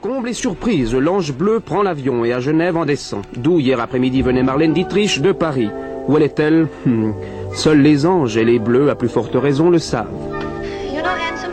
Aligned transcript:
Comble 0.00 0.28
et 0.28 0.32
surprise, 0.32 0.94
l'ange 0.94 1.32
bleu 1.32 1.58
prend 1.58 1.82
l'avion 1.82 2.24
et 2.24 2.32
à 2.32 2.38
Genève 2.38 2.76
en 2.76 2.84
descend. 2.84 3.22
D'où 3.36 3.58
hier 3.58 3.80
après-midi 3.80 4.22
venait 4.22 4.44
Marlène 4.44 4.72
Dietrich 4.72 5.20
de 5.20 5.32
Paris. 5.32 5.70
Où 6.06 6.16
elle 6.16 6.22
est-elle 6.22 6.68
hmm. 6.86 7.12
Seuls 7.52 7.80
les 7.80 8.06
anges 8.06 8.36
et 8.36 8.44
les 8.44 8.60
bleus, 8.60 8.90
à 8.90 8.94
plus 8.94 9.08
forte 9.08 9.34
raison, 9.34 9.70
le 9.70 9.80
savent. 9.80 10.06
You 10.94 11.02
know, 11.02 11.10
handsome, 11.10 11.52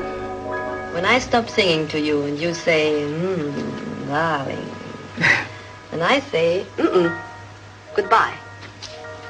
when 0.93 1.05
I 1.05 1.19
stop 1.19 1.49
singing 1.49 1.87
to 1.87 1.97
you 1.97 2.21
and 2.21 2.39
you 2.39 2.53
say, 2.53 3.03
hmm, 3.03 4.07
darling, 4.07 4.69
and 5.91 6.03
I 6.03 6.21
say, 6.31 6.65
mm-mm, 6.77 7.11
goodbye. 7.95 8.35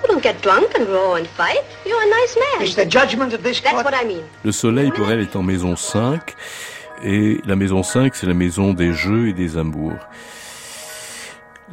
You 0.03 0.09
don't 0.09 0.21
get 0.21 0.41
drunk 0.41 0.75
and 0.77 0.87
row 0.89 1.15
and 1.15 1.25
fight. 1.25 1.63
You're 1.85 2.01
a 2.01 2.09
nice 2.09 2.35
man. 2.35 2.65
It's 2.65 2.75
the 2.75 2.85
judgment 2.85 3.33
of 3.33 3.43
this 3.43 3.61
That's 3.61 3.75
court. 3.75 3.85
what 3.85 3.93
I 3.95 4.05
mean. 4.05 4.23
Le 4.43 4.51
soleil 4.51 4.91
pour 4.91 5.09
elle 5.09 5.21
est 5.21 5.37
en 5.37 5.41
maison 5.41 5.77
5 5.77 6.35
et 7.03 7.39
la 7.45 7.55
maison 7.55 7.83
5 7.83 8.15
c'est 8.15 8.27
la 8.27 8.33
maison 8.33 8.73
des 8.73 8.93
jeux 8.93 9.29
et 9.29 9.33
des 9.33 9.57
amours. 9.57 9.99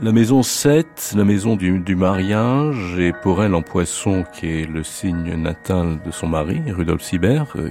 La 0.00 0.10
maison 0.10 0.42
7, 0.42 0.86
c'est 0.96 1.18
la 1.18 1.24
maison 1.24 1.54
du, 1.54 1.78
du 1.78 1.96
mariage 1.96 2.98
et 2.98 3.12
pour 3.12 3.44
elle 3.44 3.54
en 3.54 3.60
poisson 3.60 4.24
qui 4.32 4.46
est 4.46 4.66
le 4.66 4.82
signe 4.82 5.34
natal 5.34 5.98
de 6.02 6.10
son 6.10 6.28
mari, 6.28 6.62
Rudolf 6.66 7.02
Sibert, 7.02 7.52
euh, 7.56 7.68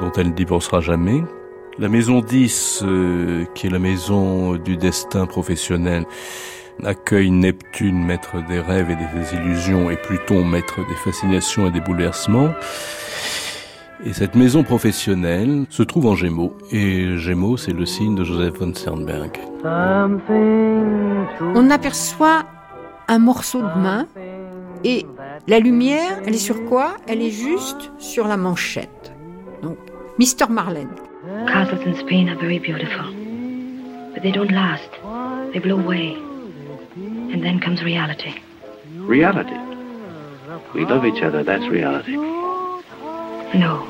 dont 0.00 0.12
elle 0.12 0.28
ne 0.28 0.34
divorcera 0.34 0.80
jamais. 0.80 1.20
La 1.80 1.88
maison 1.88 2.20
10 2.20 2.84
euh, 2.84 3.44
qui 3.56 3.66
est 3.66 3.70
la 3.70 3.80
maison 3.80 4.54
du 4.54 4.76
destin 4.76 5.26
professionnel 5.26 6.04
accueille 6.84 7.32
Neptune, 7.32 8.04
maître 8.04 8.36
des 8.48 8.60
rêves 8.60 8.90
et 8.90 8.96
des 8.96 9.34
illusions, 9.34 9.90
et 9.90 9.96
Pluton, 9.96 10.44
maître 10.44 10.76
des 10.88 10.94
fascinations 10.94 11.66
et 11.66 11.72
des 11.72 11.80
bouleversements. 11.80 12.50
Et 14.04 14.12
cette 14.12 14.34
maison 14.34 14.64
professionnelle 14.64 15.64
se 15.70 15.82
trouve 15.84 16.06
en 16.06 16.16
Gémeaux. 16.16 16.56
Et 16.72 17.16
Gémeaux, 17.18 17.56
c'est 17.56 17.72
le 17.72 17.86
signe 17.86 18.16
de 18.16 18.24
Joseph 18.24 18.58
von 18.58 18.74
Sternberg. 18.74 19.38
On 21.54 21.70
aperçoit 21.70 22.44
un 23.06 23.18
morceau 23.20 23.60
de 23.60 23.80
main 23.80 24.06
et 24.82 25.06
la 25.46 25.60
lumière, 25.60 26.20
elle 26.26 26.34
est 26.34 26.38
sur 26.38 26.64
quoi? 26.64 26.96
Elle 27.06 27.22
est 27.22 27.30
juste 27.30 27.92
sur 27.98 28.26
la 28.26 28.36
manchette. 28.36 29.12
Donc, 29.62 29.78
Mr. 30.18 30.50
Marlène. 30.50 30.88
Castles 31.46 31.86
in 31.86 31.94
Spain 31.94 32.28
are 32.28 32.38
very 32.40 32.58
beautiful, 32.58 33.06
but 34.12 34.22
they 34.22 34.32
don't 34.32 34.50
last. 34.50 34.90
They 35.52 35.60
blow 35.60 35.78
away. 35.78 36.16
And 37.32 37.40
then 37.40 37.60
comes 37.60 37.82
reality. 37.82 38.34
Reality. 38.98 39.54
We 40.74 40.84
love 40.84 41.04
each 41.04 41.22
other, 41.22 41.44
that's 41.44 41.66
reality. 41.68 42.16
No. 43.54 43.82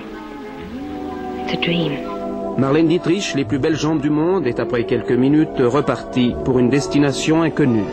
It's 1.44 1.52
a 1.52 1.56
dream. 1.56 1.92
Marlène 2.58 2.88
Dietrich, 2.88 3.34
les 3.36 3.44
plus 3.44 3.60
belles 3.60 3.76
jambes 3.76 4.00
du 4.00 4.10
monde, 4.10 4.44
est 4.48 4.58
après 4.58 4.84
quelques 4.86 5.12
minutes 5.12 5.60
repartie 5.60 6.34
pour 6.44 6.58
une 6.58 6.68
destination 6.68 7.42
inconnue. 7.42 7.84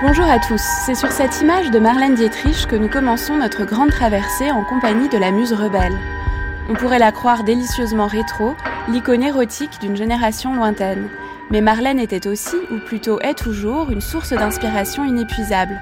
Bonjour 0.00 0.26
à 0.26 0.38
tous, 0.38 0.62
c'est 0.86 0.94
sur 0.94 1.10
cette 1.10 1.40
image 1.40 1.72
de 1.72 1.80
Marlène 1.80 2.14
Dietrich 2.14 2.66
que 2.68 2.76
nous 2.76 2.88
commençons 2.88 3.36
notre 3.36 3.64
grande 3.64 3.90
traversée 3.90 4.52
en 4.52 4.62
compagnie 4.62 5.08
de 5.08 5.18
la 5.18 5.32
Muse 5.32 5.52
rebelle. 5.52 5.96
On 6.70 6.74
pourrait 6.74 7.00
la 7.00 7.10
croire 7.10 7.42
délicieusement 7.42 8.06
rétro, 8.06 8.54
l'icône 8.88 9.24
érotique 9.24 9.80
d'une 9.80 9.96
génération 9.96 10.54
lointaine. 10.54 11.08
Mais 11.50 11.60
Marlène 11.60 11.98
était 11.98 12.26
aussi, 12.26 12.56
ou 12.70 12.78
plutôt 12.78 13.20
est 13.20 13.34
toujours, 13.34 13.90
une 13.90 14.00
source 14.00 14.32
d'inspiration 14.32 15.04
inépuisable. 15.04 15.78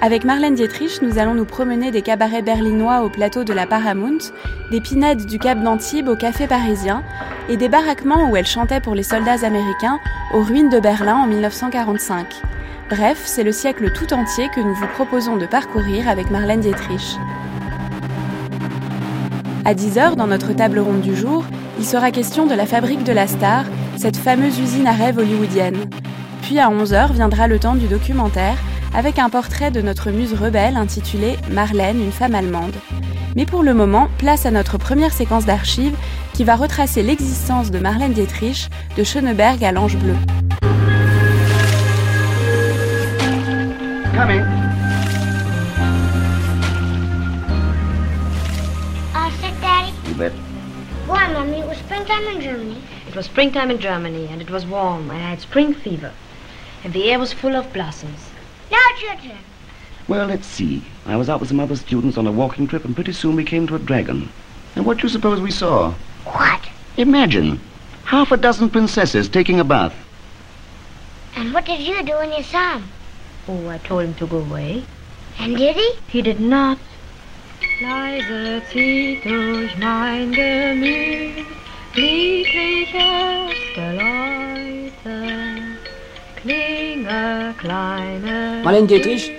Avec 0.00 0.24
Marlène 0.24 0.54
Dietrich, 0.54 1.00
nous 1.02 1.18
allons 1.18 1.34
nous 1.34 1.46
promener 1.46 1.90
des 1.90 2.02
cabarets 2.02 2.42
berlinois 2.42 3.02
au 3.02 3.08
plateau 3.08 3.42
de 3.42 3.52
la 3.52 3.66
Paramount, 3.66 4.18
des 4.70 4.80
pinèdes 4.80 5.24
du 5.24 5.38
Cap 5.38 5.62
d'Antibes 5.62 6.08
au 6.08 6.16
café 6.16 6.46
parisien, 6.46 7.02
et 7.48 7.56
des 7.56 7.68
baraquements 7.68 8.30
où 8.30 8.36
elle 8.36 8.46
chantait 8.46 8.80
pour 8.80 8.94
les 8.94 9.02
soldats 9.02 9.46
américains 9.46 9.98
aux 10.32 10.42
ruines 10.42 10.68
de 10.68 10.78
Berlin 10.78 11.16
en 11.16 11.26
1945. 11.26 12.26
Bref, 12.90 13.22
c'est 13.24 13.44
le 13.44 13.52
siècle 13.52 13.92
tout 13.92 14.12
entier 14.12 14.48
que 14.54 14.60
nous 14.60 14.74
vous 14.74 14.86
proposons 14.88 15.36
de 15.36 15.46
parcourir 15.46 16.08
avec 16.08 16.30
Marlène 16.30 16.60
Dietrich. 16.60 17.16
À 19.64 19.72
10h, 19.72 20.16
dans 20.16 20.26
notre 20.26 20.52
table 20.52 20.78
ronde 20.78 21.00
du 21.00 21.16
jour, 21.16 21.44
il 21.78 21.86
sera 21.86 22.10
question 22.10 22.44
de 22.44 22.54
la 22.54 22.66
fabrique 22.66 23.04
de 23.04 23.12
la 23.12 23.26
star, 23.26 23.64
cette 23.96 24.16
fameuse 24.16 24.58
usine 24.58 24.86
à 24.86 24.92
rêve 24.92 25.18
hollywoodienne. 25.18 25.88
Puis 26.42 26.58
à 26.58 26.68
11h 26.68 27.12
viendra 27.12 27.48
le 27.48 27.58
temps 27.58 27.74
du 27.74 27.86
documentaire, 27.86 28.56
avec 28.94 29.18
un 29.18 29.30
portrait 29.30 29.70
de 29.70 29.80
notre 29.80 30.10
muse 30.10 30.34
rebelle 30.34 30.76
intitulé 30.76 31.36
Marlène, 31.50 32.00
une 32.00 32.12
femme 32.12 32.34
allemande. 32.34 32.74
Mais 33.36 33.46
pour 33.46 33.62
le 33.62 33.74
moment, 33.74 34.08
place 34.18 34.46
à 34.46 34.50
notre 34.50 34.78
première 34.78 35.12
séquence 35.12 35.46
d'archives 35.46 35.96
qui 36.32 36.44
va 36.44 36.54
retracer 36.56 37.02
l'existence 37.02 37.70
de 37.70 37.78
Marlène 37.78 38.12
Dietrich, 38.12 38.70
de 38.96 39.02
Schöneberg 39.04 39.64
à 39.64 39.72
l'Ange 39.72 39.96
Bleu. 39.96 40.14
Coming. 44.14 44.44
Sit, 49.40 49.60
Daddy. 49.60 49.92
You 50.08 50.14
bet. 50.14 50.32
Why, 51.08 51.32
Mommy? 51.32 51.58
It 51.58 51.66
was 51.66 51.76
springtime 51.78 52.22
in 52.36 52.40
Germany. 52.40 52.76
It 53.14 53.18
was 53.18 53.26
springtime 53.26 53.70
in 53.70 53.78
Germany, 53.78 54.26
and 54.28 54.42
it 54.42 54.50
was 54.50 54.66
warm. 54.66 55.08
I 55.08 55.18
had 55.18 55.40
spring 55.40 55.72
fever, 55.72 56.10
and 56.82 56.92
the 56.92 57.12
air 57.12 57.20
was 57.20 57.32
full 57.32 57.54
of 57.54 57.72
blossoms. 57.72 58.28
Now 58.72 58.78
it's 58.90 59.02
your 59.02 59.14
turn. 59.14 59.38
Well, 60.08 60.26
let's 60.26 60.48
see. 60.48 60.82
I 61.06 61.14
was 61.14 61.28
out 61.28 61.38
with 61.38 61.48
some 61.48 61.60
other 61.60 61.76
students 61.76 62.18
on 62.18 62.26
a 62.26 62.32
walking 62.32 62.66
trip, 62.66 62.84
and 62.84 62.92
pretty 62.92 63.12
soon 63.12 63.36
we 63.36 63.44
came 63.44 63.68
to 63.68 63.76
a 63.76 63.78
dragon. 63.78 64.30
And 64.74 64.84
what 64.84 64.96
do 64.96 65.04
you 65.04 65.08
suppose 65.08 65.40
we 65.40 65.52
saw? 65.52 65.94
What? 66.24 66.68
Imagine. 66.96 67.60
Half 68.02 68.32
a 68.32 68.36
dozen 68.36 68.68
princesses 68.68 69.28
taking 69.28 69.60
a 69.60 69.64
bath. 69.64 69.94
And 71.36 71.54
what 71.54 71.66
did 71.66 71.82
you 71.82 72.02
do 72.02 72.16
when 72.16 72.32
you 72.32 72.42
saw 72.42 72.78
him? 72.78 72.88
Oh, 73.46 73.68
I 73.68 73.78
told 73.78 74.06
him 74.06 74.14
to 74.14 74.26
go 74.26 74.38
away. 74.38 74.82
And 75.38 75.56
did 75.56 75.76
he? 75.76 75.92
He 76.08 76.20
did 76.20 76.40
not. 76.40 76.78
Leise 77.80 78.60
zieht 78.72 79.22
durch 79.22 79.76
mein 79.78 80.32
Gemüt 80.32 81.63
liebliches 81.96 82.94
Geläute. 83.74 84.92
Klinge, 86.42 87.54
kleine 87.58 88.62
Marlène 88.62 88.86
Dietrich, 88.86 89.32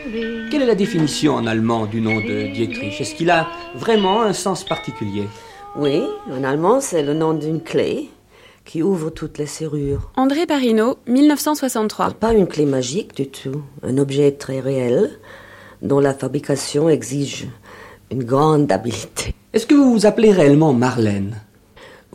quelle 0.49 0.61
est 0.61 0.67
la 0.67 0.75
définition 0.75 1.35
en 1.35 1.45
allemand 1.45 1.85
du 1.85 2.01
nom 2.01 2.15
de 2.15 2.51
Dietrich? 2.53 2.99
Est-ce 2.99 3.15
qu'il 3.15 3.29
a 3.29 3.47
vraiment 3.75 4.21
un 4.21 4.33
sens 4.33 4.63
particulier? 4.63 5.27
Oui, 5.75 6.01
en 6.31 6.43
allemand, 6.43 6.79
c'est 6.79 7.03
le 7.03 7.13
nom 7.13 7.33
d'une 7.33 7.61
clé 7.61 8.09
qui 8.63 8.81
ouvre 8.81 9.09
toutes 9.09 9.37
les 9.37 9.45
serrures. 9.45 10.11
André 10.15 10.45
Parino, 10.45 10.97
1963. 11.07 12.11
Pas 12.11 12.33
une 12.33 12.47
clé 12.47 12.65
magique 12.65 13.15
du 13.15 13.27
tout, 13.27 13.61
un 13.83 13.97
objet 13.97 14.31
très 14.31 14.59
réel 14.59 15.11
dont 15.81 15.99
la 15.99 16.13
fabrication 16.13 16.89
exige 16.89 17.47
une 18.11 18.23
grande 18.23 18.71
habileté. 18.71 19.35
Est-ce 19.53 19.67
que 19.67 19.75
vous 19.75 19.91
vous 19.91 20.05
appelez 20.05 20.31
réellement 20.31 20.73
Marlène? 20.73 21.41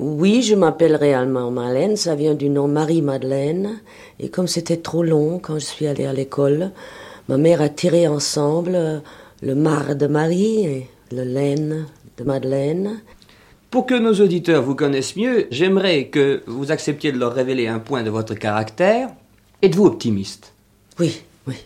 Oui, 0.02 0.40
je 0.40 0.54
m'appelle 0.54 0.96
réellement 0.96 1.50
Marlène, 1.50 1.94
ça 1.94 2.14
vient 2.14 2.32
du 2.32 2.48
nom 2.48 2.66
Marie-Madeleine. 2.68 3.80
Et 4.18 4.30
comme 4.30 4.48
c'était 4.48 4.78
trop 4.78 5.02
long 5.02 5.38
quand 5.38 5.58
je 5.58 5.66
suis 5.66 5.86
allée 5.86 6.06
à 6.06 6.14
l'école, 6.14 6.70
ma 7.28 7.36
mère 7.36 7.60
a 7.60 7.68
tiré 7.68 8.08
ensemble 8.08 8.72
euh, 8.76 9.00
le 9.42 9.54
mar 9.54 9.94
de 9.94 10.06
Marie 10.06 10.64
et 10.64 10.86
le 11.12 11.24
laine 11.24 11.84
de 12.16 12.24
Madeleine. 12.24 13.02
Pour 13.70 13.84
que 13.84 13.94
nos 13.94 14.14
auditeurs 14.14 14.62
vous 14.62 14.74
connaissent 14.74 15.16
mieux, 15.16 15.46
j'aimerais 15.50 16.06
que 16.06 16.44
vous 16.46 16.72
acceptiez 16.72 17.12
de 17.12 17.18
leur 17.18 17.34
révéler 17.34 17.66
un 17.66 17.78
point 17.78 18.02
de 18.02 18.08
votre 18.08 18.32
caractère. 18.32 19.10
Êtes-vous 19.60 19.84
optimiste? 19.84 20.54
Oui, 20.98 21.20
oui. 21.46 21.56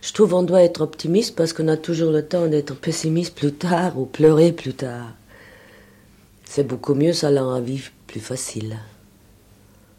Je 0.00 0.14
trouve 0.14 0.30
qu'on 0.30 0.44
doit 0.44 0.62
être 0.62 0.80
optimiste 0.80 1.36
parce 1.36 1.52
qu'on 1.52 1.68
a 1.68 1.76
toujours 1.76 2.10
le 2.10 2.24
temps 2.24 2.46
d'être 2.46 2.74
pessimiste 2.74 3.34
plus 3.34 3.52
tard 3.52 3.98
ou 3.98 4.06
pleurer 4.06 4.52
plus 4.52 4.72
tard. 4.72 5.08
C'est 6.54 6.64
beaucoup 6.64 6.92
mieux, 6.92 7.14
ça 7.14 7.30
rend 7.30 7.54
la 7.54 7.62
vie 7.62 7.80
plus 8.06 8.20
facile. 8.20 8.76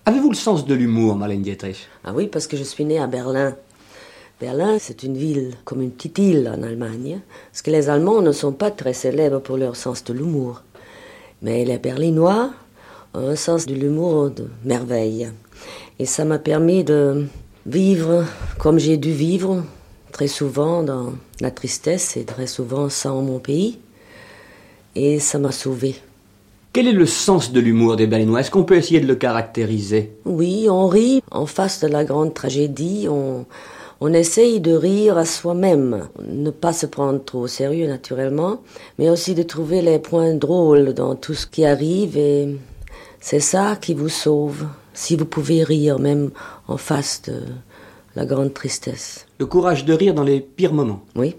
Avez-vous 0.06 0.30
le 0.30 0.36
sens 0.36 0.68
de 0.68 0.76
l'humour, 0.76 1.16
Marlène 1.16 1.42
Dietrich? 1.42 1.88
Ah 2.04 2.14
oui, 2.14 2.28
parce 2.28 2.46
que 2.46 2.56
je 2.56 2.62
suis 2.62 2.86
née 2.86 3.00
à 3.00 3.08
Berlin. 3.08 3.56
Berlin, 4.40 4.78
c'est 4.80 5.02
une 5.02 5.18
ville 5.18 5.56
comme 5.66 5.82
une 5.82 5.90
petite 5.90 6.20
île 6.20 6.54
en 6.56 6.62
Allemagne, 6.62 7.22
parce 7.52 7.64
que 7.64 7.72
les 7.72 7.90
Allemands 7.90 8.22
ne 8.22 8.32
sont 8.32 8.52
pas 8.52 8.70
très 8.70 8.94
célèbres 8.94 9.40
pour 9.40 9.58
leur 9.58 9.76
sens 9.76 10.04
de 10.04 10.14
l'humour. 10.14 10.62
Mais 11.42 11.66
les 11.66 11.80
Berlinois 11.80 12.52
ont 13.16 13.30
un 13.30 13.36
sens 13.36 13.66
de 13.66 13.74
l'humour 13.74 14.30
de 14.30 14.48
merveille. 14.64 15.32
Et 15.98 16.06
ça 16.06 16.24
m'a 16.24 16.38
permis 16.38 16.84
de 16.84 17.26
vivre 17.66 18.26
comme 18.60 18.78
j'ai 18.78 18.98
dû 18.98 19.12
vivre, 19.12 19.64
très 20.12 20.28
souvent 20.28 20.84
dans 20.84 21.14
la 21.42 21.50
tristesse 21.50 22.16
et 22.16 22.26
très 22.26 22.46
souvent 22.46 22.90
sans 22.90 23.24
mon 23.24 23.40
pays. 23.40 23.80
Et 24.94 25.18
ça 25.20 25.40
m'a 25.40 25.52
sauvée. 25.52 25.96
Quel 26.74 26.88
est 26.88 26.92
le 26.92 27.06
sens 27.06 27.52
de 27.52 27.60
l'humour 27.60 27.98
des 27.98 28.08
Berlinois? 28.08 28.40
Est-ce 28.40 28.50
qu'on 28.50 28.64
peut 28.64 28.75
essayer 28.75 29.00
de 29.00 29.06
le 29.06 29.14
caractériser? 29.14 30.12
Oui, 30.25 30.66
on 30.70 30.88
rit 30.88 31.22
en 31.30 31.46
face 31.46 31.80
de 31.81 31.88
la 31.88 32.04
grande 32.04 32.34
tragédie, 32.34 33.08
on, 33.08 33.46
On 34.02 34.12
essaye 34.12 34.60
de 34.60 34.74
rire 34.74 35.18
à 35.18 35.24
soi-même, 35.24 36.10
ne 36.28 36.50
pas 36.50 36.74
se 36.74 36.86
prendre 36.86 37.24
trop 37.24 37.42
au 37.42 37.48
sérieux 37.48 37.88
naturellement, 37.88 38.62
mais 39.00 39.10
aussi 39.10 39.34
de 39.34 39.44
trouver 39.44 39.81
les 39.81 40.00
points 40.00 40.34
drôles 40.34 40.94
dans 40.94 41.16
tout 41.16 41.36
ce 41.36 41.48
qui 41.48 41.64
arrive 41.64 42.18
et 42.18 42.58
c'est 43.22 43.40
ça 43.40 43.78
qui 43.80 43.94
vous 43.94 44.10
sauve, 44.10 44.66
si 44.94 45.16
vous 45.16 45.26
pouvez 45.26 45.64
rire 45.64 46.00
même 46.00 46.31
en 46.68 46.76
face 46.78 47.22
de 47.28 47.44
la 48.16 48.26
grande 48.26 48.54
tristesse. 48.54 49.26
Le 49.40 49.46
courage 49.46 49.86
de 49.86 49.94
rire 49.94 50.14
dans 50.14 50.24
les 50.24 50.42
pires 50.42 50.74
moments. 50.74 51.06
Oui. 51.16 51.36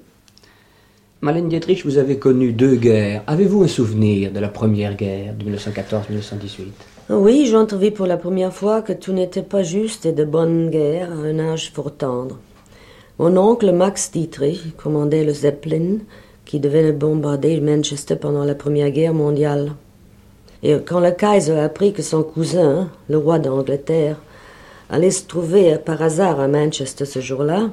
Marlène 1.25 1.49
Dietrich, 1.49 1.87
vous 1.87 1.97
avez 1.97 2.19
connu 2.19 2.53
deux 2.53 2.75
guerres. 2.75 3.23
Avez-vous 3.27 3.63
un 3.63 3.67
souvenir 3.67 4.31
de 4.31 4.41
la 4.41 4.49
première 4.49 4.95
guerre 4.95 5.33
de 5.33 5.51
1914-1918 5.51 6.65
Oui, 7.09 7.47
j'ai 7.47 7.57
entendu 7.57 7.93
pour 7.93 8.05
la 8.05 8.19
première 8.19 8.53
fois 8.53 8.83
que 8.83 8.93
tout 8.93 9.15
n'était 9.15 9.41
pas 9.41 9.63
juste 9.63 10.05
et 10.05 10.13
de 10.13 10.27
bonne 10.27 10.69
guerre 10.69 11.11
à 11.11 11.15
un 11.15 11.39
âge 11.39 11.73
fort 11.73 11.97
tendre. 11.97 12.37
Mon 13.19 13.39
oncle 13.39 13.73
Max 13.73 14.11
Dietrich 14.13 14.77
commandait 14.77 15.25
le 15.25 15.33
Zeppelin 15.33 16.01
qui 16.45 16.61
devait 16.61 16.93
bombarder 16.93 17.59
Manchester 17.59 18.17
pendant 18.17 18.45
la 18.45 18.55
Première 18.55 18.91
Guerre 18.91 19.15
mondiale. 19.15 19.73
Et 20.63 20.77
quand 20.85 21.01
le 21.01 21.11
Kaiser 21.13 21.59
a 21.59 21.65
appris 21.65 21.95
que 21.95 22.03
son 22.03 22.23
cousin, 22.23 22.91
le 23.09 23.17
roi 23.17 23.39
d'Angleterre, 23.39 24.21
allait 24.91 25.11
se 25.11 25.27
trouver 25.27 25.79
par 25.79 26.03
hasard 26.03 26.39
à 26.39 26.49
Manchester 26.49 27.07
ce 27.07 27.21
jour-là, 27.21 27.71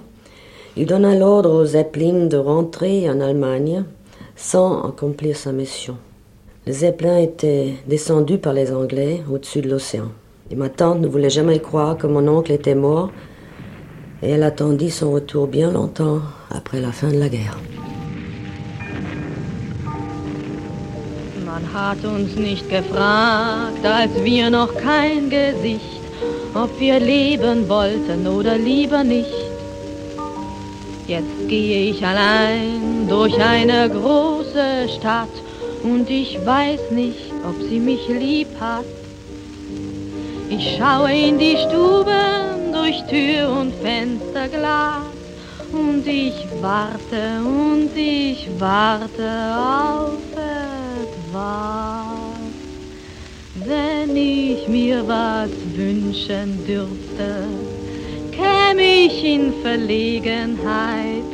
il 0.78 0.86
donna 0.86 1.16
l'ordre 1.16 1.52
aux 1.52 1.66
Zeppelin 1.66 2.28
de 2.28 2.38
rentrer 2.38 3.10
en 3.10 3.20
Allemagne 3.20 3.84
sans 4.36 4.84
accomplir 4.84 5.36
sa 5.36 5.52
mission. 5.52 5.98
Le 6.66 6.72
Zeppelin 6.72 7.18
était 7.18 7.74
descendu 7.88 8.38
par 8.38 8.54
les 8.54 8.72
Anglais 8.72 9.22
au-dessus 9.32 9.62
de 9.62 9.70
l'océan. 9.70 10.10
Et 10.50 10.56
ma 10.56 10.70
tante 10.70 11.00
ne 11.00 11.08
voulait 11.08 11.30
jamais 11.30 11.60
croire 11.60 11.98
que 11.98 12.08
mon 12.08 12.28
oncle 12.28 12.52
était 12.52 12.76
mort, 12.76 13.10
et 14.22 14.30
elle 14.30 14.44
attendit 14.44 14.92
son 14.92 15.12
retour 15.12 15.48
bien 15.48 15.72
longtemps 15.72 16.20
après 16.50 16.80
la 16.80 16.92
fin 16.92 17.10
de 17.10 17.18
la 17.18 17.30
guerre. 17.30 17.58
Man 21.46 21.64
hat 21.74 22.06
uns 22.06 22.36
nicht 22.38 22.70
gefragt, 22.70 23.84
als 23.84 24.12
wir 24.24 24.50
noch 24.50 24.74
kein 24.78 25.30
Gesicht, 25.30 26.02
ob 26.56 26.70
wir 26.80 27.00
leben 27.00 27.68
wollten 27.68 28.26
oder 28.28 28.58
lieber 28.58 29.04
nicht. 29.04 29.51
Jetzt 31.12 31.50
gehe 31.50 31.92
ich 31.92 32.06
allein 32.06 33.06
durch 33.10 33.38
eine 33.38 33.90
große 33.90 34.88
Stadt 34.98 35.36
und 35.84 36.10
ich 36.10 36.40
weiß 36.46 36.92
nicht, 36.92 37.34
ob 37.44 37.62
sie 37.68 37.82
mich 37.82 38.08
lieb 38.08 38.48
hat. 38.62 38.86
Ich 40.50 40.78
schaue 40.78 41.12
in 41.12 41.38
die 41.38 41.58
Stuben 41.58 42.72
durch 42.72 42.96
Tür 43.10 43.50
und 43.60 43.74
Fensterglas 43.84 45.04
und 45.74 46.08
ich 46.08 46.48
warte 46.62 47.42
und 47.44 47.90
ich 47.94 48.48
warte 48.58 49.30
auf 49.58 50.24
etwas. 50.32 51.42
Wenn 53.66 54.16
ich 54.16 54.66
mir 54.70 55.06
was 55.06 55.52
wünschen 55.76 56.66
dürfte, 56.66 57.81
käme 58.42 59.06
ich 59.06 59.24
in 59.24 59.54
Verlegenheit, 59.62 61.30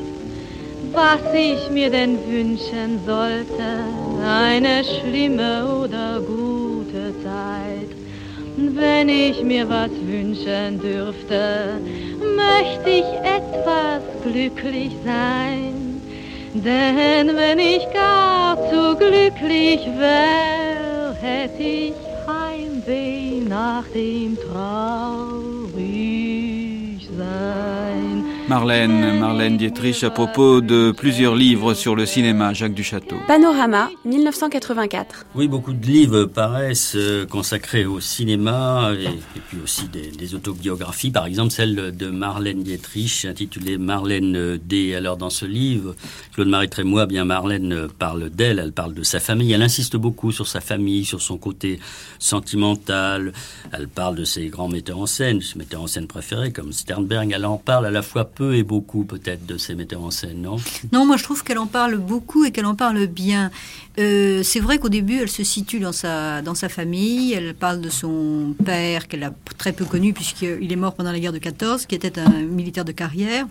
was 0.91 1.21
ich 1.33 1.69
mir 1.69 1.89
denn 1.89 2.17
wünschen 2.27 2.99
sollte, 3.05 3.69
eine 4.25 4.83
schlimme 4.83 5.53
oder 5.83 6.19
gute 6.19 7.13
Zeit. 7.23 7.91
Wenn 8.57 9.07
ich 9.07 9.41
mir 9.43 9.69
was 9.69 9.91
wünschen 9.91 10.79
dürfte, 10.81 11.79
möchte 12.43 12.89
ich 12.89 13.09
etwas 13.39 14.01
glücklich 14.23 14.91
sein. 15.05 16.01
Denn 16.53 17.35
wenn 17.35 17.59
ich 17.59 17.83
gar 17.93 18.57
zu 18.69 18.95
glücklich 18.97 19.81
wär, 19.97 21.13
hätte 21.21 21.63
ich 21.63 21.93
Heimweh 22.27 23.41
nach 23.47 23.85
dem 23.93 24.37
traurig 24.49 25.46
sein. 27.47 27.76
Marlène, 28.49 29.19
Marlène 29.19 29.57
Dietrich 29.57 30.05
à 30.05 30.09
propos 30.09 30.61
de 30.61 30.93
plusieurs 30.95 31.35
livres 31.35 31.73
sur 31.73 31.97
le 31.97 32.05
cinéma, 32.05 32.53
Jacques 32.53 32.73
Duchâteau. 32.73 33.17
Panorama, 33.27 33.89
1984. 34.05 35.25
Oui, 35.35 35.49
beaucoup 35.49 35.73
de 35.73 35.85
livres 35.85 36.23
paraissent 36.23 36.95
euh, 36.95 37.25
consacrés 37.25 37.85
au 37.85 37.99
cinéma 37.99 38.91
et, 38.97 39.03
et 39.03 39.41
puis 39.49 39.57
aussi 39.61 39.89
des, 39.89 40.11
des, 40.11 40.33
autobiographies, 40.33 41.11
par 41.11 41.25
exemple 41.25 41.51
celle 41.51 41.93
de 41.93 42.07
Marlène 42.07 42.63
Dietrich 42.63 43.25
intitulée 43.25 43.77
Marlène 43.77 44.57
D. 44.57 44.95
Alors 44.95 45.17
dans 45.17 45.29
ce 45.29 45.45
livre, 45.45 45.93
Claude-Marie 46.33 46.69
Trémois, 46.69 47.05
bien 47.05 47.25
Marlène 47.25 47.89
parle 47.99 48.29
d'elle, 48.29 48.59
elle 48.59 48.71
parle 48.71 48.93
de 48.93 49.03
sa 49.03 49.19
famille, 49.19 49.51
elle 49.51 49.61
insiste 49.61 49.97
beaucoup 49.97 50.31
sur 50.31 50.47
sa 50.47 50.61
famille, 50.61 51.03
sur 51.03 51.21
son 51.21 51.37
côté 51.37 51.81
sentimental, 52.17 53.33
elle 53.73 53.89
parle 53.89 54.15
de 54.15 54.23
ses 54.23 54.47
grands 54.47 54.69
metteurs 54.69 54.99
en 54.99 55.05
scène, 55.05 55.41
ses 55.41 55.59
metteurs 55.59 55.81
en 55.81 55.87
scène 55.87 56.07
préférés 56.07 56.53
comme 56.53 56.71
Sternberg, 56.71 57.29
elle 57.35 57.45
en 57.45 57.57
parle 57.57 57.85
à 57.85 57.91
la 57.91 58.01
fois 58.01 58.23
peu 58.37 58.55
et 58.55 58.61
beaucoup 58.61 59.03
peut-être 59.03 59.47
de 59.47 59.57
ces 59.57 59.73
metteurs 59.73 60.03
en 60.03 60.11
scène, 60.11 60.43
non? 60.43 60.57
Non, 60.91 61.05
moi 61.05 61.17
je 61.17 61.23
trouve 61.23 61.43
qu'elle 61.43 61.57
en 61.57 61.65
parle 61.65 61.97
beaucoup 61.97 62.45
et 62.45 62.51
qu'elle 62.51 62.67
en 62.67 62.75
parle 62.75 63.07
bien. 63.07 63.49
Euh, 63.97 64.43
c'est 64.43 64.59
vrai 64.59 64.77
qu'au 64.77 64.89
début, 64.89 65.17
elle 65.19 65.29
se 65.29 65.43
situe 65.43 65.79
dans 65.79 65.91
sa, 65.91 66.43
dans 66.43 66.53
sa 66.53 66.69
famille, 66.69 67.33
elle 67.33 67.55
parle 67.55 67.81
de 67.81 67.89
son 67.89 68.53
père 68.63 69.07
qu'elle 69.07 69.23
a 69.23 69.33
très 69.57 69.73
peu 69.73 69.85
connu 69.85 70.13
puisqu'il 70.13 70.71
est 70.71 70.75
mort 70.75 70.93
pendant 70.93 71.11
la 71.11 71.19
guerre 71.19 71.33
de 71.33 71.39
14, 71.39 71.87
qui 71.87 71.95
était 71.95 72.19
un 72.19 72.43
militaire 72.43 72.85
de 72.85 72.91
carrière, 72.91 73.47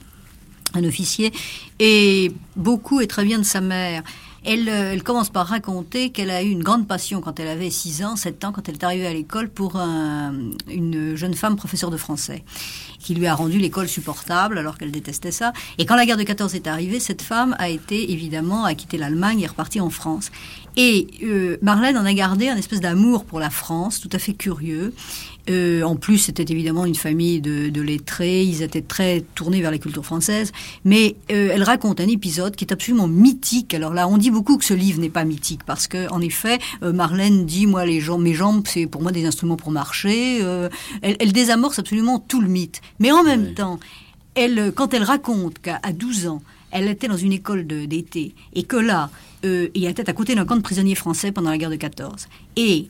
un 0.75 0.85
officier, 0.85 1.33
et 1.81 2.31
beaucoup 2.55 3.01
et 3.01 3.09
très 3.09 3.25
bien 3.25 3.39
de 3.39 3.45
sa 3.45 3.61
mère. 3.61 4.05
Elle, 4.47 4.69
elle, 4.69 5.03
commence 5.03 5.29
par 5.29 5.47
raconter 5.49 6.11
qu'elle 6.11 6.31
a 6.31 6.43
eu 6.43 6.51
une 6.51 6.63
grande 6.63 6.87
passion 6.87 7.21
quand 7.21 7.41
elle 7.41 7.49
avait 7.49 7.71
6 7.71 8.05
ans, 8.05 8.17
7 8.17 8.45
ans, 8.45 8.53
quand 8.53 8.69
elle 8.69 8.77
est 8.77 8.85
arrivée 8.85 9.07
à 9.07 9.13
l'école 9.13 9.49
pour 9.49 9.77
un, 9.77 10.33
une 10.71 11.17
jeune 11.17 11.35
femme 11.35 11.57
professeure 11.57 11.91
de 11.91 11.97
français 11.97 12.45
qui 13.07 13.15
lui 13.15 13.27
a 13.27 13.35
rendu 13.37 13.59
l'école 13.59 13.89
supportable 13.89 14.59
alors 14.59 14.79
qu'elle 14.79 14.91
détestait 14.91 15.31
ça. 15.31 15.53
Et 15.79 15.87
quand 15.87 15.95
la 15.95 16.07
guerre 16.07 16.17
de 16.17 16.25
14 16.25 16.57
est 16.57 16.67
arrivée, 16.67 16.99
cette 16.99 17.23
femme 17.23 17.55
a 17.59 17.69
été 17.69 18.11
évidemment 18.11 18.65
a 18.65 18.75
quitté 18.75 18.99
l'Allemagne 18.99 19.41
et 19.41 19.47
repartie 19.47 19.81
en 19.81 19.91
France. 19.91 20.33
Et 20.77 21.07
euh, 21.23 21.57
Marlène 21.63 21.97
en 21.97 22.05
a 22.05 22.13
gardé 22.13 22.49
un 22.49 22.57
espèce 22.57 22.81
d'amour 22.81 23.25
pour 23.25 23.39
la 23.39 23.49
France, 23.49 24.01
tout 24.01 24.11
à 24.13 24.19
fait 24.19 24.35
curieux. 24.35 24.93
Euh, 25.49 25.83
en 25.83 25.97
plus, 25.97 26.19
c'était 26.19 26.45
évidemment 26.51 26.87
une 26.87 26.95
famille 26.95 27.41
de, 27.41 27.69
de, 27.69 27.81
lettrés, 27.81 28.43
ils 28.43 28.63
étaient 28.63 28.83
très 28.83 29.23
tournés 29.35 29.61
vers 29.61 29.71
la 29.71 29.79
culture 29.79 30.05
française. 30.05 30.53
Mais 30.85 31.17
euh, 31.31 31.51
elle 31.53 31.63
raconte 31.63 32.01
un 32.01 32.09
épisode 32.09 32.57
qui 32.57 32.65
est 32.65 32.73
absolument 32.73 33.07
mythique. 33.07 33.75
Alors 33.75 33.95
là, 33.95 34.09
on 34.09 34.19
dit 34.19 34.31
beaucoup 34.31 34.57
que 34.59 34.65
ce 34.65 34.75
livre 34.75 35.01
n'est 35.01 35.11
pas 35.11 35.25
mythique 35.25 35.63
parce 35.65 35.87
que, 35.87 36.11
en 36.11 36.21
effet, 36.21 36.59
euh, 36.83 36.93
Marlène 36.93 37.47
dit 37.47 37.67
moi 37.67 37.87
les 37.87 38.01
jambes, 38.01 38.23
mes 38.23 38.35
jambes, 38.35 38.65
c'est 38.67 38.87
pour 38.87 39.03
moi 39.03 39.13
des 39.13 39.25
instruments 39.25 39.57
pour 39.57 39.71
marcher. 39.71 40.41
Elle, 41.03 41.17
elle, 41.21 41.33
désamorce 41.33 41.79
absolument 41.79 42.19
tout 42.19 42.41
le 42.41 42.49
mythe. 42.49 42.81
Mais 42.99 43.13
en 43.13 43.23
même 43.23 43.47
oui. 43.49 43.55
temps, 43.55 43.79
elle, 44.35 44.73
quand 44.75 44.95
elle 44.95 45.03
raconte 45.03 45.59
qu'à 45.61 45.81
12 45.93 46.27
ans, 46.27 46.43
elle 46.71 46.89
était 46.89 47.09
dans 47.09 47.17
une 47.17 47.33
école 47.33 47.67
d'été 47.67 48.35
et 48.55 48.65
que 48.65 48.77
là, 48.77 49.11
euh, 49.45 49.69
il 49.75 49.87
était 49.87 50.09
à 50.09 50.13
côté 50.13 50.35
d'un 50.35 50.45
camp 50.45 50.57
de 50.57 50.63
prisonniers 50.63 50.95
français 50.95 51.33
pendant 51.33 51.51
la 51.51 51.59
guerre 51.59 51.71
de 51.71 51.77
14. 51.77 52.29
Et 52.57 52.89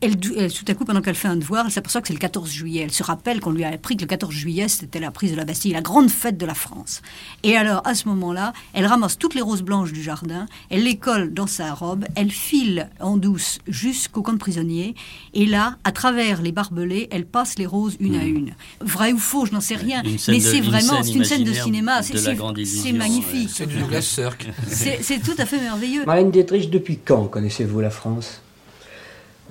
elle, 0.00 0.16
elle, 0.36 0.52
tout 0.52 0.64
à 0.68 0.74
coup, 0.74 0.84
pendant 0.84 1.00
qu'elle 1.00 1.14
fait 1.14 1.28
un 1.28 1.36
devoir, 1.36 1.66
elle 1.66 1.72
s'aperçoit 1.72 2.00
que 2.00 2.08
c'est 2.08 2.14
le 2.14 2.18
14 2.18 2.50
juillet. 2.50 2.82
Elle 2.84 2.92
se 2.92 3.02
rappelle 3.02 3.40
qu'on 3.40 3.50
lui 3.50 3.64
a 3.64 3.68
appris 3.68 3.96
que 3.96 4.02
le 4.02 4.06
14 4.06 4.32
juillet, 4.32 4.68
c'était 4.68 5.00
la 5.00 5.10
prise 5.10 5.32
de 5.32 5.36
la 5.36 5.44
Bastille, 5.44 5.72
la 5.72 5.80
grande 5.80 6.10
fête 6.10 6.38
de 6.38 6.46
la 6.46 6.54
France. 6.54 7.02
Et 7.42 7.56
alors, 7.56 7.82
à 7.86 7.94
ce 7.94 8.08
moment-là, 8.08 8.52
elle 8.74 8.86
ramasse 8.86 9.18
toutes 9.18 9.34
les 9.34 9.40
roses 9.40 9.62
blanches 9.62 9.92
du 9.92 10.02
jardin, 10.02 10.46
elle 10.70 10.84
les 10.84 10.96
colle 10.96 11.32
dans 11.34 11.46
sa 11.46 11.74
robe, 11.74 12.04
elle 12.14 12.30
file 12.30 12.90
en 13.00 13.16
douce 13.16 13.58
jusqu'au 13.66 14.22
camp 14.22 14.32
de 14.32 14.38
prisonniers, 14.38 14.94
et 15.34 15.46
là, 15.46 15.76
à 15.84 15.92
travers 15.92 16.42
les 16.42 16.52
barbelés, 16.52 17.08
elle 17.10 17.26
passe 17.26 17.58
les 17.58 17.66
roses 17.66 17.96
une 18.00 18.16
mmh. 18.16 18.20
à 18.20 18.24
une. 18.24 18.50
Vrai 18.80 19.12
ou 19.12 19.18
faux, 19.18 19.46
je 19.46 19.52
n'en 19.52 19.60
sais 19.60 19.76
rien, 19.76 20.02
mais 20.04 20.18
c'est 20.40 20.60
vraiment, 20.60 21.02
c'est 21.02 21.12
une 21.12 21.24
scène 21.24 21.44
de 21.44 21.52
cinéma, 21.52 22.02
c'est 22.02 22.92
magnifique. 22.92 23.50
C'est 23.52 23.66
du 23.66 23.78
Douglas 23.78 24.02
Sirk. 24.02 24.46
C'est 24.68 25.22
tout 25.22 25.34
à 25.38 25.46
fait 25.46 25.60
merveilleux. 25.60 26.04
Marlène 26.04 26.30
Dietrich, 26.30 26.70
depuis 26.70 26.98
quand 26.98 27.26
connaissez-vous 27.26 27.80
la 27.80 27.90
France? 27.90 28.42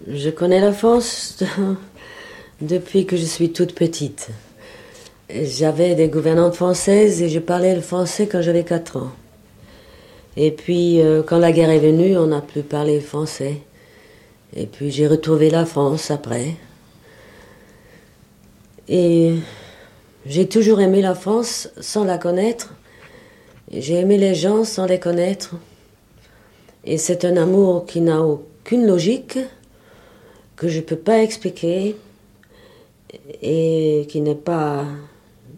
Je 0.06 0.30
connais 0.30 0.60
la 0.60 0.72
France 0.72 1.44
depuis 2.62 3.06
que 3.06 3.18
je 3.18 3.26
suis 3.26 3.52
toute 3.52 3.74
petite. 3.74 4.30
J'avais 5.30 5.96
des 5.96 6.08
gouvernantes 6.08 6.56
françaises 6.56 7.22
et 7.22 7.30
je 7.30 7.40
parlais 7.40 7.76
le 7.76 7.82
français 7.82 8.28
quand 8.28 8.42
j'avais 8.42 8.64
4 8.64 8.98
ans. 8.98 9.12
Et 10.38 10.52
puis, 10.52 11.02
euh, 11.02 11.24
quand 11.24 11.40
la 11.40 11.52
guerre 11.52 11.72
est 11.72 11.80
venue, 11.80 12.16
on 12.18 12.28
n'a 12.28 12.42
plus 12.42 12.62
parlé 12.62 13.02
français. 13.02 13.58
Et 14.56 14.68
puis, 14.68 14.92
j'ai 14.92 15.08
retrouvé 15.08 15.50
la 15.50 15.66
France 15.66 16.12
après. 16.12 16.56
Et 18.88 19.34
j'ai 20.26 20.48
toujours 20.48 20.80
aimé 20.80 21.02
la 21.02 21.16
France 21.16 21.70
sans 21.82 22.06
la 22.06 22.18
connaître. 22.18 22.74
J'ai 23.72 23.96
aimé 23.96 24.18
les 24.18 24.36
gens 24.36 24.64
sans 24.64 24.86
les 24.86 25.00
connaître. 25.00 25.56
Et 26.86 26.98
c'est 26.98 27.26
un 27.26 27.36
amour 27.36 27.86
qui 27.86 28.00
n'a 28.00 28.22
aucune 28.22 28.86
logique 28.86 29.40
que 30.58 30.68
je 30.68 30.78
ne 30.78 30.84
peux 30.84 30.98
pas 30.98 31.20
expliquer 31.20 31.96
et 33.42 34.06
qui 34.10 34.20
n'est 34.20 34.36
pas 34.36 34.84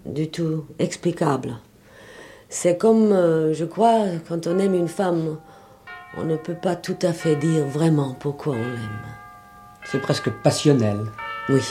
du 0.05 0.29
tout 0.29 0.65
explicable. 0.77 1.55
C'est 2.49 2.77
comme, 2.77 3.11
euh, 3.11 3.53
je 3.53 3.65
crois, 3.65 4.05
quand 4.27 4.45
on 4.47 4.59
aime 4.59 4.75
une 4.75 4.87
femme, 4.87 5.37
on 6.17 6.25
ne 6.25 6.35
peut 6.35 6.55
pas 6.55 6.75
tout 6.75 6.97
à 7.01 7.13
fait 7.13 7.35
dire 7.35 7.65
vraiment 7.65 8.15
pourquoi 8.19 8.53
on 8.53 8.57
l'aime. 8.57 9.05
C'est 9.85 10.01
presque 10.01 10.29
passionnel. 10.43 10.99
Oui. 11.47 11.61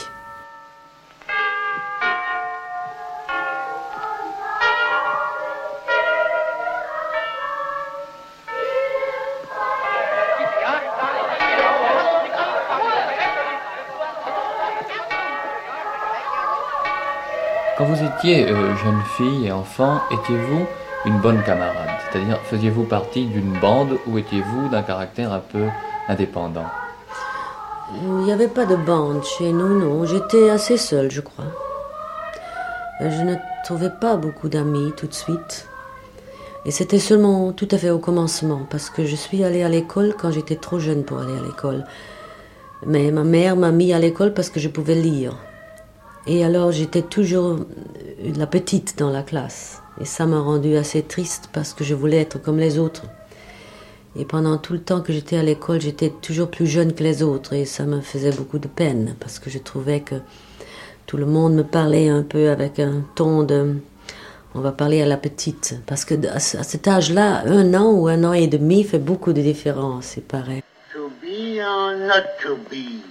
Étiez 18.19 18.49
euh, 18.49 18.75
jeune 18.75 19.01
fille 19.15 19.47
et 19.47 19.51
enfant, 19.51 20.01
étiez-vous 20.11 20.65
une 21.05 21.19
bonne 21.21 21.41
camarade? 21.43 21.87
C'est-à-dire, 22.11 22.37
faisiez-vous 22.43 22.83
partie 22.83 23.25
d'une 23.25 23.57
bande 23.61 23.97
ou 24.07 24.17
étiez-vous 24.17 24.67
d'un 24.67 24.81
caractère 24.81 25.31
un 25.31 25.39
peu 25.39 25.67
indépendant? 26.09 26.65
Il 27.95 28.09
n'y 28.25 28.33
avait 28.33 28.49
pas 28.49 28.65
de 28.65 28.75
bande 28.75 29.23
chez 29.23 29.53
nous, 29.53 29.79
non. 29.79 30.03
J'étais 30.03 30.49
assez 30.49 30.75
seule, 30.75 31.09
je 31.09 31.21
crois. 31.21 31.45
Euh, 33.01 33.09
Je 33.09 33.23
ne 33.23 33.35
trouvais 33.63 33.89
pas 33.89 34.17
beaucoup 34.17 34.49
d'amis 34.49 34.91
tout 34.97 35.07
de 35.07 35.13
suite. 35.13 35.67
Et 36.65 36.71
c'était 36.71 36.99
seulement 36.99 37.53
tout 37.53 37.69
à 37.71 37.77
fait 37.77 37.89
au 37.89 37.99
commencement, 37.99 38.67
parce 38.69 38.89
que 38.89 39.05
je 39.05 39.15
suis 39.15 39.45
allée 39.45 39.63
à 39.63 39.69
l'école 39.69 40.13
quand 40.19 40.31
j'étais 40.31 40.57
trop 40.57 40.77
jeune 40.77 41.03
pour 41.05 41.19
aller 41.19 41.37
à 41.37 41.41
l'école. 41.41 41.85
Mais 42.85 43.11
ma 43.11 43.23
mère 43.23 43.55
m'a 43.55 43.71
mis 43.71 43.93
à 43.93 43.99
l'école 43.99 44.33
parce 44.33 44.49
que 44.49 44.59
je 44.59 44.67
pouvais 44.67 44.95
lire. 44.95 45.37
Et 46.27 46.43
alors 46.43 46.71
j'étais 46.71 47.01
toujours 47.01 47.59
la 48.23 48.47
petite 48.47 48.97
dans 48.97 49.09
la 49.09 49.23
classe. 49.23 49.81
Et 50.01 50.05
ça 50.05 50.25
m'a 50.25 50.39
rendue 50.39 50.75
assez 50.77 51.01
triste 51.03 51.49
parce 51.53 51.73
que 51.73 51.83
je 51.83 51.93
voulais 51.95 52.17
être 52.21 52.41
comme 52.41 52.57
les 52.59 52.79
autres. 52.79 53.03
Et 54.15 54.25
pendant 54.25 54.57
tout 54.57 54.73
le 54.73 54.79
temps 54.81 55.01
que 55.01 55.13
j'étais 55.13 55.37
à 55.37 55.43
l'école, 55.43 55.81
j'étais 55.81 56.09
toujours 56.21 56.49
plus 56.49 56.65
jeune 56.67 56.93
que 56.93 57.03
les 57.03 57.21
autres. 57.21 57.53
Et 57.53 57.65
ça 57.65 57.83
me 57.83 58.01
faisait 58.01 58.31
beaucoup 58.31 58.59
de 58.59 58.67
peine 58.67 59.15
parce 59.19 59.39
que 59.39 59.49
je 59.49 59.59
trouvais 59.59 59.99
que 60.01 60.15
tout 61.05 61.17
le 61.17 61.25
monde 61.25 61.53
me 61.53 61.63
parlait 61.63 62.09
un 62.09 62.23
peu 62.23 62.49
avec 62.49 62.79
un 62.79 63.03
ton 63.15 63.43
de... 63.43 63.75
On 64.55 64.61
va 64.61 64.71
parler 64.71 65.01
à 65.01 65.05
la 65.05 65.17
petite. 65.17 65.75
Parce 65.85 66.05
que 66.05 66.15
à 66.27 66.39
ce- 66.39 66.57
à 66.57 66.63
cet 66.63 66.87
âge-là, 66.87 67.43
un 67.45 67.73
an 67.75 67.91
ou 67.91 68.07
un 68.07 68.23
an 68.23 68.33
et 68.33 68.47
demi 68.47 68.83
fait 68.83 68.97
beaucoup 68.97 69.31
de 69.31 69.41
différence, 69.41 70.17
il 70.17 70.23
paraît. 70.23 70.63
To 70.93 71.09
be 71.21 71.59
or 71.61 71.91
not 71.95 72.25
to 72.43 72.55
be? 72.71 73.03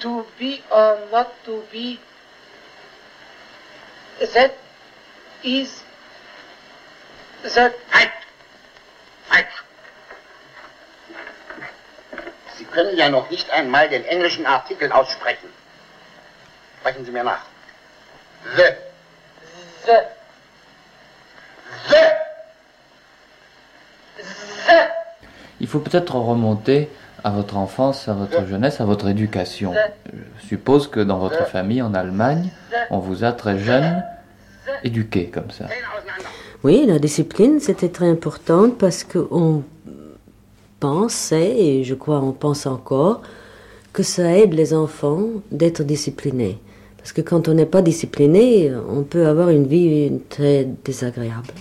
To 0.00 0.24
be 0.38 0.60
or 0.70 0.94
not 1.12 1.26
to 1.44 1.62
be? 1.72 1.98
That 4.18 4.52
is 5.42 5.82
the... 7.42 7.70
Halt! 7.92 8.10
Halt! 9.30 9.46
Sie 12.56 12.64
können 12.64 12.96
ja 12.96 13.08
noch 13.10 13.28
nicht 13.30 13.50
einmal 13.50 13.88
den 13.88 14.04
englischen 14.04 14.46
Artikel 14.46 14.90
aussprechen. 14.90 15.48
Sprechen 16.80 17.04
Sie 17.04 17.10
mir 17.10 17.24
nach. 17.24 17.44
The. 18.56 18.62
The. 19.84 19.98
The. 21.88 21.94
The. 24.66 24.88
Il 25.58 25.68
faut 25.68 25.80
peut-être 25.80 26.14
remonter 26.14 26.86
à 27.26 27.30
votre 27.30 27.56
enfance, 27.56 28.06
à 28.06 28.12
votre 28.12 28.46
jeunesse, 28.46 28.80
à 28.80 28.84
votre 28.84 29.08
éducation. 29.08 29.72
Je 30.40 30.46
suppose 30.46 30.86
que 30.86 31.00
dans 31.00 31.18
votre 31.18 31.44
famille 31.48 31.82
en 31.82 31.92
Allemagne, 31.92 32.50
on 32.88 33.00
vous 33.00 33.24
a 33.24 33.32
très 33.32 33.58
jeune 33.58 34.04
éduqué 34.84 35.26
comme 35.26 35.50
ça. 35.50 35.64
Oui, 36.62 36.84
la 36.86 37.00
discipline, 37.00 37.58
c'était 37.58 37.88
très 37.88 38.08
important 38.08 38.70
parce 38.70 39.02
qu'on 39.02 39.64
pensait, 40.78 41.50
et 41.58 41.82
je 41.82 41.96
crois 41.96 42.20
on 42.20 42.30
pense 42.30 42.64
encore, 42.64 43.22
que 43.92 44.04
ça 44.04 44.38
aide 44.38 44.54
les 44.54 44.72
enfants 44.72 45.24
d'être 45.50 45.82
disciplinés. 45.82 46.60
Parce 46.98 47.12
que 47.12 47.22
quand 47.22 47.48
on 47.48 47.54
n'est 47.54 47.66
pas 47.66 47.82
discipliné, 47.82 48.70
on 48.88 49.02
peut 49.02 49.26
avoir 49.26 49.48
une 49.48 49.66
vie 49.66 50.12
très 50.28 50.68
désagréable. 50.84 51.54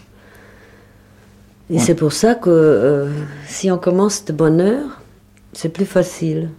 Et 1.71 1.79
c'est 1.79 1.95
pour 1.95 2.13
ça 2.13 2.35
que 2.35 2.51
euh, 2.51 3.09
si 3.47 3.71
on 3.71 3.79
commence 3.79 4.25
de 4.25 4.31
bonne 4.31 4.61
heure, 4.61 5.01
c'est 5.55 5.69
plus 5.69 5.85
facile. 5.85 6.49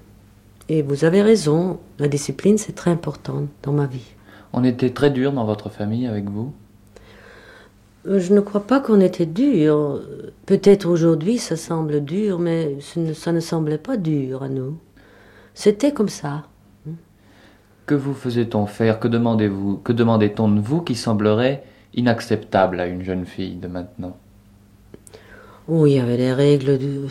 Et 0.68 0.82
vous 0.82 1.04
avez 1.04 1.22
raison, 1.22 1.78
la 1.98 2.08
discipline, 2.08 2.58
c'est 2.58 2.74
très 2.74 2.90
important 2.90 3.46
dans 3.62 3.72
ma 3.72 3.86
vie. 3.86 4.14
On 4.52 4.64
était 4.64 4.90
très 4.90 5.10
dur 5.10 5.32
dans 5.32 5.44
votre 5.44 5.68
famille 5.68 6.06
avec 6.06 6.28
vous? 6.28 6.52
Euh, 8.06 8.18
Je 8.18 8.32
ne 8.34 8.40
crois 8.40 8.62
pas 8.66 8.80
qu'on 8.80 9.00
était 9.00 9.26
dur. 9.26 10.00
Peut-être 10.46 10.86
aujourd'hui 10.86 11.38
ça 11.38 11.56
semble 11.56 12.04
dur, 12.04 12.38
mais 12.38 12.78
ça 13.14 13.32
ne 13.32 13.40
semblait 13.40 13.78
pas 13.78 13.96
dur 13.96 14.42
à 14.42 14.48
nous. 14.48 14.76
C'était 15.54 15.92
comme 15.92 16.08
ça. 16.08 16.44
Que 17.86 17.94
vous 17.94 18.14
faisait-on 18.14 18.66
faire? 18.66 18.98
Que 18.98 19.06
demandez-vous? 19.08 19.76
Que 19.78 19.92
demandait-on 19.92 20.48
de 20.48 20.60
vous 20.60 20.80
qui 20.80 20.96
semblerait 20.96 21.62
inacceptable 21.94 22.80
à 22.80 22.86
une 22.86 23.02
jeune 23.02 23.26
fille 23.26 23.54
de 23.56 23.68
maintenant? 23.68 24.16
Oh, 25.68 25.86
il 25.86 25.92
y 25.94 25.98
avait 26.00 26.16
des 26.16 26.32
règles 26.32 26.78
du- 26.78 27.08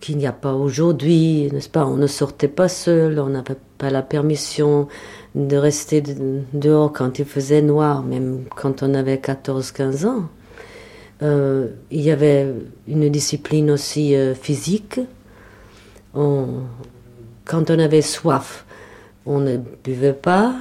qu'il 0.00 0.16
n'y 0.18 0.26
a 0.26 0.32
pas 0.32 0.54
aujourd'hui, 0.54 1.48
n'est-ce 1.52 1.68
pas? 1.68 1.86
On 1.86 1.96
ne 1.96 2.06
sortait 2.06 2.48
pas 2.48 2.68
seul, 2.68 3.18
on 3.20 3.28
n'avait 3.28 3.56
pas 3.78 3.90
la 3.90 4.02
permission 4.02 4.88
de 5.34 5.56
rester 5.56 6.00
de- 6.00 6.40
dehors 6.52 6.92
quand 6.92 7.18
il 7.18 7.24
faisait 7.24 7.62
noir, 7.62 8.02
même 8.02 8.44
quand 8.56 8.82
on 8.82 8.94
avait 8.94 9.16
14-15 9.18 10.04
ans. 10.06 10.28
Euh, 11.22 11.68
il 11.90 12.00
y 12.00 12.10
avait 12.10 12.52
une 12.86 13.08
discipline 13.08 13.70
aussi 13.70 14.14
euh, 14.14 14.34
physique. 14.34 15.00
Quand 16.14 17.70
on 17.70 17.78
avait 17.78 18.02
soif, 18.02 18.64
on 19.26 19.38
ne 19.38 19.56
buvait 19.84 20.12
pas 20.12 20.54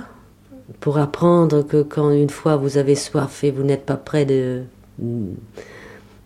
pour 0.80 1.00
apprendre 1.00 1.64
que 1.64 1.82
quand 1.82 2.12
une 2.12 2.30
fois 2.30 2.58
vous 2.58 2.78
avez 2.78 2.94
soif 2.96 3.44
et 3.44 3.50
vous 3.52 3.64
n'êtes 3.64 3.86
pas 3.86 3.96
près 3.98 4.26
d'une 4.26 4.66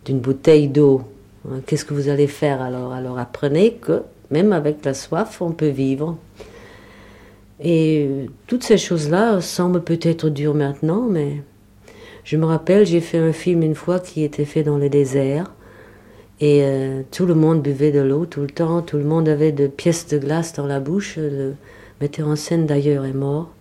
bouteille 0.09 0.67
d'eau, 0.67 1.03
qu'est-ce 1.65 1.85
que 1.85 1.93
vous 1.93 2.09
allez 2.09 2.27
faire 2.27 2.61
alors? 2.61 2.93
Alors 2.93 3.19
apprenez 3.19 3.73
que 3.73 4.03
même 4.31 4.53
avec 4.53 4.83
la 4.85 4.93
soif, 4.93 5.41
on 5.41 5.51
peut 5.51 5.67
vivre. 5.67 6.17
Et 7.59 8.07
euh, 8.09 8.25
toutes 8.47 8.63
ces 8.63 8.77
choses-là 8.77 9.39
semblent 9.41 9.83
peut-être 9.83 10.29
dures 10.29 10.55
maintenant, 10.55 11.07
mais 11.09 11.43
je 12.23 12.37
me 12.37 12.45
rappelle, 12.45 12.85
j'ai 12.85 13.01
fait 13.01 13.19
un 13.19 13.33
film 13.33 13.61
une 13.61 13.75
fois 13.75 13.99
qui 13.99 14.23
était 14.23 14.45
fait 14.45 14.63
dans 14.63 14.77
le 14.77 14.89
désert. 14.89 15.51
Et 16.39 16.61
euh, 16.63 17.03
tout 17.11 17.27
le 17.27 17.35
monde 17.35 17.61
buvait 17.61 17.91
de 17.91 17.99
l'eau 17.99 18.25
tout 18.25 18.41
le 18.41 18.47
temps, 18.47 18.81
tout 18.81 18.97
le 18.97 19.03
monde 19.03 19.29
avait 19.29 19.51
de 19.51 19.67
pièces 19.67 20.07
de 20.07 20.17
glace 20.17 20.53
dans 20.53 20.65
la 20.65 20.79
bouche. 20.79 21.17
Le 21.17 21.53
metteur 21.99 22.27
en 22.27 22.35
scène 22.35 22.65
d'ailleurs 22.65 23.05
est 23.05 23.13
mort. 23.13 23.51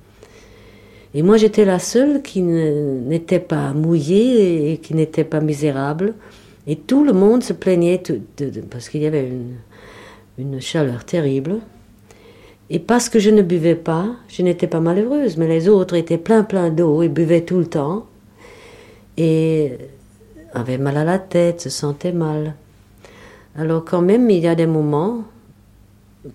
Et 1.13 1.23
moi 1.23 1.37
j'étais 1.37 1.65
la 1.65 1.79
seule 1.79 2.23
qui 2.23 2.41
n'était 2.41 3.41
pas 3.41 3.73
mouillée 3.75 4.73
et 4.73 4.79
qui 4.79 4.95
n'était 4.95 5.25
pas 5.25 5.41
misérable. 5.41 6.15
Et 6.71 6.77
tout 6.77 7.03
le 7.03 7.13
monde 7.13 7.43
se 7.43 7.53
plaignait 7.53 8.01
parce 8.71 8.89
qu'il 8.89 9.03
y 9.03 9.07
avait 9.07 9.27
une, 9.27 9.57
une 10.39 10.61
chaleur 10.61 11.05
terrible. 11.05 11.57
Et 12.71 12.79
parce 12.79 13.09
que 13.09 13.19
je 13.19 13.31
ne 13.31 13.43
buvais 13.43 13.75
pas, 13.75 14.07
je 14.29 14.43
n'étais 14.43 14.69
pas 14.69 14.79
malheureuse, 14.79 15.37
mais 15.37 15.49
les 15.49 15.69
autres 15.69 15.97
étaient 15.97 16.17
plein 16.17 16.45
plein 16.45 16.71
d'eau 16.71 17.03
et 17.03 17.09
buvaient 17.09 17.41
tout 17.41 17.59
le 17.59 17.67
temps. 17.67 18.07
Et 19.17 19.73
avaient 20.55 20.79
mal 20.79 20.97
à 20.97 21.03
la 21.03 21.19
tête, 21.19 21.61
se 21.61 21.71
sentaient 21.71 22.13
mal. 22.13 22.55
Alors 23.57 23.85
quand 23.85 24.01
même, 24.01 24.31
il 24.31 24.39
y 24.39 24.47
a 24.47 24.55
des 24.55 24.69
moments 24.69 25.25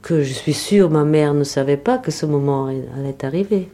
que 0.01 0.22
je 0.22 0.34
suis 0.34 0.54
sûre 0.54 0.89
ma 0.89 1.06
mère 1.06 1.34
ne 1.34 1.46
savait 1.46 1.77
pas 1.77 1.98
que 1.98 2.12
ce 2.12 2.25
moment 2.25 2.65
allait 2.65 3.24
arriver. 3.24 3.70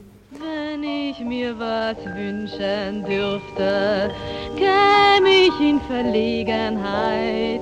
Mir 1.27 1.57
was 1.59 1.97
wünschen 2.15 3.05
dürfte, 3.05 4.11
käme 4.55 5.29
ich 5.29 5.59
in 5.59 5.79
Verlegenheit. 5.81 7.61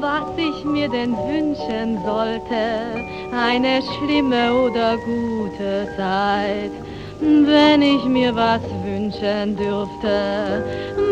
Was 0.00 0.28
ich 0.36 0.64
mir 0.64 0.88
denn 0.88 1.16
wünschen 1.16 1.98
sollte, 2.04 2.54
eine 3.32 3.82
schlimme 3.82 4.54
oder 4.54 4.96
gute 4.98 5.88
Zeit. 5.96 6.70
Wenn 7.20 7.82
ich 7.82 8.04
mir 8.04 8.34
was 8.34 8.62
wünschen 8.84 9.56
dürfte, 9.56 10.64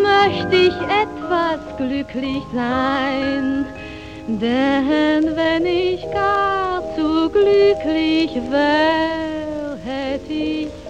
möchte 0.03 0.57
ich 0.57 0.75
etwas 0.75 1.77
glücklich 1.77 2.43
sein. 2.55 3.67
Denn 4.27 5.37
wenn 5.37 5.67
ich 5.67 6.03
gar 6.13 6.83
zu 6.95 7.29
glücklich 7.31 8.35
wär, 8.51 9.77
hätte 9.85 10.33
ich 10.33 10.88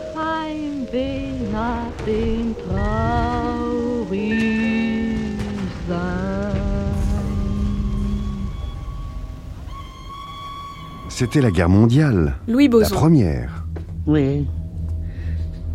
C'était 11.08 11.40
la 11.42 11.50
guerre 11.50 11.68
mondiale. 11.68 12.36
Louis 12.46 12.68
La 12.68 12.88
première. 12.88 13.64
Oui. 14.06 14.46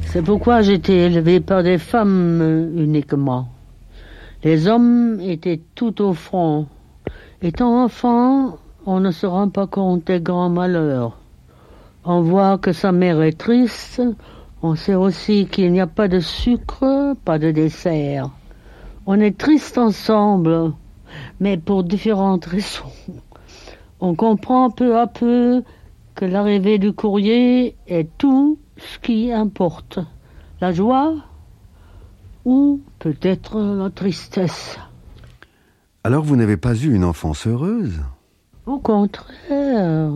C'est 0.08 0.24
pourquoi 0.24 0.62
j'étais 0.64 1.06
élevé 1.06 1.40
par 1.40 1.62
des 1.62 1.78
femmes 1.78 2.72
uniquement. 2.76 3.50
Les 4.44 4.68
hommes 4.68 5.20
étaient 5.20 5.62
tout 5.76 6.02
au 6.02 6.14
front. 6.14 6.66
Étant 7.44 7.84
enfant, 7.84 8.58
on 8.88 9.00
ne 9.00 9.12
se 9.12 9.28
rend 9.28 9.50
pas 9.50 9.68
compte 9.68 10.08
des 10.08 10.22
grands 10.22 10.50
malheurs. 10.50 11.20
On 12.04 12.22
voit 12.22 12.58
que 12.58 12.74
sa 12.74 12.92
mère 12.92 13.22
est 13.22 13.38
triste, 13.38 14.02
on 14.64 14.76
sait 14.76 14.96
aussi 14.96 15.46
qu'il 15.46 15.74
n'y 15.74 15.82
a 15.82 15.88
pas 15.88 16.08
de 16.08 16.22
sucre, 16.22 17.16
pas 17.26 17.38
de 17.38 17.52
dessert. 17.52 18.30
On 19.06 19.20
est 19.20 19.38
triste 19.38 19.78
ensemble, 19.78 20.72
mais 21.42 21.58
pour 21.58 21.84
différentes 21.84 22.46
raisons. 22.46 22.92
On 24.00 24.16
comprend 24.16 24.70
peu 24.70 24.98
à 24.98 25.08
peu 25.08 25.64
que 26.16 26.26
l'arrivée 26.26 26.78
du 26.80 26.94
courrier 26.94 27.76
est 27.88 28.08
tout 28.18 28.58
ce 28.78 29.00
qui 29.00 29.34
importe. 29.34 30.00
La 30.62 30.72
joie 30.72 31.14
ou 32.46 32.80
peut-être 33.00 33.60
la 33.60 33.90
tristesse. 33.90 34.80
Alors 36.06 36.24
vous 36.24 36.38
n'avez 36.38 36.58
pas 36.58 36.76
eu 36.76 36.94
une 36.94 37.04
enfance 37.04 37.48
heureuse? 37.48 38.02
Au 38.66 38.80
contraire. 38.80 40.10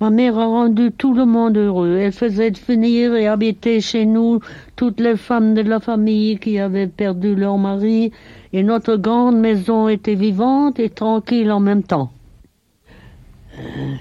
Ma 0.00 0.10
mère 0.10 0.38
a 0.38 0.46
rendu 0.46 0.92
tout 0.92 1.14
le 1.14 1.24
monde 1.24 1.56
heureux. 1.56 1.96
Elle 1.96 2.12
faisait 2.12 2.50
venir 2.50 3.14
et 3.14 3.26
habiter 3.26 3.80
chez 3.80 4.06
nous 4.06 4.40
toutes 4.76 5.00
les 5.00 5.16
femmes 5.16 5.54
de 5.54 5.62
la 5.62 5.80
famille 5.80 6.38
qui 6.38 6.58
avaient 6.58 6.86
perdu 6.86 7.34
leur 7.34 7.58
mari, 7.58 8.12
et 8.52 8.62
notre 8.62 8.96
grande 8.96 9.38
maison 9.38 9.88
était 9.88 10.14
vivante 10.14 10.78
et 10.78 10.90
tranquille 10.90 11.50
en 11.50 11.60
même 11.60 11.82
temps. 11.82 12.10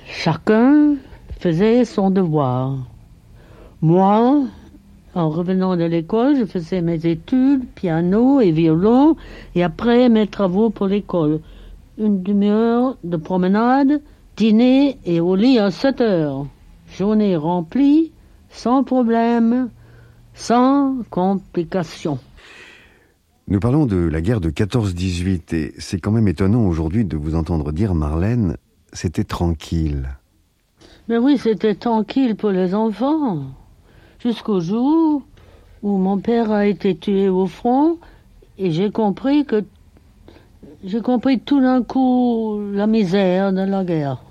Chacun 0.07 0.95
faisait 1.39 1.85
son 1.85 2.11
devoir. 2.11 2.77
Moi, 3.81 4.43
en 5.13 5.29
revenant 5.29 5.75
de 5.75 5.83
l'école, 5.83 6.37
je 6.37 6.45
faisais 6.45 6.81
mes 6.81 7.05
études, 7.05 7.65
piano 7.75 8.39
et 8.39 8.51
violon, 8.51 9.15
et 9.55 9.63
après 9.63 10.07
mes 10.07 10.27
travaux 10.27 10.69
pour 10.69 10.87
l'école. 10.87 11.39
Une 11.97 12.23
demi-heure 12.23 12.97
de 13.03 13.17
promenade, 13.17 14.01
dîner 14.35 14.97
et 15.05 15.19
au 15.19 15.35
lit 15.35 15.59
à 15.59 15.71
7 15.71 16.01
heures. 16.01 16.47
Journée 16.97 17.35
remplie, 17.35 18.11
sans 18.49 18.83
problème, 18.83 19.69
sans 20.33 20.97
complications. 21.09 22.19
Nous 23.47 23.59
parlons 23.59 23.85
de 23.85 23.97
la 23.97 24.21
guerre 24.21 24.41
de 24.41 24.49
14-18 24.49 25.55
et 25.55 25.73
c'est 25.77 25.99
quand 25.99 26.11
même 26.11 26.27
étonnant 26.27 26.65
aujourd'hui 26.65 27.05
de 27.05 27.17
vous 27.17 27.35
entendre 27.35 27.71
dire, 27.71 27.93
Marlène, 27.93 28.57
c'était 28.93 29.23
tranquille. 29.23 30.09
Mais 31.09 31.17
oui, 31.17 31.37
c'était 31.37 31.75
tranquille 31.75 32.35
pour 32.35 32.51
les 32.51 32.73
enfants 32.73 33.43
jusqu'au 34.19 34.59
jour 34.59 35.23
où 35.81 35.97
mon 35.97 36.19
père 36.19 36.51
a 36.51 36.65
été 36.65 36.95
tué 36.95 37.27
au 37.27 37.47
front 37.47 37.97
et 38.57 38.71
j'ai 38.71 38.91
compris 38.91 39.45
que 39.45 39.63
j'ai 40.83 41.01
compris 41.01 41.39
tout 41.39 41.61
d'un 41.61 41.83
coup 41.83 42.59
la 42.73 42.87
misère 42.87 43.53
de 43.53 43.61
la 43.61 43.83
guerre. 43.83 44.21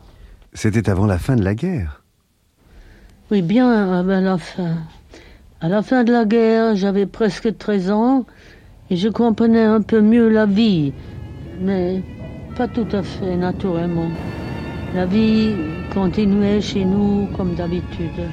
C'était 0.52 0.88
avant 0.90 1.06
la 1.06 1.18
fin 1.18 1.36
de 1.36 1.44
la 1.44 1.54
guerre 1.54 2.02
Oui, 3.30 3.42
bien 3.42 3.70
avant 3.70 4.20
la 4.20 4.38
fin. 4.38 4.78
À 5.60 5.68
la 5.68 5.82
fin 5.82 6.04
de 6.04 6.12
la 6.12 6.24
guerre, 6.24 6.74
j'avais 6.74 7.06
presque 7.06 7.56
13 7.56 7.90
ans 7.90 8.26
et 8.90 8.96
je 8.96 9.08
comprenais 9.08 9.64
un 9.64 9.82
peu 9.82 10.00
mieux 10.00 10.28
la 10.28 10.46
vie, 10.46 10.92
mais 11.60 12.02
pas 12.56 12.66
tout 12.66 12.88
à 12.92 13.02
fait 13.02 13.36
naturellement. 13.36 14.10
La 14.94 15.06
vie 15.06 15.54
continuait 15.94 16.60
chez 16.60 16.84
nous 16.84 17.28
comme 17.36 17.54
d'habitude. 17.54 18.26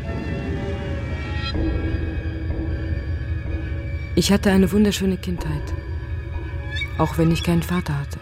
Ich 4.15 4.31
hatte 4.31 4.49
eine 4.49 4.71
wunderschöne 4.71 5.17
Kindheit, 5.17 5.76
auch 6.97 7.17
wenn 7.17 7.31
ich 7.31 7.43
keinen 7.43 7.63
Vater 7.63 7.99
hatte. 7.99 8.19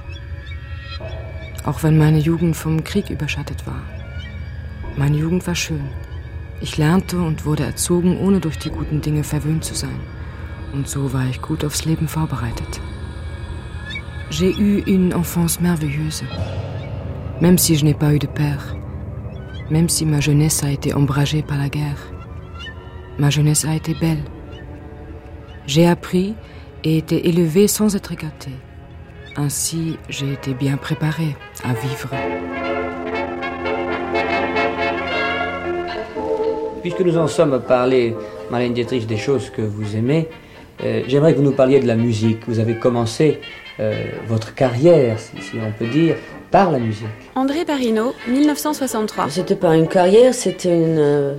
Auch 1.63 1.83
wenn 1.83 1.97
meine 1.97 2.19
Jugend 2.19 2.55
vom 2.55 2.83
Krieg 2.83 3.09
überschattet 3.09 3.65
war. 3.65 3.81
Meine 4.97 5.17
Jugend 5.17 5.45
war 5.47 5.55
schön. 5.55 5.89
Ich 6.61 6.77
lernte 6.77 7.19
und 7.19 7.45
wurde 7.45 7.63
erzogen, 7.63 8.17
ohne 8.19 8.39
durch 8.39 8.57
die 8.57 8.69
guten 8.69 9.01
Dinge 9.01 9.23
verwöhnt 9.23 9.63
zu 9.63 9.75
sein. 9.75 9.99
Und 10.73 10.87
so 10.87 11.11
war 11.13 11.25
ich 11.25 11.41
gut 11.41 11.65
aufs 11.65 11.85
Leben 11.85 12.07
vorbereitet. 12.07 12.81
J'ai 14.29 14.53
eu 14.57 14.81
une 14.85 15.13
enfance 15.13 15.61
merveilleuse, 15.61 16.23
même 17.39 17.57
si 17.57 17.75
je 17.75 17.85
n'ai 17.85 17.93
pas 17.93 18.13
eu 18.13 18.19
de 18.19 18.27
père, 18.27 18.75
même 19.69 19.87
si 19.87 20.05
ma 20.05 20.19
jeunesse 20.19 20.63
a 20.63 20.71
été 20.71 20.95
ombragée 20.95 21.43
par 21.43 21.57
la 21.57 21.69
guerre. 21.69 21.99
Ma 23.19 23.29
jeunesse 23.29 23.65
a 23.65 23.75
été 23.75 23.93
belle. 23.93 24.23
J'ai 25.67 25.87
appris 25.87 26.35
et 26.85 26.97
été 26.97 27.27
élevé 27.27 27.67
sans 27.67 27.95
être 27.95 28.13
gâté. 28.13 28.51
Ainsi, 29.35 29.97
j'ai 30.07 30.31
été 30.31 30.53
bien 30.53 30.77
préparé 30.77 31.35
à 31.63 31.73
vivre. 31.73 32.09
Puisque 36.81 37.01
nous 37.01 37.17
en 37.17 37.27
sommes 37.27 37.53
à 37.53 37.59
parler, 37.59 38.15
Marlène 38.51 38.73
Dietrich, 38.73 39.07
des 39.07 39.17
choses 39.17 39.49
que 39.49 39.63
vous 39.63 39.95
aimez, 39.97 40.29
euh, 40.83 41.01
j'aimerais 41.07 41.33
que 41.33 41.39
vous 41.39 41.43
nous 41.43 41.51
parliez 41.51 41.79
de 41.79 41.87
la 41.87 41.95
musique. 41.95 42.47
Vous 42.47 42.59
avez 42.59 42.75
commencé 42.75 43.39
euh, 43.79 44.05
votre 44.27 44.53
carrière, 44.53 45.19
si, 45.19 45.41
si, 45.41 45.57
on 45.57 45.71
peut 45.71 45.87
dire, 45.89 46.15
par 46.51 46.71
la 46.71 46.79
musique. 46.79 47.07
André 47.33 47.65
Parino, 47.65 48.13
1963. 48.27 49.29
C'était 49.29 49.55
pas 49.55 49.75
une 49.75 49.87
carrière, 49.87 50.33
c'était 50.33 50.75
une 50.75 50.99
euh, 50.99 51.33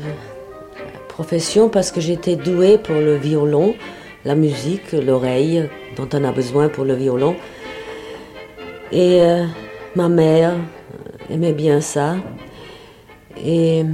profession 1.09 1.68
parce 1.68 1.92
que 1.92 2.00
j'étais 2.00 2.37
douée 2.37 2.76
pour 2.76 2.96
le 2.96 3.14
violon, 3.14 3.74
la 4.27 4.35
musique, 4.35 4.93
l'oreille 4.93 5.69
dont 5.97 6.09
on 6.12 6.25
a 6.25 6.33
besoin 6.33 6.69
pour 6.69 6.85
le 6.85 6.95
violon. 6.95 7.37
Et 8.91 9.23
euh, 9.23 9.45
ma 9.95 10.09
mère 10.09 10.55
aimait 11.31 11.53
bien 11.53 11.81
ça. 11.81 12.17
Et 13.43 13.85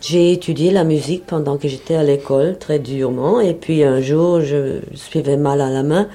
j'ai 0.00 0.32
étudié 0.32 0.70
la 0.70 0.84
musique 0.84 1.26
pendant 1.26 1.58
que 1.58 1.68
j'étais 1.68 1.96
à 1.96 2.02
l'école 2.02 2.58
très 2.58 2.78
durement. 2.78 3.40
Et 3.40 3.52
puis 3.52 3.84
un 3.84 4.00
jour, 4.00 4.40
je 4.40 4.80
suivais 4.94 5.36
mal 5.36 5.60
à 5.60 5.68
la 5.68 5.82
main 5.82 6.08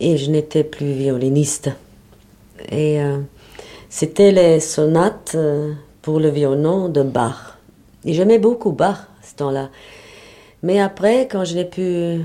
et 0.00 0.16
je 0.16 0.28
n'étais 0.30 0.64
plus 0.64 0.92
violiniste. 0.92 1.70
Et 2.70 3.00
euh, 3.00 3.18
c'était 3.88 4.32
les 4.32 4.58
sonates 4.58 5.32
euh, 5.36 5.72
pour 6.02 6.18
le 6.18 6.30
violon 6.30 6.88
de 6.88 7.02
Bach. 7.02 7.58
Et 8.04 8.12
j'aimais 8.12 8.40
beaucoup 8.40 8.72
Bach 8.72 9.06
à 9.22 9.26
ce 9.26 9.36
temps-là. 9.36 9.70
Mais 10.64 10.80
après, 10.80 11.28
quand 11.30 11.44
je 11.44 11.54
n'ai 11.54 11.64
pu 11.64 12.22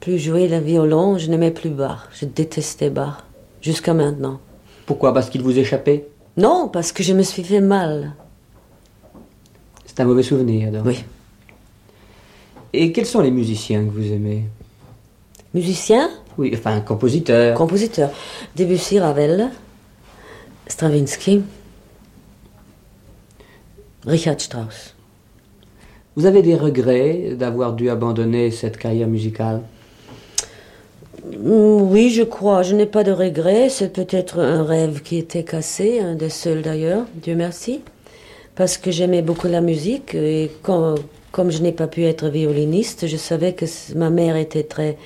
plus 0.00 0.18
jouer 0.18 0.48
le 0.48 0.58
violon, 0.58 1.18
je 1.18 1.28
n'aimais 1.30 1.50
plus 1.50 1.70
Bach. 1.70 2.08
Je 2.12 2.24
détestais 2.24 2.90
Bach, 2.90 3.24
jusqu'à 3.60 3.94
maintenant. 3.94 4.40
Pourquoi? 4.86 5.12
Parce 5.14 5.30
qu'il 5.30 5.42
vous 5.42 5.58
échappait? 5.58 6.08
Non, 6.36 6.68
parce 6.72 6.90
que 6.90 7.02
je 7.02 7.12
me 7.12 7.22
suis 7.22 7.44
fait 7.44 7.60
mal. 7.60 8.14
C'est 9.84 10.00
un 10.00 10.04
mauvais 10.06 10.22
souvenir, 10.22 10.72
donc. 10.72 10.86
Oui. 10.86 11.04
Et 12.72 12.92
quels 12.92 13.06
sont 13.06 13.20
les 13.20 13.30
musiciens 13.30 13.84
que 13.84 13.90
vous 13.90 14.12
aimez? 14.12 14.44
Musiciens 15.52 16.08
Oui, 16.38 16.52
enfin, 16.54 16.80
compositeurs. 16.80 17.56
Compositeurs. 17.56 18.10
Debussy, 18.56 19.00
Ravel, 19.00 19.50
Stravinsky, 20.66 21.42
Richard 24.06 24.40
Strauss. 24.40 24.94
Vous 26.16 26.26
avez 26.26 26.42
des 26.42 26.54
regrets 26.54 27.34
d'avoir 27.34 27.74
dû 27.74 27.90
abandonner 27.90 28.50
cette 28.50 28.78
carrière 28.78 29.08
musicale? 29.08 29.62
Oui, 31.38 32.10
je 32.10 32.22
crois. 32.22 32.62
Je 32.62 32.74
n'ai 32.74 32.86
pas 32.86 33.04
de 33.04 33.12
regrets. 33.12 33.68
C'est 33.68 33.92
peut-être 33.92 34.38
un 34.38 34.64
rêve 34.64 35.02
qui 35.02 35.18
était 35.18 35.44
cassé, 35.44 36.00
un 36.00 36.14
des 36.14 36.28
seuls 36.30 36.62
d'ailleurs, 36.62 37.04
Dieu 37.14 37.34
merci. 37.34 37.80
Parce 38.56 38.76
que 38.78 38.90
j'aimais 38.90 39.22
beaucoup 39.22 39.46
la 39.46 39.60
musique 39.60 40.14
et 40.14 40.50
quand, 40.62 40.96
comme 41.32 41.50
je 41.50 41.62
n'ai 41.62 41.72
pas 41.72 41.86
pu 41.86 42.04
être 42.04 42.28
violiniste, 42.28 43.06
je 43.06 43.16
savais 43.16 43.54
que 43.54 43.64
ma 43.94 44.10
mère 44.10 44.36
était 44.36 44.64
très, 44.64 44.98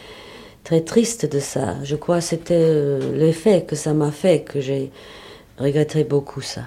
très 0.64 0.80
triste 0.80 1.30
de 1.30 1.38
ça. 1.38 1.76
Je 1.84 1.94
crois 1.94 2.18
que 2.18 2.24
c'était 2.24 2.98
l'effet 3.12 3.62
que 3.62 3.76
ça 3.76 3.92
m'a 3.92 4.10
fait 4.10 4.40
que 4.40 4.60
j'ai 4.60 4.90
regretté 5.58 6.02
beaucoup 6.04 6.40
ça. 6.40 6.62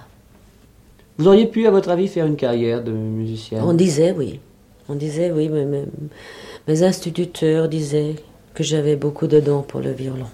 Vous 1.18 1.28
auriez 1.28 1.48
pu, 1.48 1.66
à 1.68 1.72
votre 1.72 1.90
avis, 1.90 2.08
faire 2.08 2.28
une 2.28 2.36
carrière 2.36 2.84
de 2.84 2.92
musicien? 2.92 3.64
On 3.64 3.74
disait 3.74 4.14
oui. 4.16 4.40
On 4.88 4.96
disait 4.96 5.32
oui, 5.32 5.50
mais 5.50 5.66
mes, 5.66 5.84
mes 6.68 6.84
instituteurs 6.84 7.68
disaient 7.68 8.16
j'avais 8.64 8.96
beaucoup 8.96 9.28
de 9.28 9.40
dons 9.40 9.62
pour 9.62 9.82
le 9.82 9.92
violon. 9.92 10.30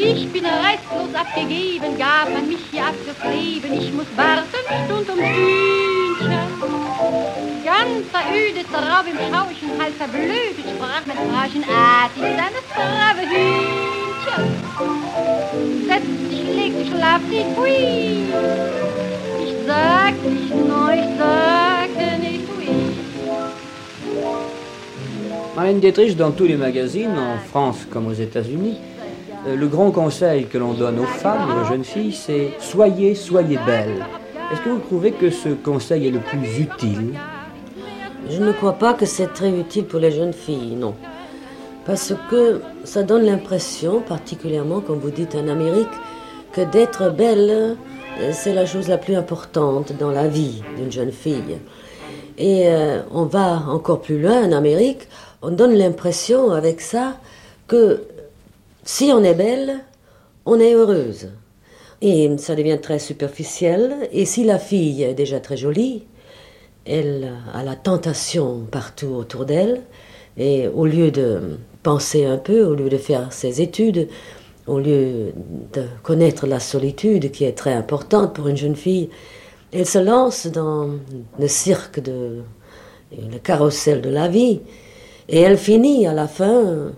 Ich 0.00 0.32
bin 0.32 0.44
restlos 0.44 1.14
abgegeben, 1.14 1.96
gab 1.98 2.32
man 2.32 2.48
mich 2.48 2.64
hier. 2.70 2.82
Ich 3.72 3.92
muss 3.92 4.06
warten, 4.16 4.64
Stund 4.86 5.10
um. 5.10 5.18
Ganz 7.64 8.06
verödet, 8.10 8.66
drauf 8.72 9.06
im 9.06 9.16
Schauschen, 9.16 9.70
halb 9.80 9.94
verblödet, 9.94 10.66
sprach 10.74 11.04
mein 11.06 11.16
Frauchen, 11.16 11.64
ah, 11.70 12.08
sie 12.14 12.22
ist 12.22 12.38
eine 12.46 12.62
brave 12.74 13.22
Hühnchen. 13.30 14.44
Setzt 15.86 16.18
sich, 16.28 16.48
legt 16.56 16.78
sich, 16.78 16.90
Ich 19.68 19.74
nicht 22.20 22.40
ich 22.40 22.68
Marlène 25.54 25.80
Dietrich, 25.80 26.16
dans 26.16 26.30
tous 26.30 26.46
les 26.46 26.56
magazines, 26.56 27.18
en 27.18 27.36
France 27.38 27.86
comme 27.90 28.06
aux 28.06 28.14
États-Unis, 28.14 28.78
euh, 29.46 29.56
le 29.56 29.66
grand 29.66 29.90
conseil 29.90 30.46
que 30.46 30.56
l'on 30.56 30.72
donne 30.72 30.98
aux 30.98 31.04
femmes, 31.04 31.50
aux 31.60 31.66
jeunes 31.66 31.84
filles, 31.84 32.14
c'est 32.14 32.52
soyez, 32.60 33.14
soyez 33.14 33.58
belles. 33.66 34.06
Est-ce 34.50 34.62
que 34.62 34.70
vous 34.70 34.78
trouvez 34.78 35.12
que 35.12 35.28
ce 35.28 35.50
conseil 35.50 36.06
est 36.06 36.12
le 36.12 36.20
plus 36.20 36.60
utile? 36.60 37.18
Je 38.30 38.40
ne 38.40 38.52
crois 38.52 38.74
pas 38.74 38.94
que 38.94 39.04
c'est 39.04 39.34
très 39.34 39.50
utile 39.50 39.84
pour 39.84 40.00
les 40.00 40.12
jeunes 40.12 40.32
filles, 40.32 40.76
non. 40.76 40.94
Parce 41.84 42.14
que 42.30 42.62
ça 42.84 43.02
donne 43.02 43.26
l'impression, 43.26 44.00
particulièrement 44.00 44.80
comme 44.80 44.98
vous 44.98 45.10
dites 45.10 45.34
en 45.34 45.46
Amérique, 45.46 45.88
que 46.52 46.62
d'être 46.62 47.10
belle, 47.10 47.50
euh, 47.50 47.74
c'est 48.32 48.52
la 48.52 48.66
chose 48.66 48.88
la 48.88 48.98
plus 48.98 49.14
importante 49.14 49.92
dans 49.98 50.10
la 50.10 50.28
vie 50.28 50.62
d'une 50.76 50.90
jeune 50.90 51.12
fille. 51.12 51.58
Et 52.36 52.68
euh, 52.68 53.02
on 53.12 53.24
va 53.24 53.64
encore 53.68 54.00
plus 54.00 54.20
loin 54.20 54.44
en 54.44 54.52
Amérique, 54.52 55.08
on 55.42 55.50
donne 55.50 55.74
l'impression 55.74 56.50
avec 56.52 56.80
ça 56.80 57.16
que 57.66 58.02
si 58.84 59.10
on 59.12 59.22
est 59.22 59.34
belle, 59.34 59.80
on 60.46 60.58
est 60.58 60.74
heureuse. 60.74 61.30
Et 62.00 62.30
ça 62.38 62.54
devient 62.54 62.78
très 62.80 62.98
superficiel. 62.98 64.08
Et 64.12 64.24
si 64.24 64.44
la 64.44 64.58
fille 64.58 65.02
est 65.02 65.14
déjà 65.14 65.40
très 65.40 65.56
jolie, 65.56 66.04
elle 66.86 67.32
a 67.52 67.62
la 67.62 67.74
tentation 67.74 68.60
partout 68.70 69.08
autour 69.08 69.44
d'elle. 69.44 69.82
Et 70.36 70.68
au 70.68 70.86
lieu 70.86 71.10
de 71.10 71.58
penser 71.82 72.24
un 72.24 72.38
peu, 72.38 72.64
au 72.64 72.74
lieu 72.74 72.88
de 72.88 72.96
faire 72.96 73.32
ses 73.32 73.60
études, 73.60 74.08
au 74.68 74.78
lieu 74.78 75.32
de 75.72 75.84
connaître 76.02 76.46
la 76.46 76.60
solitude 76.60 77.30
qui 77.30 77.44
est 77.44 77.52
très 77.52 77.72
importante 77.72 78.34
pour 78.34 78.48
une 78.48 78.56
jeune 78.56 78.76
fille, 78.76 79.08
elle 79.72 79.86
se 79.86 79.98
lance 79.98 80.46
dans 80.46 80.90
le 81.38 81.48
cirque 81.48 82.00
de 82.00 82.42
le 83.12 83.38
carrousel 83.38 84.02
de 84.02 84.10
la 84.10 84.28
vie 84.28 84.60
et 85.28 85.40
elle 85.40 85.58
finit 85.58 86.06
à 86.06 86.12
la 86.12 86.28
fin 86.28 86.92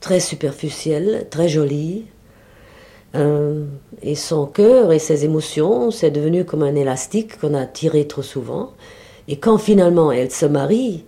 très 0.00 0.20
superficielle, 0.20 1.26
très 1.30 1.48
jolie. 1.48 2.04
Euh, 3.14 3.64
et 4.00 4.14
son 4.14 4.46
cœur 4.46 4.90
et 4.92 4.98
ses 4.98 5.24
émotions, 5.24 5.90
c'est 5.90 6.10
devenu 6.10 6.44
comme 6.44 6.62
un 6.62 6.74
élastique 6.74 7.38
qu'on 7.38 7.54
a 7.54 7.66
tiré 7.66 8.06
trop 8.06 8.22
souvent. 8.22 8.72
Et 9.28 9.36
quand 9.36 9.58
finalement 9.58 10.10
elle 10.10 10.30
se 10.30 10.46
marie, 10.46 11.04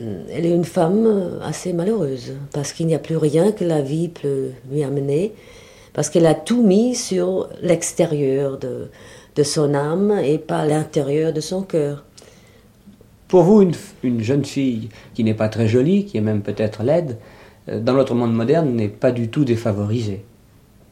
elle 0.00 0.46
est 0.46 0.54
une 0.54 0.64
femme 0.64 1.06
euh, 1.06 1.40
assez 1.42 1.72
malheureuse, 1.72 2.32
parce 2.52 2.72
qu'il 2.72 2.86
n'y 2.86 2.94
a 2.94 2.98
plus 2.98 3.16
rien 3.16 3.52
que 3.52 3.64
la 3.64 3.82
vie 3.82 4.08
peut 4.08 4.48
lui 4.70 4.82
amener, 4.82 5.32
parce 5.92 6.08
qu'elle 6.08 6.26
a 6.26 6.34
tout 6.34 6.62
mis 6.62 6.94
sur 6.94 7.48
l'extérieur 7.62 8.58
de, 8.58 8.88
de 9.36 9.42
son 9.42 9.74
âme 9.74 10.18
et 10.24 10.38
pas 10.38 10.64
l'intérieur 10.64 11.32
de 11.32 11.40
son 11.40 11.62
cœur. 11.62 12.04
Pour 13.28 13.42
vous, 13.42 13.62
une, 13.62 13.74
une 14.02 14.22
jeune 14.22 14.44
fille 14.44 14.88
qui 15.14 15.22
n'est 15.22 15.34
pas 15.34 15.48
très 15.48 15.68
jolie, 15.68 16.04
qui 16.04 16.16
est 16.16 16.22
même 16.22 16.42
peut-être 16.42 16.82
laide, 16.82 17.18
euh, 17.68 17.80
dans 17.80 17.94
notre 17.94 18.14
monde 18.14 18.34
moderne, 18.34 18.74
n'est 18.74 18.88
pas 18.88 19.12
du 19.12 19.28
tout 19.28 19.44
défavorisée. 19.44 20.24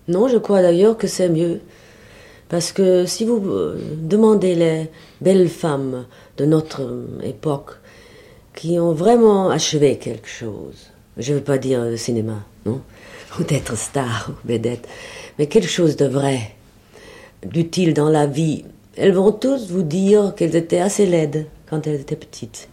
Non, 0.07 0.29
je 0.29 0.39
crois 0.39 0.63
d'ailleurs 0.63 0.97
que 0.97 1.07
c'est 1.07 1.29
mieux. 1.29 1.61
Parce 2.49 2.73
que 2.73 3.05
si 3.05 3.27
vous 3.27 3.43
demandez 4.01 4.55
les 4.55 4.91
belles 5.21 5.51
femmes 5.51 6.07
de 6.39 6.47
notre 6.47 7.05
époque, 7.23 7.73
qui 8.59 8.77
ont 8.81 8.93
vraiment 8.93 9.51
achevé 9.51 9.99
quelque 9.99 10.27
chose. 10.29 10.89
Je 11.17 11.33
ne 11.33 11.39
veux 11.39 11.45
pas 11.45 11.59
dire 11.59 11.85
le 11.85 11.97
cinéma, 11.97 12.45
non 12.67 12.81
Ou 13.39 13.45
d'être 13.45 13.77
star 13.77 14.31
ou 14.31 14.49
vedette, 14.49 14.89
mais 15.39 15.47
quelque 15.47 15.69
chose 15.69 15.95
de 15.95 16.07
vrai, 16.07 16.57
d'utile 17.47 17.95
dans 17.95 18.09
la 18.09 18.27
vie. 18.27 18.65
Elles 18.97 19.13
vont 19.13 19.31
tous 19.31 19.71
vous 19.71 19.85
dire 19.85 20.35
qu'elles 20.35 20.57
étaient 20.57 20.81
assez 20.81 21.07
laides 21.07 21.47
quand 21.71 21.87
elles 21.87 22.01
étaient 22.01 22.17
petites. 22.17 22.69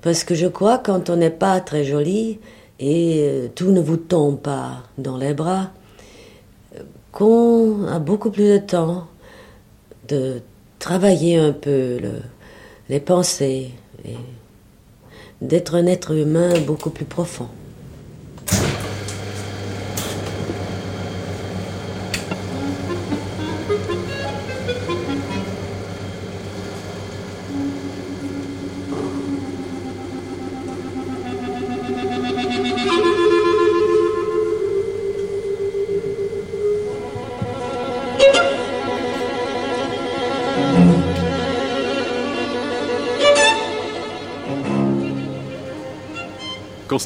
Parce 0.00 0.24
que 0.24 0.34
je 0.34 0.48
crois 0.48 0.78
quand 0.78 1.08
on 1.08 1.14
n'est 1.14 1.30
pas 1.30 1.60
très 1.60 1.84
jolie 1.84 2.40
et 2.80 3.20
euh, 3.20 3.46
tout 3.54 3.70
ne 3.70 3.80
vous 3.80 3.98
tombe 3.98 4.40
pas 4.40 4.82
dans 4.98 5.18
les 5.18 5.34
bras, 5.34 5.70
qu'on 7.12 7.86
a 7.86 8.00
beaucoup 8.00 8.32
plus 8.32 8.48
de 8.48 8.58
temps 8.58 9.06
de 10.08 10.40
travailler 10.80 11.36
un 11.36 11.52
peu 11.52 11.98
le, 12.00 12.22
les 12.88 12.98
pensées 12.98 13.70
d'être 15.42 15.74
un 15.74 15.86
être 15.86 16.12
humain 16.12 16.54
beaucoup 16.60 16.90
plus 16.90 17.04
profond. 17.04 17.48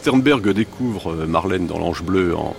Sternberg 0.07 0.49
découvre 0.51 1.11
euh, 1.11 1.27
Marlène 1.27 1.67
dans 1.67 1.81
l'Ange 1.81 2.05
Bleu 2.05 2.37
en, 2.37 2.55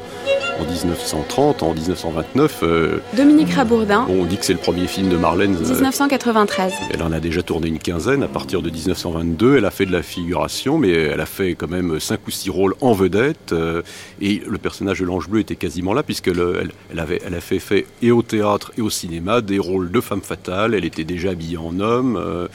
en 0.59 0.69
1930, 0.69 1.63
en 1.63 1.73
1929. 1.73 2.59
euh, 2.63 2.97
Dominique 3.15 3.51
Rabourdin, 3.53 4.05
on 4.09 4.25
dit 4.25 4.35
que 4.35 4.43
c'est 4.43 4.51
le 4.51 4.59
premier 4.59 4.85
film 4.85 5.07
de 5.07 5.15
Marlène. 5.15 5.55
euh, 5.55 5.59
1993. 5.69 6.73
Elle 6.91 7.01
en 7.01 7.13
a 7.13 7.21
déjà 7.21 7.41
tourné 7.43 7.69
une 7.69 7.79
quinzaine 7.79 8.21
à 8.21 8.27
partir 8.27 8.61
de 8.61 8.69
1922. 8.69 9.55
Elle 9.59 9.63
a 9.63 9.71
fait 9.71 9.85
de 9.85 9.93
la 9.93 10.03
figuration, 10.03 10.77
mais 10.77 10.91
elle 10.91 11.21
a 11.21 11.25
fait 11.25 11.55
quand 11.55 11.69
même 11.69 12.01
cinq 12.01 12.27
ou 12.27 12.31
six 12.31 12.49
rôles 12.49 12.75
en 12.81 12.91
vedette. 12.91 13.53
euh, 13.53 13.81
et 14.19 14.41
le 14.45 14.57
personnage 14.57 14.99
de 14.99 15.05
l'Ange 15.05 15.29
Bleu 15.29 15.39
était 15.39 15.55
quasiment 15.55 15.93
là, 15.93 16.03
puisque 16.03 16.27
elle, 16.27 16.71
elle 16.91 16.99
avait, 16.99 17.21
elle 17.25 17.33
a 17.35 17.39
fait, 17.39 17.59
fait 17.59 17.85
et 18.01 18.11
au 18.11 18.23
théâtre 18.23 18.73
et 18.77 18.81
au 18.81 18.89
cinéma 18.89 19.39
des 19.39 19.57
rôles 19.57 19.89
de 19.89 20.01
femme 20.01 20.21
fatale. 20.21 20.73
Elle 20.73 20.83
était 20.83 21.05
déjà 21.05 21.29
habillée 21.29 21.55
en 21.57 21.79
homme. 21.79 22.49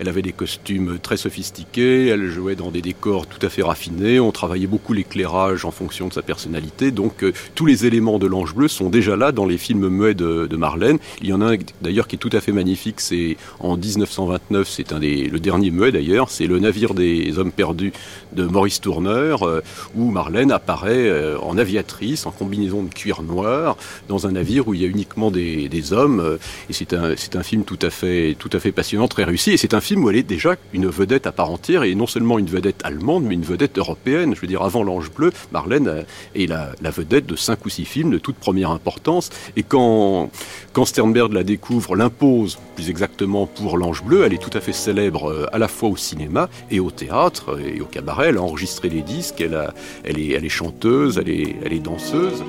Elle 0.00 0.08
avait 0.08 0.22
des 0.22 0.32
costumes 0.32 0.98
très 1.00 1.18
sophistiqués, 1.18 2.06
elle 2.06 2.26
jouait 2.26 2.56
dans 2.56 2.70
des 2.70 2.80
décors 2.80 3.26
tout 3.26 3.44
à 3.44 3.50
fait 3.50 3.62
raffinés, 3.62 4.18
on 4.18 4.32
travaillait 4.32 4.66
beaucoup 4.66 4.94
l'éclairage 4.94 5.66
en 5.66 5.70
fonction 5.70 6.08
de 6.08 6.14
sa 6.14 6.22
personnalité, 6.22 6.90
donc 6.90 7.22
euh, 7.22 7.34
tous 7.54 7.66
les 7.66 7.84
éléments 7.84 8.18
de 8.18 8.26
l'Ange 8.26 8.54
Bleu 8.54 8.66
sont 8.66 8.88
déjà 8.88 9.14
là 9.14 9.30
dans 9.30 9.44
les 9.44 9.58
films 9.58 9.88
muets 9.88 10.14
de, 10.14 10.46
de 10.46 10.56
Marlène. 10.56 10.98
Il 11.20 11.28
y 11.28 11.34
en 11.34 11.42
a 11.42 11.52
un 11.52 11.56
d'ailleurs 11.82 12.08
qui 12.08 12.16
est 12.16 12.18
tout 12.18 12.30
à 12.32 12.40
fait 12.40 12.52
magnifique, 12.52 12.98
c'est 12.98 13.36
en 13.58 13.76
1929, 13.76 14.66
c'est 14.66 14.94
un 14.94 15.00
des, 15.00 15.24
le 15.24 15.38
dernier 15.38 15.70
muet 15.70 15.92
d'ailleurs, 15.92 16.30
c'est 16.30 16.46
Le 16.46 16.58
navire 16.58 16.94
des 16.94 17.38
hommes 17.38 17.52
perdus 17.52 17.92
de 18.32 18.44
Maurice 18.44 18.80
Tourneur, 18.80 19.42
euh, 19.42 19.62
où 19.94 20.10
Marlène 20.10 20.50
apparaît 20.50 21.08
euh, 21.08 21.38
en 21.40 21.58
aviatrice, 21.58 22.24
en 22.24 22.30
combinaison 22.30 22.84
de 22.84 22.88
cuir 22.88 23.22
noir, 23.22 23.76
dans 24.08 24.26
un 24.26 24.32
navire 24.32 24.66
où 24.66 24.72
il 24.72 24.80
y 24.80 24.84
a 24.86 24.88
uniquement 24.88 25.30
des, 25.30 25.92
hommes, 25.92 26.38
et 26.68 26.72
c'est 26.72 26.94
un, 26.94 27.14
c'est 27.16 27.36
un 27.36 27.42
film 27.42 27.64
tout 27.64 27.78
à 27.82 27.90
fait, 27.90 28.36
tout 28.38 28.50
à 28.52 28.60
fait 28.60 28.72
passionnant, 28.72 29.08
très 29.08 29.24
réussi, 29.24 29.50
et 29.50 29.56
c'est 29.56 29.74
un 29.74 29.80
où 29.98 30.10
elle 30.10 30.16
est 30.16 30.22
déjà 30.22 30.56
une 30.72 30.86
vedette 30.86 31.26
à 31.26 31.32
part 31.32 31.50
entière, 31.50 31.82
et 31.82 31.94
non 31.94 32.06
seulement 32.06 32.38
une 32.38 32.46
vedette 32.46 32.80
allemande, 32.84 33.24
mais 33.24 33.34
une 33.34 33.42
vedette 33.42 33.78
européenne. 33.78 34.34
Je 34.34 34.40
veux 34.40 34.46
dire, 34.46 34.62
avant 34.62 34.82
l'Ange 34.82 35.10
Bleu, 35.10 35.32
Marlène 35.52 35.88
euh, 35.88 36.02
est 36.34 36.46
la, 36.46 36.72
vedette 36.90 37.26
de 37.26 37.36
cinq 37.36 37.64
ou 37.66 37.68
six 37.68 37.84
films 37.84 38.10
de 38.10 38.18
toute 38.18 38.36
première 38.36 38.70
importance, 38.70 39.30
et 39.56 39.62
quand, 39.62 40.30
quand 40.72 40.84
Sternberg 40.84 41.32
la 41.32 41.44
découvre, 41.44 41.96
l'impose 41.96 42.58
plus 42.74 42.90
exactement 42.90 43.46
pour 43.46 43.78
l'Ange 43.78 44.02
Bleu, 44.02 44.24
elle 44.24 44.34
est 44.34 44.42
tout 44.42 44.56
à 44.56 44.60
fait 44.60 44.72
célèbre 44.72 45.30
euh, 45.30 45.46
à 45.52 45.58
la 45.58 45.68
fois 45.68 45.88
au 45.88 45.96
cinéma 45.96 46.48
et 46.70 46.80
au 46.80 46.90
théâtre 46.90 47.54
euh, 47.54 47.74
et 47.76 47.80
au 47.80 47.86
cabaret. 47.86 48.28
Elle 48.28 48.38
a 48.38 48.42
enregistré 48.42 48.88
des 48.88 49.02
disques, 49.02 49.40
elle, 49.40 50.18
est, 50.18 50.48
chanteuse, 50.48 51.18
elle 51.18 51.72
est 51.72 51.78
danseuse. 51.78 52.42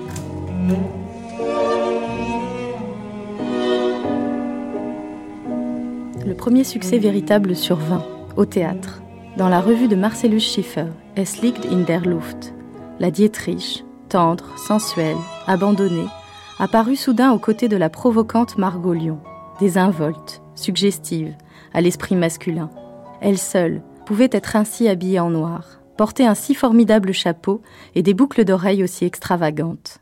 Le 6.26 6.36
premier 6.36 6.64
succès 6.64 7.00
véritable 7.00 7.56
sur 7.56 7.78
20, 7.78 8.06
au 8.38 8.46
théâtre, 8.46 9.02
dans 9.38 9.50
la 9.50 9.60
revue 9.60 9.88
de 9.88 9.96
Marcellus 9.96 10.40
Schiffer, 10.40 10.86
Es 11.16 11.42
liegt 11.42 11.66
in 11.66 11.82
der 11.82 12.02
Luft. 12.02 12.54
La 13.00 13.10
Dietrich, 13.10 13.84
tendre, 14.08 14.46
sensuelle, 14.58 15.18
abandonnée, 15.48 16.08
apparut 16.60 16.96
soudain 16.96 17.32
aux 17.32 17.40
côtés 17.40 17.68
de 17.68 17.78
la 17.78 17.90
provocante 17.90 18.58
Margot 18.60 18.94
Lyon, 18.94 19.20
désinvolte, 19.60 20.44
suggestive, 20.54 21.34
à 21.74 21.82
l'esprit 21.82 22.16
masculin. 22.16 22.70
Elle 23.20 23.40
seule 23.40 23.82
pouvait 24.06 24.30
être 24.32 24.56
ainsi 24.56 24.88
habillée 24.88 25.20
en 25.20 25.32
noir, 25.32 25.82
porter 25.98 26.28
un 26.28 26.36
si 26.36 26.54
formidable 26.54 27.14
chapeau 27.14 27.62
et 27.96 28.04
des 28.04 28.14
boucles 28.14 28.46
d'oreilles 28.46 28.84
aussi 28.84 29.06
extravagantes. 29.06 30.00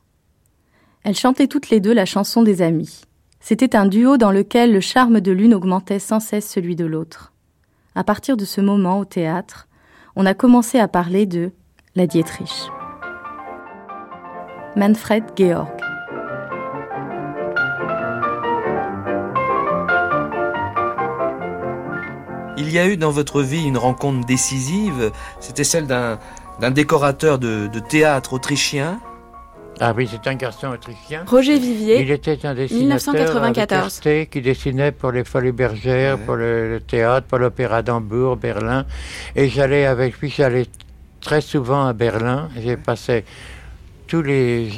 Elles 1.03 1.15
chantaient 1.15 1.47
toutes 1.47 1.69
les 1.69 1.79
deux 1.79 1.93
la 1.93 2.05
chanson 2.05 2.43
des 2.43 2.61
amis. 2.61 3.03
C'était 3.39 3.75
un 3.75 3.85
duo 3.85 4.17
dans 4.17 4.31
lequel 4.31 4.73
le 4.73 4.79
charme 4.79 5.21
de 5.21 5.31
l'une 5.31 5.53
augmentait 5.53 5.99
sans 5.99 6.19
cesse 6.19 6.49
celui 6.49 6.75
de 6.75 6.85
l'autre. 6.85 7.33
À 7.95 8.03
partir 8.03 8.37
de 8.37 8.45
ce 8.45 8.61
moment, 8.61 8.99
au 8.99 9.05
théâtre, 9.05 9.67
on 10.15 10.25
a 10.25 10.33
commencé 10.33 10.79
à 10.79 10.87
parler 10.87 11.25
de 11.25 11.51
la 11.95 12.07
Dietrich. 12.07 12.69
Manfred 14.75 15.23
Georg. 15.35 15.67
il 22.69 22.75
y 22.75 22.77
a 22.77 22.87
eu 22.87 22.97
dans 22.97 23.09
votre 23.09 23.41
vie 23.41 23.63
une 23.63 23.77
rencontre 23.79 24.27
décisive. 24.27 25.11
C'était 25.39 25.63
celle 25.63 25.87
d'un 25.87 26.71
décorateur 26.71 27.39
de, 27.39 27.65
de 27.65 27.79
théâtre 27.79 28.33
autrichien. 28.33 28.99
Ah 29.81 29.93
oui, 29.95 30.09
c'est 30.11 30.27
un 30.29 30.35
garçon 30.35 30.67
autrichien. 30.67 31.23
Roger 31.25 31.57
Vivier. 31.57 32.01
Il 32.01 32.11
était 32.11 32.45
un 32.45 32.53
dessinateur 32.53 33.13
1994. 33.13 34.01
qui 34.29 34.41
dessinait 34.41 34.91
pour 34.91 35.11
les 35.11 35.23
Folies 35.23 35.53
Bergères, 35.53 36.17
pour 36.19 36.35
le, 36.35 36.69
le 36.69 36.79
théâtre, 36.81 37.27
pour 37.27 37.37
l'opéra 37.37 37.81
d'Hambourg, 37.81 38.35
Berlin. 38.35 38.85
Et 39.35 39.47
j'allais 39.47 39.85
avec 39.85 40.19
lui, 40.19 40.29
j'allais 40.29 40.65
très 41.21 41.41
souvent 41.41 41.87
à 41.87 41.93
Berlin. 41.93 42.49
J'ai 42.61 42.75
passé 42.75 43.23
tous 44.09 44.23
les 44.23 44.69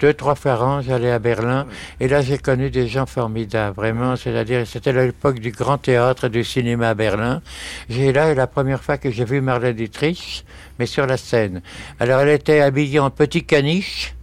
deux, 0.00 0.12
trois 0.12 0.34
fois 0.34 0.56
par 0.56 0.66
an, 0.68 0.82
j'allais 0.82 1.12
à 1.12 1.20
Berlin. 1.20 1.66
Et 2.00 2.08
là, 2.08 2.20
j'ai 2.22 2.38
connu 2.38 2.70
des 2.70 2.88
gens 2.88 3.06
formidables, 3.06 3.76
vraiment. 3.76 4.16
C'est-à-dire, 4.16 4.66
c'était 4.66 4.92
l'époque 4.92 5.38
du 5.38 5.52
grand 5.52 5.78
théâtre 5.78 6.24
et 6.24 6.28
du 6.28 6.42
cinéma 6.42 6.90
à 6.90 6.94
Berlin. 6.94 7.40
J'ai 7.88 8.12
là 8.12 8.34
la 8.34 8.48
première 8.48 8.82
fois 8.82 8.98
que 8.98 9.10
j'ai 9.10 9.24
vu 9.24 9.40
Marlène 9.40 9.76
Dietrich, 9.76 10.44
mais 10.78 10.86
sur 10.86 11.06
la 11.06 11.16
scène. 11.16 11.62
Alors, 12.00 12.20
elle 12.20 12.30
était 12.30 12.60
habillée 12.60 12.98
en 12.98 13.10
petit 13.10 13.44
caniche, 13.44 14.14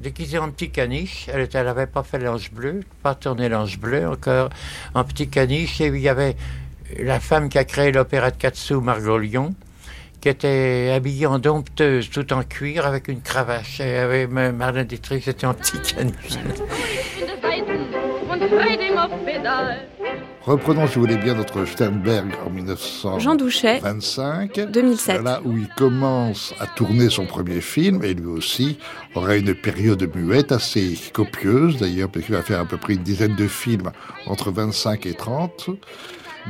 déguisée 0.00 0.38
en 0.38 0.50
petit 0.50 0.70
caniche. 0.70 1.28
Elle 1.32 1.48
n'avait 1.64 1.86
pas 1.86 2.02
fait 2.02 2.18
l'ange 2.18 2.50
bleu, 2.52 2.80
pas 3.02 3.14
tourné 3.14 3.48
l'ange 3.48 3.78
bleu 3.78 4.08
encore, 4.08 4.50
en 4.94 5.04
petit 5.04 5.28
caniche. 5.28 5.80
Et 5.80 5.86
il 5.88 5.98
y 5.98 6.08
avait 6.08 6.36
la 6.98 7.20
femme 7.20 7.48
qui 7.48 7.58
a 7.58 7.64
créé 7.64 7.92
l'opéra 7.92 8.30
de 8.30 8.36
Katsu, 8.36 8.74
Margot 8.74 9.18
Lyon, 9.18 9.54
qui 10.20 10.28
était 10.28 10.92
habillée 10.94 11.26
en 11.26 11.38
dompteuse, 11.38 12.10
tout 12.10 12.32
en 12.32 12.42
cuir, 12.42 12.86
avec 12.86 13.08
une 13.08 13.20
cravache. 13.22 13.80
Et 13.80 13.96
avec 13.96 14.30
ma- 14.30 14.52
Marlène 14.52 14.86
Dietrich, 14.86 15.22
c'était 15.24 15.46
en 15.46 15.54
petit 15.54 15.78
caniche. 15.80 16.38
Reprenons, 20.42 20.86
si 20.86 20.94
vous 20.94 21.02
voulez 21.02 21.18
bien, 21.18 21.34
notre 21.34 21.66
Sternberg 21.66 22.32
en 22.46 22.50
1925. 22.50 23.20
Jean 23.20 23.34
Douchet, 23.34 23.80
2007. 24.72 25.22
Là 25.22 25.42
où 25.44 25.56
il 25.56 25.68
commence 25.76 26.54
à 26.58 26.66
tourner 26.66 27.10
son 27.10 27.26
premier 27.26 27.60
film, 27.60 28.02
et 28.02 28.14
lui 28.14 28.26
aussi 28.26 28.78
aura 29.14 29.36
une 29.36 29.54
période 29.54 30.10
muette 30.14 30.52
assez 30.52 30.96
copieuse, 31.12 31.76
d'ailleurs, 31.76 32.08
parce 32.08 32.24
qu'il 32.24 32.34
va 32.34 32.42
faire 32.42 32.60
à 32.60 32.64
peu 32.64 32.78
près 32.78 32.94
une 32.94 33.02
dizaine 33.02 33.36
de 33.36 33.46
films 33.46 33.92
entre 34.26 34.50
25 34.50 35.04
et 35.04 35.14
30. 35.14 35.70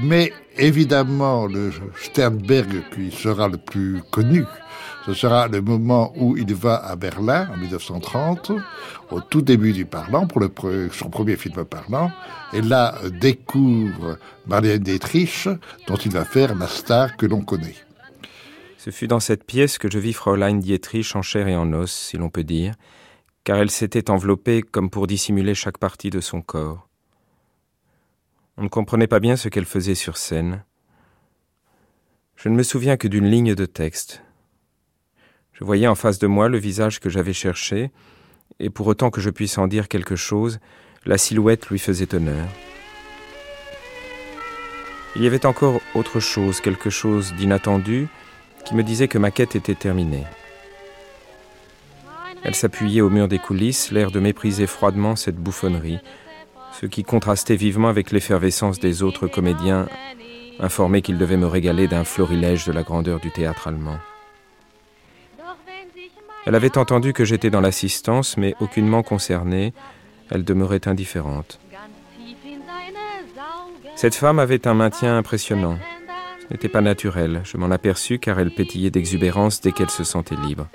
Mais 0.00 0.32
évidemment, 0.56 1.46
le 1.46 1.72
Sternberg 2.00 2.84
qui 2.94 3.10
sera 3.10 3.48
le 3.48 3.56
plus 3.56 4.00
connu, 4.12 4.44
ce 5.06 5.14
sera 5.14 5.48
le 5.48 5.62
moment 5.62 6.12
où 6.16 6.36
il 6.36 6.54
va 6.54 6.76
à 6.76 6.94
Berlin 6.94 7.48
en 7.52 7.56
1930, 7.56 8.52
au 9.10 9.20
tout 9.20 9.40
début 9.40 9.72
du 9.72 9.86
parlant, 9.86 10.26
pour 10.26 10.42
son 10.92 11.08
premier 11.08 11.36
film 11.36 11.64
parlant, 11.64 12.10
et 12.52 12.60
là 12.60 12.94
euh, 13.02 13.10
découvre 13.10 14.18
Marlène 14.46 14.82
Dietrich, 14.82 15.48
dont 15.86 15.96
il 15.96 16.12
va 16.12 16.24
faire 16.24 16.54
la 16.54 16.66
star 16.66 17.16
que 17.16 17.26
l'on 17.26 17.42
connaît. 17.42 17.76
Ce 18.76 18.90
fut 18.90 19.08
dans 19.08 19.20
cette 19.20 19.44
pièce 19.44 19.78
que 19.78 19.90
je 19.90 19.98
vis 19.98 20.12
Fräulein 20.12 20.56
Dietrich 20.56 21.14
en 21.14 21.22
chair 21.22 21.48
et 21.48 21.56
en 21.56 21.72
os, 21.72 21.92
si 21.92 22.16
l'on 22.16 22.30
peut 22.30 22.44
dire, 22.44 22.74
car 23.44 23.58
elle 23.58 23.70
s'était 23.70 24.10
enveloppée 24.10 24.62
comme 24.62 24.90
pour 24.90 25.06
dissimuler 25.06 25.54
chaque 25.54 25.78
partie 25.78 26.10
de 26.10 26.20
son 26.20 26.42
corps. 26.42 26.88
On 28.56 28.64
ne 28.64 28.68
comprenait 28.68 29.06
pas 29.06 29.20
bien 29.20 29.36
ce 29.36 29.48
qu'elle 29.48 29.64
faisait 29.64 29.94
sur 29.94 30.18
scène. 30.18 30.64
Je 32.36 32.48
ne 32.48 32.54
me 32.54 32.62
souviens 32.62 32.96
que 32.96 33.08
d'une 33.08 33.26
ligne 33.26 33.54
de 33.54 33.66
texte. 33.66 34.22
Je 35.60 35.64
voyais 35.66 35.86
en 35.86 35.94
face 35.94 36.18
de 36.18 36.26
moi 36.26 36.48
le 36.48 36.56
visage 36.56 37.00
que 37.00 37.10
j'avais 37.10 37.34
cherché, 37.34 37.90
et 38.60 38.70
pour 38.70 38.86
autant 38.86 39.10
que 39.10 39.20
je 39.20 39.28
puisse 39.28 39.58
en 39.58 39.66
dire 39.66 39.88
quelque 39.88 40.16
chose, 40.16 40.58
la 41.04 41.18
silhouette 41.18 41.68
lui 41.68 41.78
faisait 41.78 42.14
honneur. 42.14 42.46
Il 45.16 45.22
y 45.22 45.26
avait 45.26 45.44
encore 45.44 45.80
autre 45.94 46.18
chose, 46.18 46.62
quelque 46.62 46.88
chose 46.88 47.34
d'inattendu, 47.34 48.08
qui 48.64 48.74
me 48.74 48.82
disait 48.82 49.08
que 49.08 49.18
ma 49.18 49.30
quête 49.30 49.54
était 49.54 49.74
terminée. 49.74 50.24
Elle 52.42 52.54
s'appuyait 52.54 53.02
au 53.02 53.10
mur 53.10 53.28
des 53.28 53.38
coulisses, 53.38 53.90
l'air 53.90 54.10
de 54.10 54.20
mépriser 54.20 54.66
froidement 54.66 55.14
cette 55.14 55.36
bouffonnerie, 55.36 55.98
ce 56.80 56.86
qui 56.86 57.04
contrastait 57.04 57.56
vivement 57.56 57.88
avec 57.88 58.12
l'effervescence 58.12 58.80
des 58.80 59.02
autres 59.02 59.26
comédiens, 59.26 59.88
informés 60.58 61.02
qu'ils 61.02 61.18
devaient 61.18 61.36
me 61.36 61.46
régaler 61.46 61.86
d'un 61.86 62.04
florilège 62.04 62.64
de 62.64 62.72
la 62.72 62.82
grandeur 62.82 63.20
du 63.20 63.30
théâtre 63.30 63.68
allemand. 63.68 63.98
Elle 66.46 66.54
avait 66.54 66.78
entendu 66.78 67.12
que 67.12 67.24
j'étais 67.24 67.50
dans 67.50 67.60
l'assistance, 67.60 68.36
mais 68.36 68.54
aucunement 68.60 69.02
concernée, 69.02 69.74
elle 70.30 70.44
demeurait 70.44 70.88
indifférente. 70.88 71.60
Cette 73.94 74.14
femme 74.14 74.38
avait 74.38 74.66
un 74.66 74.74
maintien 74.74 75.18
impressionnant. 75.18 75.78
Ce 76.40 76.54
n'était 76.54 76.68
pas 76.68 76.80
naturel, 76.80 77.42
je 77.44 77.58
m'en 77.58 77.70
aperçus 77.70 78.18
car 78.18 78.40
elle 78.40 78.50
pétillait 78.50 78.90
d'exubérance 78.90 79.60
dès 79.60 79.72
qu'elle 79.72 79.90
se 79.90 80.04
sentait 80.04 80.36
libre. 80.36 80.68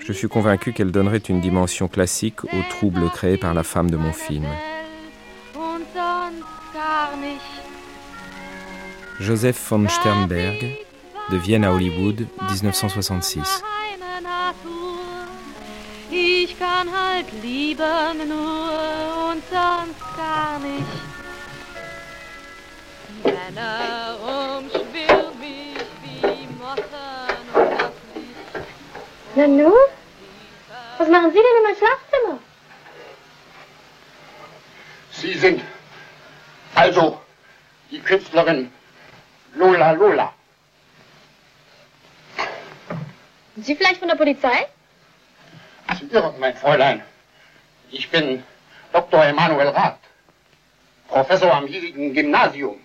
Je 0.00 0.12
fus 0.12 0.28
convaincu 0.28 0.72
qu'elle 0.72 0.90
donnerait 0.90 1.18
une 1.18 1.40
dimension 1.40 1.86
classique 1.86 2.42
au 2.44 2.62
trouble 2.70 3.08
créé 3.10 3.36
par 3.36 3.54
la 3.54 3.62
femme 3.62 3.90
de 3.90 3.96
mon 3.96 4.12
film. 4.12 4.46
Joseph 9.20 9.68
von 9.70 9.88
Sternberg, 9.88 10.76
de 11.30 11.36
Vienne 11.36 11.64
à 11.64 11.72
Hollywood, 11.72 12.26
1966. 12.50 13.62
Ich 16.10 16.58
kann 16.58 16.88
halt 16.92 17.32
lieben 17.42 18.28
nur 18.28 19.30
und 19.30 19.42
sonst 19.50 20.16
gar 20.16 20.58
nicht. 20.58 20.86
Die 23.08 23.28
Männer 23.28 24.16
umschwirren 24.20 25.38
mich 25.40 25.78
wie 26.02 26.46
Motten 26.58 26.84
und 27.54 27.70
das 27.80 27.92
Licht. 28.14 29.36
Nanu? 29.36 29.72
Was 30.98 31.08
machen 31.08 31.30
Sie 31.30 31.38
denn 31.38 31.56
in 31.56 31.62
meinem 31.62 31.76
Schlafzimmer? 31.76 32.38
Sie 35.12 35.38
sind 35.38 35.62
also 36.74 37.18
die 37.90 38.00
Künstlerin 38.00 38.70
Lola 39.54 39.92
Lola. 39.92 40.34
Sind 43.54 43.66
Sie 43.66 43.76
vielleicht 43.76 43.98
von 43.98 44.08
der 44.08 44.16
Polizei? 44.16 44.66
Sie 45.98 46.06
irren, 46.06 46.38
mein 46.38 46.56
Fräulein. 46.56 47.02
Ich 47.90 48.08
bin 48.10 48.42
Dr. 48.92 49.24
Emanuel 49.24 49.68
Rath, 49.68 49.98
Professor 51.08 51.52
am 51.52 51.66
hiesigen 51.66 52.14
Gymnasium. 52.14 52.80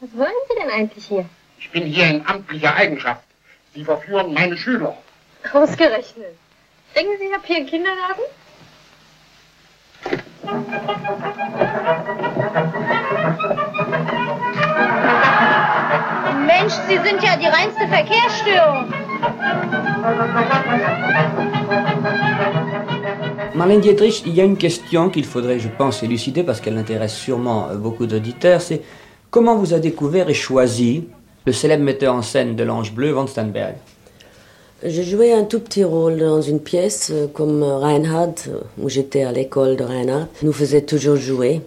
Was 0.00 0.16
wollen 0.16 0.32
Sie 0.48 0.54
denn 0.60 0.70
eigentlich 0.70 1.06
hier? 1.06 1.24
Ich 1.58 1.70
bin 1.70 1.84
hier 1.84 2.06
in 2.06 2.26
amtlicher 2.26 2.74
Eigenschaft. 2.74 3.22
Sie 3.74 3.84
verführen 3.84 4.32
meine 4.34 4.56
Schüler. 4.56 4.96
Ausgerechnet. 5.52 6.36
Denken 6.96 7.12
Sie, 7.18 7.26
ich 7.26 7.32
habe 7.32 7.46
hier 7.46 7.56
einen 7.56 7.66
Kindergarten? 7.66 8.22
Mensch, 16.60 16.74
Sie 16.88 16.98
sind 17.08 17.22
ja 17.22 17.36
die 17.36 17.46
reinste 17.46 17.88
Verkehrsstörung. 17.88 18.92
Marlène 23.54 23.80
Dietrich, 23.80 24.24
il 24.26 24.34
y 24.34 24.40
a 24.40 24.44
une 24.44 24.58
question 24.58 25.08
qu'il 25.08 25.24
faudrait, 25.24 25.58
je 25.58 25.68
pense, 25.68 26.02
élucider 26.02 26.42
parce 26.42 26.60
qu'elle 26.60 26.76
intéresse 26.76 27.14
sûrement 27.14 27.68
euh, 27.68 27.76
beaucoup 27.76 28.06
d'auditeurs. 28.06 28.60
C'est 28.60 28.82
comment 29.30 29.56
vous 29.56 29.72
a 29.72 29.78
découvert 29.78 30.28
et 30.28 30.34
choisi 30.34 31.08
le 31.46 31.52
célèbre 31.52 31.82
metteur 31.82 32.14
en 32.14 32.22
scène 32.22 32.56
de 32.56 32.62
l'Ange 32.62 32.92
Bleu, 32.92 33.10
Van 33.10 33.26
Sternberg 33.26 33.76
J'ai 34.84 35.04
joué 35.04 35.32
un 35.32 35.44
tout 35.44 35.60
petit 35.60 35.84
rôle 35.84 36.18
dans 36.18 36.42
une 36.42 36.60
pièce 36.60 37.10
euh, 37.10 37.26
comme 37.26 37.62
Reinhard, 37.62 38.34
euh, 38.48 38.60
où 38.78 38.90
j'étais 38.90 39.22
à 39.22 39.32
l'école 39.32 39.76
de 39.76 39.84
Reinhard. 39.84 40.26
nous 40.42 40.52
faisait 40.52 40.82
toujours 40.82 41.16
jouer. 41.16 41.62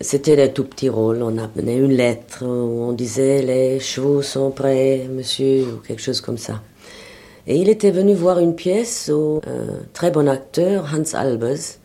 C'était 0.00 0.34
des 0.34 0.52
tout 0.52 0.64
petits 0.64 0.88
rôles. 0.88 1.22
On 1.22 1.38
amenait 1.38 1.76
une 1.76 1.92
lettre 1.92 2.44
on 2.44 2.92
disait 2.92 3.42
les 3.42 3.78
chevaux 3.80 4.22
sont 4.22 4.50
prêts, 4.50 5.08
monsieur, 5.08 5.62
ou 5.62 5.76
quelque 5.86 6.02
chose 6.02 6.20
comme 6.20 6.38
ça. 6.38 6.62
Et 7.46 7.56
il 7.56 7.68
était 7.68 7.90
venu 7.90 8.14
voir 8.14 8.38
une 8.38 8.54
pièce 8.54 9.10
où 9.12 9.40
un 9.46 9.84
très 9.92 10.10
bon 10.10 10.28
acteur, 10.28 10.90
Hans 10.92 11.16
Albers, 11.16 11.78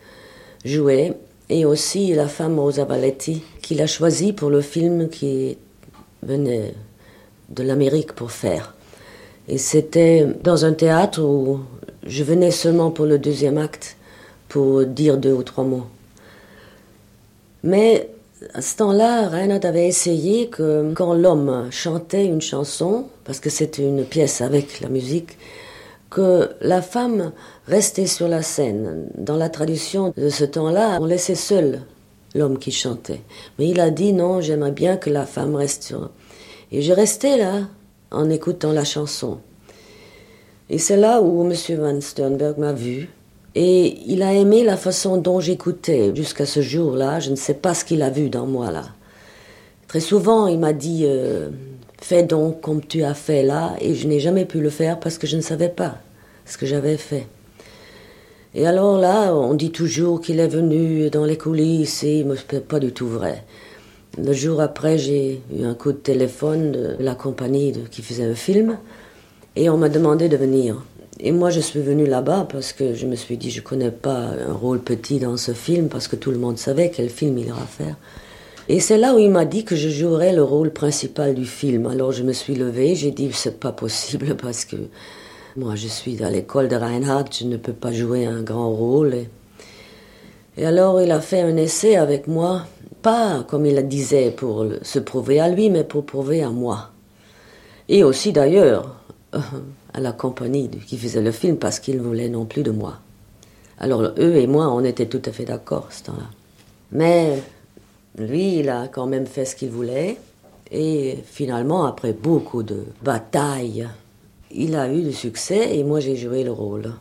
jouait, 0.65 1.13
et 1.49 1.65
aussi 1.65 2.13
la 2.13 2.27
femme 2.27 2.59
Rosa 2.59 2.85
Balletti, 2.85 3.43
qu'il 3.61 3.81
a 3.81 3.87
choisi 3.87 4.33
pour 4.33 4.49
le 4.49 4.61
film 4.61 5.09
qui 5.09 5.57
venait 6.23 6.73
de 7.49 7.63
l'Amérique 7.63 8.13
pour 8.13 8.31
faire. 8.31 8.75
Et 9.47 9.57
c'était 9.57 10.27
dans 10.43 10.65
un 10.65 10.73
théâtre 10.73 11.21
où 11.21 11.59
je 12.05 12.23
venais 12.23 12.51
seulement 12.51 12.91
pour 12.91 13.05
le 13.05 13.19
deuxième 13.19 13.57
acte, 13.57 13.97
pour 14.47 14.85
dire 14.85 15.17
deux 15.17 15.33
ou 15.33 15.43
trois 15.43 15.63
mots. 15.63 15.85
Mais 17.63 18.09
à 18.53 18.61
ce 18.61 18.77
temps-là, 18.77 19.27
Reinhard 19.27 19.65
avait 19.65 19.87
essayé 19.87 20.47
que 20.47 20.93
quand 20.93 21.13
l'homme 21.13 21.67
chantait 21.71 22.25
une 22.25 22.41
chanson, 22.41 23.05
parce 23.25 23.39
que 23.39 23.49
c'était 23.49 23.83
une 23.83 24.05
pièce 24.05 24.41
avec 24.41 24.79
la 24.81 24.89
musique, 24.89 25.37
que 26.09 26.49
la 26.61 26.81
femme 26.81 27.31
restait 27.67 28.07
sur 28.07 28.27
la 28.27 28.41
scène. 28.41 29.07
Dans 29.17 29.35
la 29.35 29.49
tradition 29.49 30.13
de 30.17 30.29
ce 30.29 30.43
temps-là, 30.43 30.97
on 30.99 31.05
laissait 31.05 31.35
seule 31.35 31.81
l'homme 32.35 32.57
qui 32.57 32.71
chantait. 32.71 33.21
Mais 33.57 33.67
il 33.67 33.79
a 33.79 33.89
dit 33.89 34.13
non, 34.13 34.41
j'aimerais 34.41 34.71
bien 34.71 34.97
que 34.97 35.09
la 35.09 35.25
femme 35.25 35.55
reste 35.55 35.83
sur. 35.83 36.09
Et 36.71 36.81
j'ai 36.81 36.93
resté 36.93 37.37
là, 37.37 37.67
en 38.11 38.29
écoutant 38.29 38.71
la 38.71 38.83
chanson. 38.83 39.39
Et 40.69 40.77
c'est 40.77 40.97
là 40.97 41.21
où 41.21 41.43
M. 41.43 41.53
Van 41.77 42.01
Sternberg 42.01 42.57
m'a 42.57 42.73
vu. 42.73 43.09
Et 43.55 43.97
il 44.05 44.21
a 44.21 44.33
aimé 44.33 44.63
la 44.63 44.77
façon 44.77 45.17
dont 45.17 45.39
j'écoutais. 45.39 46.15
Jusqu'à 46.15 46.45
ce 46.45 46.61
jour-là, 46.61 47.19
je 47.19 47.31
ne 47.31 47.35
sais 47.35 47.55
pas 47.55 47.73
ce 47.73 47.83
qu'il 47.83 48.01
a 48.01 48.09
vu 48.09 48.29
dans 48.29 48.45
moi 48.45 48.71
là. 48.71 48.85
Très 49.87 49.99
souvent, 49.99 50.47
il 50.47 50.59
m'a 50.59 50.73
dit 50.73 51.01
euh, 51.05 51.49
Fais 52.01 52.23
donc 52.23 52.61
comme 52.61 52.81
tu 52.85 53.03
as 53.03 53.13
fait 53.13 53.43
là. 53.43 53.75
Et 53.81 53.95
je 53.95 54.07
n'ai 54.07 54.19
jamais 54.19 54.45
pu 54.45 54.59
le 54.59 54.69
faire 54.69 54.99
parce 54.99 55.17
que 55.17 55.27
je 55.27 55.35
ne 55.35 55.41
savais 55.41 55.69
pas 55.69 55.97
ce 56.45 56.57
que 56.57 56.65
j'avais 56.65 56.97
fait. 56.97 57.27
Et 58.55 58.65
alors 58.65 58.97
là, 58.97 59.35
on 59.35 59.53
dit 59.53 59.71
toujours 59.71 60.21
qu'il 60.21 60.39
est 60.39 60.47
venu 60.47 61.09
dans 61.09 61.25
les 61.25 61.37
coulisses 61.37 62.03
et 62.03 62.25
c'est 62.49 62.67
pas 62.67 62.79
du 62.79 62.91
tout 62.91 63.07
vrai. 63.07 63.43
Le 64.17 64.33
jour 64.33 64.59
après, 64.59 64.97
j'ai 64.97 65.41
eu 65.55 65.63
un 65.63 65.75
coup 65.75 65.91
de 65.91 65.97
téléphone 65.97 66.71
de 66.71 66.95
la 66.99 67.13
compagnie 67.13 67.73
qui 67.91 68.01
faisait 68.01 68.23
un 68.25 68.33
film 68.33 68.77
et 69.55 69.69
on 69.69 69.77
m'a 69.77 69.89
demandé 69.89 70.29
de 70.29 70.37
venir. 70.37 70.81
Et 71.21 71.31
moi, 71.33 71.49
je 71.49 71.59
suis 71.59 71.81
venue 71.81 72.05
là-bas 72.05 72.47
parce 72.49 72.71
que 72.71 72.93
je 72.93 73.05
me 73.05 73.15
suis 73.15 73.35
dit, 73.35 73.51
je 73.51 73.61
connais 73.61 73.91
pas 73.91 74.31
un 74.47 74.53
rôle 74.53 74.79
petit 74.79 75.19
dans 75.19 75.35
ce 75.35 75.51
film 75.51 75.89
parce 75.89 76.07
que 76.07 76.15
tout 76.15 76.31
le 76.31 76.37
monde 76.37 76.57
savait 76.57 76.91
quel 76.91 77.09
film 77.09 77.37
il 77.37 77.47
ira 77.47 77.65
faire. 77.65 77.97
Et 78.69 78.79
c'est 78.79 78.97
là 78.97 79.15
où 79.15 79.19
il 79.19 79.29
m'a 79.29 79.45
dit 79.45 79.65
que 79.65 79.75
je 79.75 79.89
jouerais 79.89 80.31
le 80.31 80.43
rôle 80.43 80.71
principal 80.71 81.33
du 81.33 81.45
film. 81.45 81.87
Alors 81.87 82.13
je 82.13 82.23
me 82.23 82.31
suis 82.31 82.55
levée, 82.55 82.95
j'ai 82.95 83.11
dit, 83.11 83.31
c'est 83.33 83.59
pas 83.59 83.73
possible 83.73 84.35
parce 84.41 84.63
que 84.63 84.77
moi, 85.57 85.75
je 85.75 85.87
suis 85.87 86.23
à 86.23 86.29
l'école 86.29 86.69
de 86.69 86.75
Reinhardt, 86.77 87.31
je 87.37 87.45
ne 87.45 87.57
peux 87.57 87.73
pas 87.73 87.91
jouer 87.91 88.25
un 88.25 88.41
grand 88.41 88.71
rôle. 88.71 89.25
Et, 90.55 90.65
alors, 90.65 91.01
il 91.01 91.11
a 91.11 91.19
fait 91.19 91.41
un 91.41 91.57
essai 91.57 91.97
avec 91.97 92.27
moi, 92.27 92.65
pas 93.01 93.43
comme 93.45 93.65
il 93.65 93.75
le 93.75 93.83
disait 93.83 94.31
pour 94.31 94.65
se 94.83 94.99
prouver 94.99 95.41
à 95.41 95.49
lui, 95.49 95.69
mais 95.69 95.83
pour 95.83 96.05
prouver 96.05 96.43
à 96.43 96.49
moi. 96.49 96.91
Et 97.89 98.05
aussi 98.05 98.31
d'ailleurs 98.31 98.95
à 99.93 99.99
la 99.99 100.11
compagnie 100.11 100.69
qui 100.69 100.97
faisait 100.97 101.21
le 101.21 101.31
film, 101.31 101.57
parce 101.57 101.79
qu'ils 101.79 101.99
voulaient 101.99 102.29
non 102.29 102.45
plus 102.45 102.63
de 102.63 102.71
moi. 102.71 102.99
Alors, 103.79 104.01
eux 104.17 104.35
et 104.35 104.47
moi, 104.47 104.71
on 104.71 104.83
était 104.83 105.07
tout 105.07 105.21
à 105.25 105.31
fait 105.31 105.45
d'accord 105.45 105.87
ce 105.89 106.03
temps-là. 106.03 106.29
Mais 106.91 107.41
lui, 108.17 108.59
il 108.59 108.69
a 108.69 108.87
quand 108.87 109.05
même 109.05 109.25
fait 109.25 109.45
ce 109.45 109.55
qu'il 109.55 109.69
voulait. 109.69 110.17
Et 110.71 111.17
finalement, 111.25 111.85
après 111.85 112.13
beaucoup 112.13 112.63
de 112.63 112.83
batailles, 113.01 113.87
il 114.51 114.75
a 114.75 114.91
eu 114.91 115.01
du 115.01 115.13
succès 115.13 115.77
et 115.77 115.83
moi 115.83 115.99
j'ai 115.99 116.15
joué 116.15 116.43
le 116.43 116.51
rôle. 116.51 116.93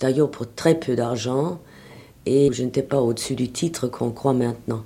D'ailleurs 0.00 0.30
pour 0.30 0.52
très 0.54 0.74
peu 0.74 0.96
d'argent 0.96 1.58
et 2.26 2.50
je 2.52 2.62
n'étais 2.62 2.82
pas 2.82 3.00
au-dessus 3.00 3.34
du 3.34 3.50
titre 3.50 3.88
qu'on 3.88 4.10
croit 4.10 4.32
maintenant. 4.32 4.84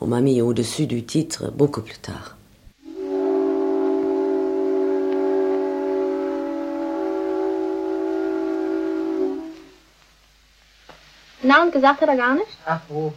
On 0.00 0.06
m'a 0.06 0.20
mis 0.20 0.42
au-dessus 0.42 0.86
du 0.86 1.04
titre 1.04 1.52
beaucoup 1.52 1.80
plus 1.80 1.98
tard. 1.98 2.36
Na, 11.42 11.62
und 11.62 11.72
gesagt 11.72 12.00
hat 12.00 12.08
er 12.08 12.16
gar 12.16 12.34
nicht? 12.34 12.56
Ach 12.66 12.80
wo, 12.88 13.12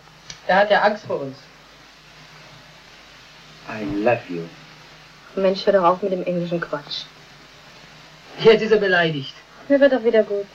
er 0.48 0.58
hat 0.58 0.72
ja 0.72 0.82
Angst 0.82 1.06
vor 1.06 1.22
uns. 1.22 1.38
I 3.70 4.04
love 4.04 4.22
you. 4.30 4.44
Mensch, 5.36 5.66
hör 5.66 5.74
doch 5.74 5.84
auf 5.84 6.02
mit 6.02 6.12
dem 6.12 6.24
englischen 6.24 6.60
Quatsch. 6.60 7.06
Jetzt 8.40 8.62
ist 8.62 8.72
er 8.72 8.78
beleidigt. 8.78 9.34
Mir 9.68 9.80
wird 9.80 9.94
doch 9.94 10.04
wieder 10.04 10.24
gut. 10.24 10.46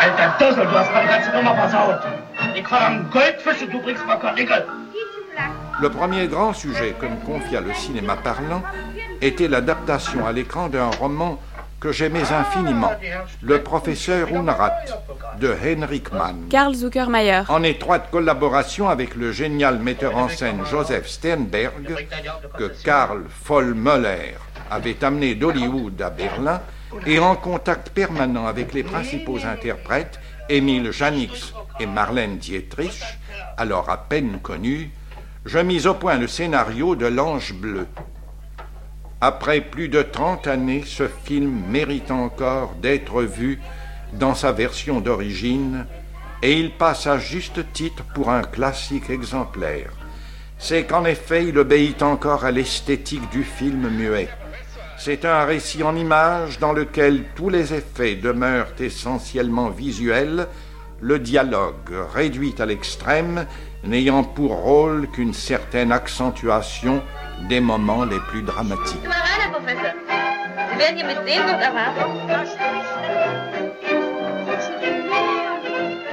Alter 0.00 0.34
Dussel, 0.38 0.66
du 0.66 0.78
hast 0.78 0.92
meine 0.92 1.08
ganze 1.08 1.30
Nummer 1.30 1.54
versaut. 1.54 2.00
Ich 2.54 2.66
verlange 2.66 3.04
Goldfisch 3.10 3.62
und 3.62 3.72
du 3.72 3.80
bringst 3.82 4.06
mal 4.06 4.18
Karnickel. 4.18 4.66
Le 5.80 5.90
premier 5.90 6.28
grand 6.28 6.54
sujet 6.54 6.94
que 7.00 7.06
me 7.06 7.16
confia 7.24 7.60
le 7.60 7.74
cinéma 7.74 8.16
parlant 8.16 8.62
était 9.20 9.48
l'adaptation 9.48 10.24
à 10.24 10.32
l'écran 10.32 10.68
d'un 10.68 10.88
roman 11.00 11.38
que 11.84 11.92
j'aimais 11.92 12.32
infiniment, 12.32 12.92
Le 13.42 13.62
professeur 13.62 14.28
Unrat 14.34 14.72
de 15.38 15.54
Henrik 15.54 16.14
Mann. 16.14 16.46
Karl. 16.48 16.74
En 17.50 17.62
étroite 17.62 18.10
collaboration 18.10 18.88
avec 18.88 19.14
le 19.14 19.32
génial 19.32 19.78
metteur 19.80 20.16
en 20.16 20.30
scène 20.30 20.64
Joseph 20.70 21.06
Sternberg, 21.06 22.06
que 22.56 22.72
Karl 22.82 23.24
Vollmöller 23.44 24.32
avait 24.70 25.04
amené 25.04 25.34
d'Hollywood 25.34 26.00
à 26.00 26.08
Berlin, 26.08 26.62
et 27.04 27.18
en 27.18 27.36
contact 27.36 27.90
permanent 27.90 28.46
avec 28.46 28.72
les 28.72 28.82
principaux 28.82 29.44
interprètes, 29.44 30.18
Émile 30.48 30.90
Janix 30.90 31.52
et 31.80 31.86
Marlène 31.86 32.38
Dietrich, 32.38 33.02
alors 33.58 33.90
à 33.90 33.98
peine 33.98 34.38
connus, 34.42 34.90
je 35.44 35.58
mis 35.58 35.86
au 35.86 35.92
point 35.92 36.16
le 36.16 36.28
scénario 36.28 36.96
de 36.96 37.04
L'Ange 37.04 37.52
Bleu, 37.52 37.86
après 39.26 39.62
plus 39.62 39.88
de 39.88 40.02
30 40.02 40.46
années, 40.48 40.82
ce 40.84 41.08
film 41.08 41.62
mérite 41.70 42.10
encore 42.10 42.74
d'être 42.82 43.22
vu 43.22 43.58
dans 44.12 44.34
sa 44.34 44.52
version 44.52 45.00
d'origine 45.00 45.86
et 46.42 46.58
il 46.60 46.72
passe 46.72 47.06
à 47.06 47.16
juste 47.16 47.72
titre 47.72 48.04
pour 48.14 48.28
un 48.28 48.42
classique 48.42 49.08
exemplaire. 49.08 49.92
C'est 50.58 50.84
qu'en 50.84 51.06
effet, 51.06 51.46
il 51.46 51.56
obéit 51.56 52.02
encore 52.02 52.44
à 52.44 52.50
l'esthétique 52.50 53.30
du 53.30 53.44
film 53.44 53.88
muet. 53.88 54.28
C'est 54.98 55.24
un 55.24 55.44
récit 55.46 55.82
en 55.82 55.96
images 55.96 56.58
dans 56.58 56.74
lequel 56.74 57.24
tous 57.34 57.48
les 57.48 57.72
effets 57.72 58.16
demeurent 58.16 58.74
essentiellement 58.78 59.70
visuels, 59.70 60.48
le 61.00 61.18
dialogue 61.18 61.94
réduit 62.12 62.54
à 62.58 62.66
l'extrême, 62.66 63.46
n'ayant 63.84 64.24
pour 64.24 64.56
rôle 64.56 65.08
qu'une 65.08 65.34
certaine 65.34 65.92
accentuation 65.92 67.02
des 67.48 67.60
moments 67.60 68.04
les 68.04 68.18
plus 68.28 68.42
dramatiques. 68.42 69.00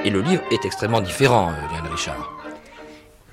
Et 0.04 0.10
le 0.10 0.20
livre 0.20 0.42
est 0.50 0.64
extrêmement 0.64 1.00
différent, 1.00 1.50
euh, 1.50 1.74
Yann 1.74 1.86
Richard. 1.92 2.31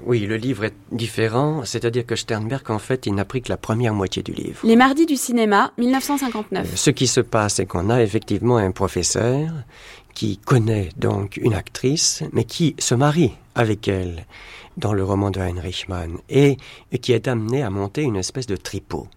Oui, 0.09 0.21
le 0.21 0.37
livre 0.37 0.63
est 0.63 0.73
différent, 0.91 1.63
c'est-à-dire 1.65 2.03
que 2.03 2.15
Sternberg, 2.15 2.63
en 2.71 2.79
fait, 2.79 3.05
il 3.05 3.13
n'a 3.13 3.25
pris 3.25 3.43
que 3.43 3.49
la 3.49 3.57
première 3.57 3.93
moitié 3.93 4.23
du 4.23 4.31
livre. 4.31 4.59
Les 4.63 4.75
mardis 4.75 5.05
du 5.05 5.15
cinéma, 5.15 5.71
1959. 5.77 6.65
Euh, 6.65 6.75
ce 6.75 6.89
qui 6.89 7.05
se 7.05 7.21
passe, 7.21 7.57
c'est 7.57 7.67
qu'on 7.67 7.91
a 7.91 8.01
effectivement 8.01 8.57
un 8.57 8.71
professeur 8.71 9.51
qui 10.15 10.39
connaît 10.39 10.89
donc 10.97 11.37
une 11.37 11.53
actrice, 11.53 12.23
mais 12.33 12.43
qui 12.43 12.75
se 12.79 12.95
marie 12.95 13.33
avec 13.53 13.87
elle 13.87 14.25
dans 14.77 14.93
le 14.93 15.03
roman 15.03 15.29
de 15.29 15.41
Heinrich 15.41 15.87
Mann, 15.89 16.17
et 16.27 16.57
qui 17.03 17.13
est 17.13 17.27
amené 17.27 17.61
à 17.61 17.69
monter 17.69 18.01
une 18.01 18.15
espèce 18.15 18.47
de 18.47 18.55
tripot. 18.55 19.07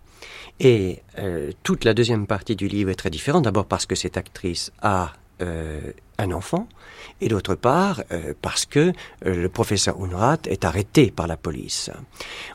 Et 0.61 0.98
euh, 1.18 1.52
toute 1.62 1.87
la 1.87 1.94
deuxième 1.94 2.26
partie 2.26 2.55
du 2.55 2.68
livre 2.68 2.90
est 2.90 2.96
très 2.96 3.09
différente, 3.09 3.44
d'abord 3.44 3.64
parce 3.64 3.87
que 3.87 3.94
cette 3.94 4.18
actrice 4.18 4.70
a 4.83 5.14
euh, 5.40 5.81
un 6.23 6.33
enfant, 6.33 6.67
et 7.21 7.29
d'autre 7.29 7.55
part 7.55 8.03
euh, 8.11 8.35
parce 8.41 8.65
que 8.67 8.93
le 9.25 9.49
professeur 9.49 10.03
Unrat 10.03 10.39
est 10.47 10.65
arrêté 10.65 11.11
par 11.11 11.27
la 11.27 11.37
police. 11.37 11.91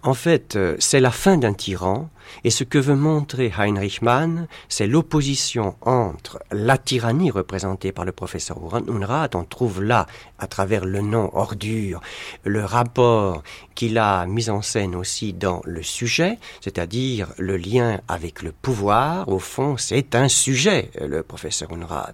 En 0.04 0.14
fait, 0.14 0.58
c'est 0.80 1.00
la 1.00 1.12
fin 1.12 1.38
d'un 1.38 1.54
tyran, 1.54 2.10
et 2.44 2.50
ce 2.50 2.63
que 2.63 2.78
veut 2.78 2.96
montrer 2.96 3.52
Heinrich 3.58 4.02
Mann, 4.02 4.48
c'est 4.70 4.88
l'opposition 4.88 5.76
entre 5.82 6.40
la 6.52 6.78
tyrannie 6.78 7.32
représentée 7.32 7.92
par 7.92 8.06
le 8.06 8.12
professeur 8.12 8.58
Unrat, 8.88 9.30
on 9.34 9.44
trouve 9.44 9.84
là, 9.84 10.08
à 10.40 10.48
travers 10.48 10.86
le 10.86 11.02
nom 11.02 11.30
ordure, 11.34 12.02
le 12.44 12.63
rapport 12.63 13.44
qu'il 13.76 13.98
a 13.98 14.26
mis 14.26 14.50
en 14.50 14.62
scène 14.62 14.96
aussi 14.96 15.34
dans 15.34 15.62
le 15.66 15.84
sujet, 15.84 16.38
c'est-à-dire 16.62 17.28
le 17.38 17.58
lien 17.58 18.00
avec 18.08 18.42
le 18.42 18.52
pouvoir, 18.52 19.28
au 19.30 19.40
fond, 19.40 19.78
c'est 19.78 20.16
un 20.16 20.28
sujet, 20.28 20.90
le 21.00 21.24
professeur 21.24 21.72
Unrat. 21.72 22.13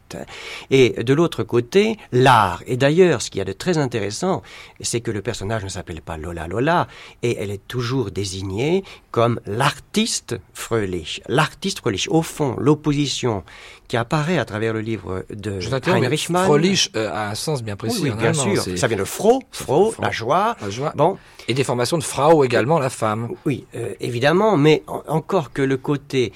Et 0.69 1.03
de 1.03 1.13
l'autre 1.13 1.43
côté, 1.43 1.97
l'art. 2.11 2.63
Et 2.67 2.77
d'ailleurs, 2.77 3.21
ce 3.21 3.29
qu'il 3.29 3.39
y 3.39 3.41
a 3.41 3.45
de 3.45 3.53
très 3.53 3.77
intéressant, 3.77 4.41
c'est 4.81 5.01
que 5.01 5.11
le 5.11 5.21
personnage 5.21 5.63
ne 5.63 5.69
s'appelle 5.69 6.01
pas 6.01 6.17
Lola 6.17 6.47
Lola, 6.47 6.87
et 7.21 7.37
elle 7.39 7.51
est 7.51 7.67
toujours 7.67 8.11
désignée 8.11 8.83
comme 9.11 9.39
l'artiste 9.45 10.02
Fröhlich. 10.53 11.21
L'artiste 11.27 11.79
Fröhlich, 11.79 12.09
au 12.09 12.21
fond, 12.21 12.55
l'opposition 12.59 13.43
qui 13.87 13.97
apparaît 13.97 14.37
à 14.37 14.45
travers 14.45 14.73
le 14.73 14.81
livre 14.81 15.25
de 15.29 15.59
Heinrich 15.87 16.29
Mann. 16.29 16.45
Fröhlich 16.45 16.89
euh, 16.95 17.11
a 17.11 17.29
un 17.29 17.35
sens 17.35 17.63
bien 17.63 17.75
précis. 17.75 18.01
Oui, 18.01 18.11
bien 18.11 18.33
sûr. 18.33 18.61
Ça 18.77 18.87
vient 18.87 18.97
de 18.97 19.03
Fro, 19.03 19.43
Fro, 19.51 19.93
la 19.99 20.11
joie. 20.11 20.55
La 20.61 20.69
joie. 20.69 20.93
Bon. 20.95 21.17
Et 21.47 21.53
des 21.53 21.63
formations 21.63 21.97
de 21.97 22.03
Frau 22.03 22.43
également, 22.43 22.79
la 22.79 22.89
femme. 22.89 23.29
Oui, 23.45 23.65
euh, 23.75 23.93
évidemment, 23.99 24.57
mais 24.57 24.83
encore 24.87 25.51
que 25.51 25.61
le 25.61 25.77
côté 25.77 26.31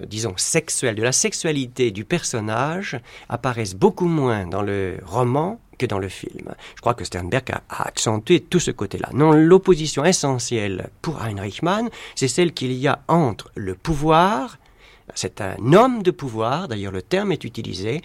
euh, 0.00 0.06
disons, 0.06 0.34
sexuel, 0.36 0.94
de 0.94 1.02
la 1.02 1.12
sexualité 1.12 1.90
du 1.90 2.04
personnage 2.04 2.98
apparaissent 3.28 3.74
beaucoup 3.74 4.08
moins 4.08 4.46
dans 4.46 4.62
le 4.62 4.98
roman 5.04 5.60
que 5.76 5.86
dans 5.86 5.98
le 5.98 6.08
film. 6.08 6.54
Je 6.74 6.80
crois 6.80 6.94
que 6.94 7.04
Sternberg 7.04 7.50
a, 7.50 7.82
accentué 7.82 8.40
tout 8.40 8.60
ce 8.60 8.70
côté-là. 8.70 9.10
Non, 9.12 9.32
l'opposition 9.32 10.04
essentielle 10.04 10.90
pour 11.02 11.22
Heinrich 11.22 11.62
Mann, 11.62 11.88
c'est 12.14 12.28
celle 12.28 12.52
qu'il 12.52 12.72
y 12.72 12.88
a 12.88 13.02
entre 13.08 13.50
le 13.54 13.74
pouvoir 13.74 14.58
C'est 15.14 15.40
un 15.40 15.72
homme 15.72 16.02
de 16.02 16.10
pouvoir, 16.10 16.66
d'ailleurs 16.66 16.92
le 16.92 17.02
terme 17.02 17.30
est 17.30 17.44
utilisé, 17.44 18.02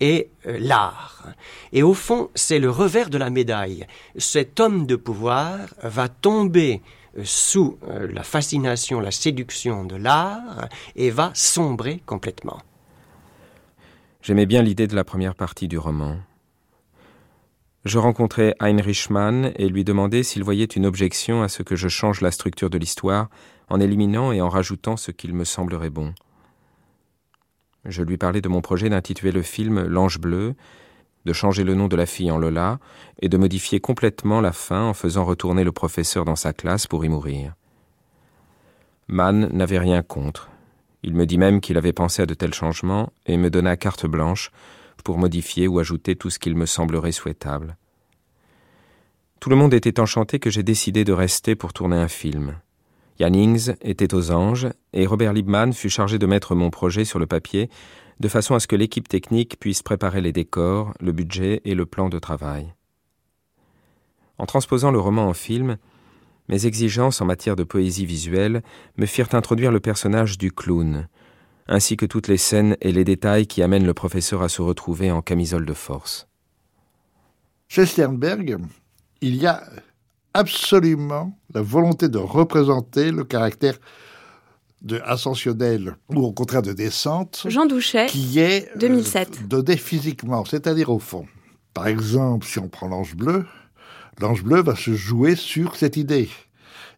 et 0.00 0.28
euh, 0.46 0.58
l'art. 0.60 1.24
Et 1.72 1.82
au 1.82 1.94
fond, 1.94 2.28
c'est 2.34 2.58
le 2.58 2.70
revers 2.70 3.08
de 3.08 3.16
la 3.16 3.30
médaille. 3.30 3.86
Cet 4.18 4.60
homme 4.60 4.86
de 4.86 4.96
pouvoir 4.96 5.58
va 5.82 6.08
tomber 6.08 6.82
euh, 7.18 7.22
sous 7.24 7.78
euh, 7.88 8.10
la 8.12 8.22
fascination, 8.22 9.00
la 9.00 9.10
séduction 9.10 9.84
de 9.84 9.96
l'art 9.96 10.68
et 10.96 11.10
va 11.10 11.30
sombrer 11.34 12.02
complètement. 12.06 12.60
J'aimais 14.22 14.46
bien 14.46 14.62
l'idée 14.62 14.86
de 14.86 14.94
la 14.94 15.04
première 15.04 15.34
partie 15.34 15.68
du 15.68 15.78
roman. 15.78 16.16
Je 17.84 17.98
rencontrai 17.98 18.54
Heinrich 18.60 19.10
Mann 19.10 19.52
et 19.56 19.68
lui 19.68 19.82
demandai 19.82 20.22
s'il 20.22 20.44
voyait 20.44 20.64
une 20.64 20.86
objection 20.86 21.42
à 21.42 21.48
ce 21.48 21.64
que 21.64 21.74
je 21.74 21.88
change 21.88 22.20
la 22.20 22.30
structure 22.30 22.70
de 22.70 22.78
l'histoire 22.78 23.28
en 23.68 23.80
éliminant 23.80 24.30
et 24.30 24.40
en 24.40 24.48
rajoutant 24.48 24.96
ce 24.96 25.10
qu'il 25.10 25.34
me 25.34 25.44
semblerait 25.44 25.90
bon. 25.90 26.14
Je 27.84 28.04
lui 28.04 28.18
parlais 28.18 28.40
de 28.40 28.48
mon 28.48 28.60
projet 28.60 28.88
d'intituler 28.88 29.32
le 29.32 29.42
film 29.42 29.82
L'Ange 29.82 30.20
bleu, 30.20 30.54
de 31.24 31.32
changer 31.32 31.64
le 31.64 31.74
nom 31.74 31.88
de 31.88 31.96
la 31.96 32.06
fille 32.06 32.30
en 32.30 32.38
Lola 32.38 32.78
et 33.20 33.28
de 33.28 33.36
modifier 33.36 33.80
complètement 33.80 34.40
la 34.40 34.52
fin 34.52 34.84
en 34.84 34.94
faisant 34.94 35.24
retourner 35.24 35.64
le 35.64 35.72
professeur 35.72 36.24
dans 36.24 36.36
sa 36.36 36.52
classe 36.52 36.86
pour 36.86 37.04
y 37.04 37.08
mourir. 37.08 37.54
Mann 39.08 39.48
n'avait 39.52 39.80
rien 39.80 40.02
contre. 40.02 40.50
Il 41.02 41.14
me 41.14 41.26
dit 41.26 41.38
même 41.38 41.60
qu'il 41.60 41.76
avait 41.76 41.92
pensé 41.92 42.22
à 42.22 42.26
de 42.26 42.34
tels 42.34 42.54
changements 42.54 43.12
et 43.26 43.36
me 43.36 43.50
donna 43.50 43.76
carte 43.76 44.06
blanche 44.06 44.52
pour 45.02 45.18
modifier 45.18 45.68
ou 45.68 45.78
ajouter 45.78 46.16
tout 46.16 46.30
ce 46.30 46.38
qu'il 46.38 46.56
me 46.56 46.66
semblerait 46.66 47.12
souhaitable. 47.12 47.76
Tout 49.40 49.50
le 49.50 49.56
monde 49.56 49.74
était 49.74 50.00
enchanté 50.00 50.38
que 50.38 50.50
j'ai 50.50 50.62
décidé 50.62 51.04
de 51.04 51.12
rester 51.12 51.56
pour 51.56 51.72
tourner 51.72 51.96
un 51.96 52.08
film. 52.08 52.56
Jannings 53.18 53.74
était 53.82 54.14
aux 54.14 54.30
anges 54.30 54.68
et 54.92 55.06
Robert 55.06 55.32
Liebman 55.32 55.72
fut 55.72 55.90
chargé 55.90 56.18
de 56.18 56.26
mettre 56.26 56.54
mon 56.54 56.70
projet 56.70 57.04
sur 57.04 57.18
le 57.18 57.26
papier 57.26 57.68
de 58.20 58.28
façon 58.28 58.54
à 58.54 58.60
ce 58.60 58.68
que 58.68 58.76
l'équipe 58.76 59.08
technique 59.08 59.58
puisse 59.58 59.82
préparer 59.82 60.20
les 60.20 60.32
décors, 60.32 60.94
le 61.00 61.12
budget 61.12 61.60
et 61.64 61.74
le 61.74 61.86
plan 61.86 62.08
de 62.08 62.18
travail. 62.18 62.72
En 64.38 64.46
transposant 64.46 64.92
le 64.92 65.00
roman 65.00 65.28
en 65.28 65.32
film, 65.32 65.76
mes 66.48 66.66
exigences 66.66 67.20
en 67.20 67.24
matière 67.24 67.56
de 67.56 67.64
poésie 67.64 68.06
visuelle 68.06 68.62
me 68.96 69.06
firent 69.06 69.34
introduire 69.34 69.72
le 69.72 69.80
personnage 69.80 70.38
du 70.38 70.52
clown, 70.52 71.08
ainsi 71.68 71.96
que 71.96 72.06
toutes 72.06 72.28
les 72.28 72.36
scènes 72.36 72.76
et 72.80 72.92
les 72.92 73.04
détails 73.04 73.46
qui 73.46 73.62
amènent 73.62 73.86
le 73.86 73.94
professeur 73.94 74.42
à 74.42 74.48
se 74.48 74.62
retrouver 74.62 75.10
en 75.10 75.22
camisole 75.22 75.66
de 75.66 75.74
force. 75.74 76.28
Chez 77.68 77.86
Sternberg, 77.86 78.58
il 79.20 79.36
y 79.36 79.46
a 79.46 79.62
absolument 80.34 81.38
la 81.54 81.62
volonté 81.62 82.08
de 82.08 82.18
représenter 82.18 83.10
le 83.10 83.24
caractère 83.24 83.78
de 84.82 85.00
ascensionnel 85.04 85.96
ou 86.10 86.24
au 86.24 86.32
contraire 86.32 86.62
de 86.62 86.72
descente. 86.72 87.46
Jean 87.48 87.66
Douchet, 87.66 88.06
qui 88.06 88.40
est 88.40 88.70
2007. 88.78 89.28
Euh, 89.28 89.46
donné 89.46 89.76
physiquement, 89.76 90.44
c'est-à-dire 90.44 90.90
au 90.90 90.98
fond. 90.98 91.26
Par 91.72 91.86
exemple, 91.86 92.46
si 92.46 92.58
on 92.58 92.68
prend 92.68 92.88
l'ange 92.88 93.14
bleu, 93.14 93.46
l'ange 94.20 94.42
bleu 94.42 94.60
va 94.62 94.74
se 94.74 94.94
jouer 94.94 95.36
sur 95.36 95.76
cette 95.76 95.96
idée. 95.96 96.28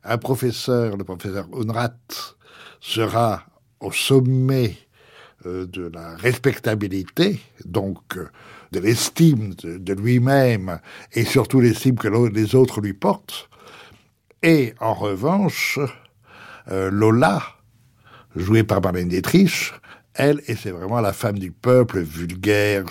Un 0.03 0.19
professeur, 0.19 0.97
le 0.97 1.05
professeur 1.05 1.47
Unrat, 1.53 1.95
sera 2.81 3.47
au 3.85 3.93
sommet 3.93 4.77
euh, 5.47 5.67
de 5.67 5.91
la 5.93 6.17
respectabilité, 6.17 7.41
donc 7.65 8.17
euh, 8.17 8.29
de 8.73 8.81
l'estime 8.81 9.55
de, 9.55 9.93
lui-même 9.93 10.81
et 11.13 11.25
surtout 11.25 11.61
l'estime 11.61 11.97
que 11.97 12.09
les 12.09 12.55
autres 12.55 12.81
lui 12.81 12.95
portent. 12.95 13.49
Et 14.43 14.75
en 14.81 14.95
revanche, 14.95 15.79
euh, 16.71 16.91
Lola, 16.91 17.43
jouée 18.35 18.65
par 18.65 18.81
Marlène 18.81 19.09
Dietrich, 19.09 19.73
elle, 20.15 20.41
et 20.47 20.55
c'est 20.55 20.71
vraiment 20.71 21.01
la 21.01 21.13
femme 21.13 21.39
du 21.39 21.51
peuple, 21.51 22.01
vulgaire, 22.01 22.85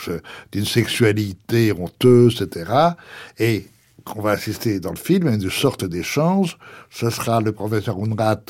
d'une 0.51 0.65
sexualité 0.65 1.71
honteuse, 1.71 2.41
etc. 2.41 2.71
Et 3.39 3.67
qu'on 4.03 4.21
va 4.21 4.31
assister 4.31 4.79
dans 4.79 4.91
le 4.91 4.97
film 4.97 5.27
à 5.27 5.33
une 5.33 5.49
sorte 5.49 5.85
d'échange. 5.85 6.57
Ce 6.89 7.09
sera 7.09 7.39
le 7.39 7.53
professeur 7.53 7.97
Unrat 7.97 8.41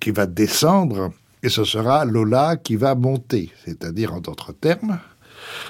qui 0.00 0.10
va 0.10 0.26
descendre 0.26 1.12
et 1.44 1.50
ce 1.50 1.64
sera 1.64 2.06
Lola 2.06 2.56
qui 2.56 2.74
va 2.74 2.94
monter. 2.94 3.50
C'est-à-dire, 3.66 4.14
en 4.14 4.20
d'autres 4.20 4.52
termes, 4.52 4.98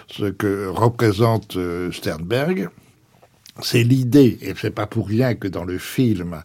ce 0.06 0.26
que 0.26 0.68
représente 0.68 1.56
euh, 1.56 1.90
Sternberg, 1.90 2.68
c'est 3.60 3.82
l'idée, 3.82 4.38
et 4.40 4.54
c'est 4.56 4.70
pas 4.70 4.86
pour 4.86 5.08
rien 5.08 5.34
que 5.34 5.48
dans 5.48 5.64
le 5.64 5.78
film, 5.78 6.42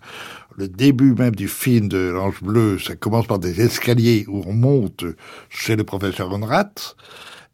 le 0.57 0.67
début 0.67 1.13
même 1.13 1.35
du 1.35 1.47
film 1.47 1.87
de 1.87 2.09
l'Ange 2.09 2.41
Bleu, 2.41 2.79
ça 2.79 2.95
commence 2.95 3.27
par 3.27 3.37
des 3.37 3.61
escaliers 3.61 4.25
où 4.27 4.43
on 4.47 4.53
monte 4.53 5.05
chez 5.49 5.75
le 5.75 5.83
professeur 5.83 6.31
Honrat, 6.33 6.73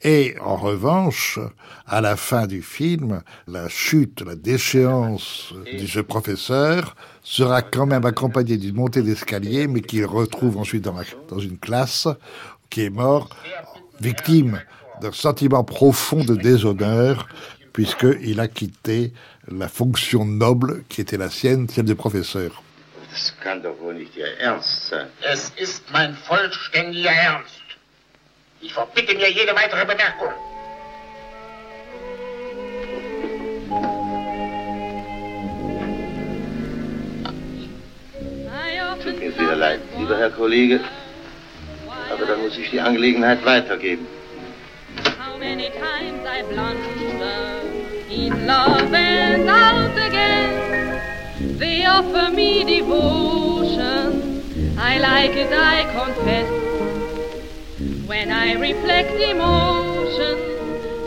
et 0.01 0.35
en 0.41 0.55
revanche, 0.55 1.39
à 1.87 2.01
la 2.01 2.15
fin 2.15 2.47
du 2.47 2.61
film, 2.61 3.21
la 3.47 3.69
chute, 3.69 4.21
la 4.21 4.35
déchéance 4.35 5.53
de 5.71 5.87
ce 5.87 5.99
professeur 5.99 6.95
sera 7.23 7.61
quand 7.61 7.85
même 7.85 8.05
accompagnée 8.05 8.57
d'une 8.57 8.75
montée 8.75 9.01
d'escalier, 9.01 9.67
mais 9.67 9.81
qu'il 9.81 10.05
retrouve 10.05 10.57
ensuite 10.57 10.83
dans, 10.83 10.95
dans 11.29 11.39
une 11.39 11.57
classe 11.57 12.07
qui 12.69 12.83
est 12.83 12.89
mort, 12.89 13.29
victime 13.99 14.61
d'un 15.01 15.11
sentiment 15.11 15.63
profond 15.63 16.23
de 16.23 16.35
déshonneur, 16.35 17.27
puisqu'il 17.73 18.39
a 18.39 18.47
quitté 18.47 19.13
la 19.47 19.67
fonction 19.67 20.25
noble 20.25 20.83
qui 20.87 21.01
était 21.01 21.17
la 21.17 21.29
sienne, 21.29 21.67
celle 21.69 21.85
de 21.85 21.93
professeur. 21.93 22.61
Das 23.11 23.33
kann 23.41 23.63
doch 23.63 23.79
wohl 23.79 23.93
nicht 23.93 24.17
Ihr 24.17 24.37
Ernst 24.41 24.87
sein. 24.89 25.07
Es 25.21 25.49
ist 25.55 25.83
mein 25.93 26.17
vollständiger 26.27 27.11
Ernst. 27.11 27.64
Ich 28.61 28.73
verbitte 28.73 29.13
mir 29.15 29.29
jede 29.29 29.55
weitere 29.55 29.85
Bemerkung. 29.85 30.29
Tut 39.03 39.19
mir 39.19 39.31
sehr 39.33 39.55
leid, 39.55 39.81
lieber 39.99 40.17
Herr 40.17 40.31
Kollege, 40.31 40.79
aber 42.11 42.25
dann 42.25 42.41
muss 42.41 42.57
ich 42.57 42.71
die 42.71 42.79
Angelegenheit 42.79 43.45
weitergeben. 43.45 44.07
How 45.19 45.37
many 45.37 45.69
times 45.69 46.25
I 46.25 46.41
blunder 46.41 47.61
in 48.09 48.47
love 48.47 48.93
and 48.93 49.49
out 49.49 49.97
again. 49.97 51.01
They 51.57 51.85
offer 51.85 52.31
me 52.31 52.63
devotion. 52.63 54.41
I 54.77 54.97
like 54.99 55.35
it, 55.35 55.51
I 55.51 55.83
confess. 55.93 56.74
When 58.07 58.29
I 58.29 58.53
reflect 58.53 59.19
emotion, 59.19 60.37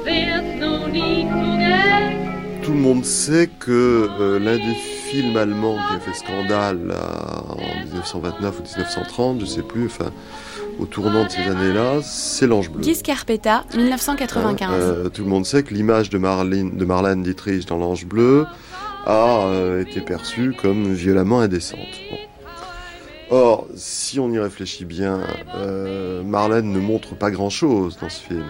there's 0.05 0.61
no 0.61 0.89
need 0.89 1.29
to 1.29 1.57
guess. 1.59 2.65
Tout 2.65 2.73
le 2.73 2.81
monde 2.81 3.05
sait 3.05 3.49
que 3.61 4.09
euh, 4.21 4.41
l'un 4.41 4.57
des 4.57 4.75
films 4.75 5.37
allemands 5.37 5.77
qui 5.77 5.95
a 5.95 6.01
fait 6.01 6.15
scandale 6.15 6.89
là, 6.89 7.45
en 7.51 7.85
1929 7.85 8.59
ou 8.59 8.63
1930, 8.63 9.41
je 9.41 9.47
sais 9.47 9.63
plus, 9.63 9.87
enfin, 9.87 10.11
au 10.81 10.87
tournant 10.87 11.25
de 11.25 11.31
ces 11.31 11.43
années-là, 11.43 12.01
c'est 12.03 12.49
l'Ange 12.49 12.71
Bleu. 12.71 12.83
Guy 12.83 12.97
Scarpetta, 12.97 13.65
1995. 13.77 14.71
Euh, 14.73 15.09
tout 15.09 15.23
le 15.23 15.29
monde 15.29 15.47
sait 15.47 15.63
que 15.63 15.75
l'image 15.75 16.11
de 16.11 16.19
Marlene, 16.19 16.77
de 16.77 16.85
Marlène 16.85 17.23
Dietrich 17.23 17.65
dans 17.67 17.79
l'Ange 17.79 18.07
Bleu 18.07 18.45
a 19.07 19.47
euh, 19.47 19.83
été 19.83 20.01
perçue 20.01 20.53
comme 20.61 20.93
violemment 20.93 21.41
indécente. 21.41 21.79
Bon. 22.11 22.19
Or, 23.31 23.67
si 23.75 24.19
on 24.19 24.31
y 24.31 24.39
réfléchit 24.39 24.87
bien, 24.87 25.21
euh, 25.55 26.23
Marlène 26.23 26.73
ne 26.73 26.81
montre 26.81 27.15
pas 27.15 27.31
grand-chose 27.31 27.99
dans 28.01 28.09
ce 28.09 28.21
film. 28.23 28.47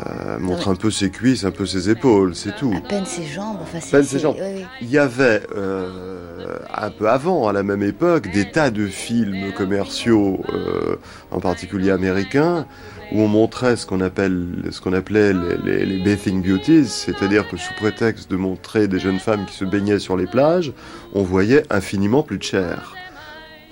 Euh, 0.00 0.38
montre 0.38 0.68
un 0.68 0.74
peu 0.74 0.90
ses 0.90 1.10
cuisses, 1.10 1.44
un 1.44 1.50
peu 1.50 1.66
ses 1.66 1.90
épaules, 1.90 2.34
c'est 2.34 2.56
tout. 2.56 2.72
À 2.74 2.80
peine 2.80 3.04
ses 3.04 3.26
jambes. 3.26 3.58
Enfin, 3.60 3.76
À 3.76 3.90
peine 3.90 4.04
ses 4.04 4.18
jambes. 4.18 4.36
Il 4.80 4.90
y 4.90 4.96
avait 4.96 5.42
euh, 5.54 6.56
un 6.72 6.90
peu 6.90 7.10
avant, 7.10 7.46
à 7.48 7.52
la 7.52 7.62
même 7.62 7.82
époque, 7.82 8.30
des 8.32 8.50
tas 8.50 8.70
de 8.70 8.86
films 8.86 9.52
commerciaux, 9.52 10.40
euh, 10.54 10.96
en 11.30 11.40
particulier 11.40 11.90
américains, 11.90 12.66
où 13.12 13.20
on 13.20 13.28
montrait 13.28 13.76
ce 13.76 13.84
qu'on 13.84 14.00
appelle, 14.00 14.46
ce 14.70 14.80
qu'on 14.80 14.94
appelait 14.94 15.34
les, 15.34 15.58
les, 15.62 15.84
les 15.84 16.02
bathing 16.02 16.42
beauties, 16.42 16.86
c'est-à-dire 16.86 17.46
que 17.46 17.58
sous 17.58 17.74
prétexte 17.74 18.30
de 18.30 18.36
montrer 18.36 18.88
des 18.88 18.98
jeunes 18.98 19.18
femmes 19.20 19.44
qui 19.44 19.54
se 19.54 19.66
baignaient 19.66 19.98
sur 19.98 20.16
les 20.16 20.26
plages, 20.26 20.72
on 21.12 21.22
voyait 21.22 21.64
infiniment 21.68 22.22
plus 22.22 22.38
de 22.38 22.44
chair. 22.44 22.94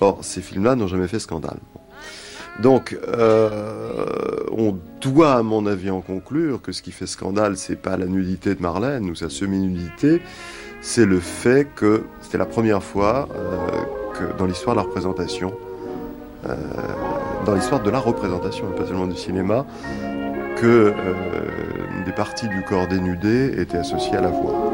Or, 0.01 0.19
ces 0.21 0.41
films-là 0.41 0.75
n'ont 0.75 0.87
jamais 0.87 1.07
fait 1.07 1.19
scandale. 1.19 1.59
Donc, 2.59 2.97
euh, 3.07 3.49
on 4.51 4.77
doit, 4.99 5.33
à 5.33 5.43
mon 5.43 5.65
avis, 5.65 5.89
en 5.89 6.01
conclure 6.01 6.61
que 6.61 6.71
ce 6.71 6.81
qui 6.81 6.91
fait 6.91 7.07
scandale, 7.07 7.55
c'est 7.55 7.75
pas 7.75 7.97
la 7.97 8.07
nudité 8.07 8.55
de 8.55 8.61
Marlène 8.61 9.09
ou 9.09 9.15
sa 9.15 9.29
semi-nudité, 9.29 10.21
c'est 10.81 11.05
le 11.05 11.19
fait 11.19 11.67
que 11.75 12.03
c'était 12.21 12.37
la 12.37 12.45
première 12.45 12.83
fois 12.83 13.29
euh, 13.35 13.67
que 14.13 14.37
dans 14.37 14.45
l'histoire 14.47 14.75
de 14.75 14.81
la 14.81 14.85
représentation, 14.85 15.53
euh, 16.49 16.55
dans 17.45 17.53
l'histoire 17.53 17.81
de 17.81 17.89
la 17.89 17.99
représentation, 17.99 18.65
pas 18.71 18.85
seulement 18.85 19.07
du 19.07 19.15
cinéma, 19.15 19.65
que 20.57 20.93
des 22.05 22.11
parties 22.11 22.47
du 22.47 22.61
corps 22.63 22.87
dénudé 22.87 23.53
étaient 23.57 23.77
associées 23.77 24.17
à 24.17 24.21
la 24.21 24.29
voix. 24.29 24.70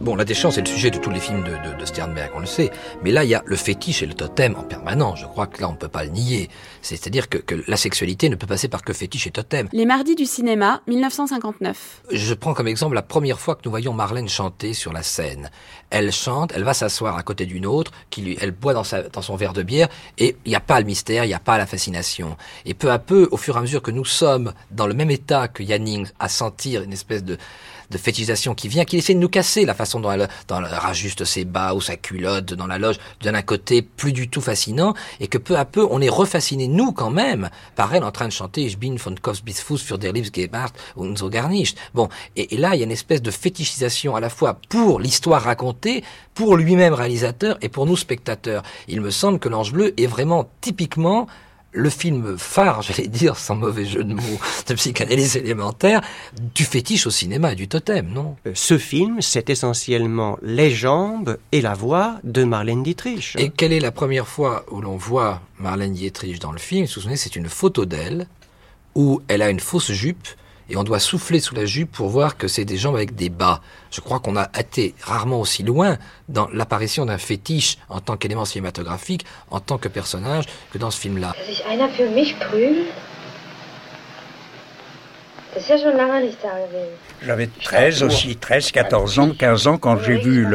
Bon, 0.00 0.14
la 0.14 0.24
déchéance 0.24 0.56
est 0.56 0.62
le 0.62 0.66
sujet 0.66 0.90
de 0.90 0.96
tous 0.96 1.10
les 1.10 1.20
films 1.20 1.42
de, 1.42 1.50
de, 1.50 1.78
de, 1.78 1.84
Sternberg, 1.84 2.30
on 2.34 2.40
le 2.40 2.46
sait. 2.46 2.70
Mais 3.04 3.10
là, 3.10 3.22
il 3.22 3.28
y 3.28 3.34
a 3.34 3.42
le 3.44 3.54
fétiche 3.54 4.02
et 4.02 4.06
le 4.06 4.14
totem 4.14 4.56
en 4.56 4.62
permanence. 4.62 5.20
Je 5.20 5.26
crois 5.26 5.46
que 5.46 5.60
là, 5.60 5.68
on 5.68 5.72
ne 5.72 5.76
peut 5.76 5.88
pas 5.88 6.04
le 6.04 6.10
nier. 6.10 6.48
C'est-à-dire 6.80 7.28
que, 7.28 7.36
que, 7.36 7.54
la 7.68 7.76
sexualité 7.76 8.30
ne 8.30 8.34
peut 8.34 8.46
passer 8.46 8.68
par 8.68 8.82
que 8.82 8.94
fétiche 8.94 9.26
et 9.26 9.30
totem. 9.30 9.68
Les 9.74 9.84
mardis 9.84 10.14
du 10.14 10.24
cinéma, 10.24 10.80
1959. 10.86 12.04
Je 12.12 12.32
prends 12.32 12.54
comme 12.54 12.66
exemple 12.66 12.94
la 12.94 13.02
première 13.02 13.38
fois 13.38 13.56
que 13.56 13.60
nous 13.66 13.70
voyons 13.70 13.92
Marlène 13.92 14.30
chanter 14.30 14.72
sur 14.72 14.94
la 14.94 15.02
scène. 15.02 15.50
Elle 15.90 16.12
chante, 16.12 16.52
elle 16.54 16.64
va 16.64 16.74
s'asseoir 16.74 17.16
à 17.16 17.22
côté 17.22 17.46
d'une 17.46 17.66
autre, 17.66 17.92
qui 18.10 18.22
lui, 18.22 18.38
elle 18.40 18.52
boit 18.52 18.74
dans, 18.74 18.84
sa, 18.84 19.02
dans 19.02 19.22
son 19.22 19.36
verre 19.36 19.52
de 19.52 19.62
bière, 19.62 19.88
et 20.18 20.36
il 20.44 20.50
n'y 20.50 20.56
a 20.56 20.60
pas 20.60 20.80
le 20.80 20.86
mystère, 20.86 21.24
il 21.24 21.28
n'y 21.28 21.34
a 21.34 21.40
pas 21.40 21.58
la 21.58 21.66
fascination. 21.66 22.36
Et 22.64 22.74
peu 22.74 22.90
à 22.90 22.98
peu, 22.98 23.28
au 23.30 23.36
fur 23.36 23.56
et 23.56 23.58
à 23.58 23.60
mesure 23.62 23.82
que 23.82 23.90
nous 23.90 24.04
sommes 24.04 24.52
dans 24.70 24.86
le 24.86 24.94
même 24.94 25.10
état 25.10 25.48
que 25.48 25.62
Yanning, 25.62 26.06
à 26.18 26.28
sentir 26.28 26.82
une 26.82 26.92
espèce 26.92 27.24
de 27.24 27.36
de 27.90 27.98
fétichisation 27.98 28.54
qui 28.54 28.68
vient, 28.68 28.84
qui 28.84 28.96
essaie 28.96 29.14
de 29.14 29.18
nous 29.18 29.28
casser 29.28 29.64
la 29.64 29.74
façon 29.74 30.00
dont 30.00 30.12
elle, 30.12 30.28
elle 30.48 30.64
rajuste 30.64 31.24
ses 31.24 31.44
bas 31.44 31.74
ou 31.74 31.80
sa 31.80 31.96
culotte 31.96 32.54
dans 32.54 32.66
la 32.66 32.78
loge, 32.78 32.96
d'un 33.20 33.40
côté 33.42 33.82
plus 33.82 34.12
du 34.12 34.28
tout 34.28 34.40
fascinant, 34.40 34.94
et 35.18 35.26
que 35.26 35.38
peu 35.38 35.56
à 35.56 35.64
peu 35.64 35.86
on 35.90 36.00
est 36.00 36.08
refasciné, 36.08 36.68
nous 36.68 36.92
quand 36.92 37.10
même, 37.10 37.50
par 37.74 37.94
elle 37.94 38.04
en 38.04 38.12
train 38.12 38.28
de 38.28 38.32
chanter 38.32 38.62
Ich 38.62 38.78
bin 38.78 38.96
von 38.98 39.16
Kopfbisfuß 39.20 39.82
für 39.82 39.98
der 39.98 40.12
Liebsgebart 40.12 40.72
und 40.96 41.16
so 41.16 41.28
garnischt. 41.28 41.76
Bon, 41.94 42.08
et, 42.36 42.54
et 42.54 42.56
là 42.56 42.74
il 42.74 42.78
y 42.78 42.82
a 42.82 42.84
une 42.84 42.92
espèce 42.92 43.22
de 43.22 43.30
fétichisation 43.30 44.14
à 44.14 44.20
la 44.20 44.30
fois 44.30 44.58
pour 44.68 45.00
l'histoire 45.00 45.42
racontée, 45.42 45.79
pour 46.34 46.56
lui-même 46.56 46.94
réalisateur 46.94 47.58
et 47.62 47.68
pour 47.68 47.86
nous 47.86 47.96
spectateurs. 47.96 48.62
Il 48.88 49.00
me 49.00 49.10
semble 49.10 49.38
que 49.38 49.48
l'Ange 49.48 49.72
Bleu 49.72 49.94
est 49.96 50.06
vraiment 50.06 50.50
typiquement 50.60 51.26
le 51.72 51.90
film 51.90 52.36
phare, 52.36 52.82
j'allais 52.86 53.08
dire, 53.08 53.36
sans 53.36 53.54
mauvais 53.54 53.84
jeu 53.84 54.04
de 54.04 54.14
mots, 54.14 54.40
de 54.66 54.74
psychanalyse 54.74 55.36
élémentaire, 55.36 56.00
du 56.54 56.64
fétiche 56.64 57.06
au 57.06 57.10
cinéma 57.10 57.52
et 57.52 57.56
du 57.56 57.68
totem, 57.68 58.08
non? 58.12 58.36
Ce 58.54 58.78
film, 58.78 59.20
c'est 59.20 59.50
essentiellement 59.50 60.38
les 60.42 60.70
jambes 60.70 61.38
et 61.52 61.60
la 61.60 61.74
voix 61.74 62.18
de 62.24 62.44
Marlène 62.44 62.82
Dietrich. 62.82 63.36
Et 63.38 63.50
quelle 63.50 63.72
est 63.72 63.80
la 63.80 63.92
première 63.92 64.26
fois 64.26 64.64
où 64.70 64.80
l'on 64.80 64.96
voit 64.96 65.42
Marlène 65.58 65.94
Dietrich 65.94 66.40
dans 66.40 66.52
le 66.52 66.58
film? 66.58 66.82
Vous 66.82 66.88
vous 66.88 67.00
souvenez, 67.00 67.16
c'est 67.16 67.36
une 67.36 67.48
photo 67.48 67.84
d'elle, 67.84 68.26
où 68.94 69.22
elle 69.28 69.42
a 69.42 69.50
une 69.50 69.60
fausse 69.60 69.92
jupe, 69.92 70.26
et 70.70 70.76
on 70.76 70.84
doit 70.84 71.00
souffler 71.00 71.40
sous 71.40 71.54
la 71.54 71.66
jupe 71.66 71.90
pour 71.90 72.08
voir 72.08 72.36
que 72.36 72.48
c'est 72.48 72.64
des 72.64 72.76
jambes 72.76 72.94
avec 72.94 73.14
des 73.16 73.28
bas. 73.28 73.60
Je 73.90 74.00
crois 74.00 74.20
qu'on 74.20 74.36
a 74.36 74.48
été 74.58 74.94
rarement 75.02 75.40
aussi 75.40 75.62
loin 75.64 75.98
dans 76.28 76.48
l'apparition 76.52 77.04
d'un 77.04 77.18
fétiche 77.18 77.76
en 77.88 78.00
tant 78.00 78.16
qu'élément 78.16 78.44
cinématographique, 78.44 79.26
en 79.50 79.58
tant 79.58 79.78
que 79.78 79.88
personnage, 79.88 80.44
que 80.72 80.78
dans 80.78 80.90
ce 80.90 81.00
film-là. 81.00 81.34
J'avais 87.26 87.48
13 87.48 88.02
aussi, 88.04 88.36
13, 88.36 88.70
14 88.70 89.18
ans, 89.18 89.30
15 89.36 89.66
ans 89.66 89.78
quand 89.78 89.98
j'ai 89.98 90.16
vu 90.16 90.46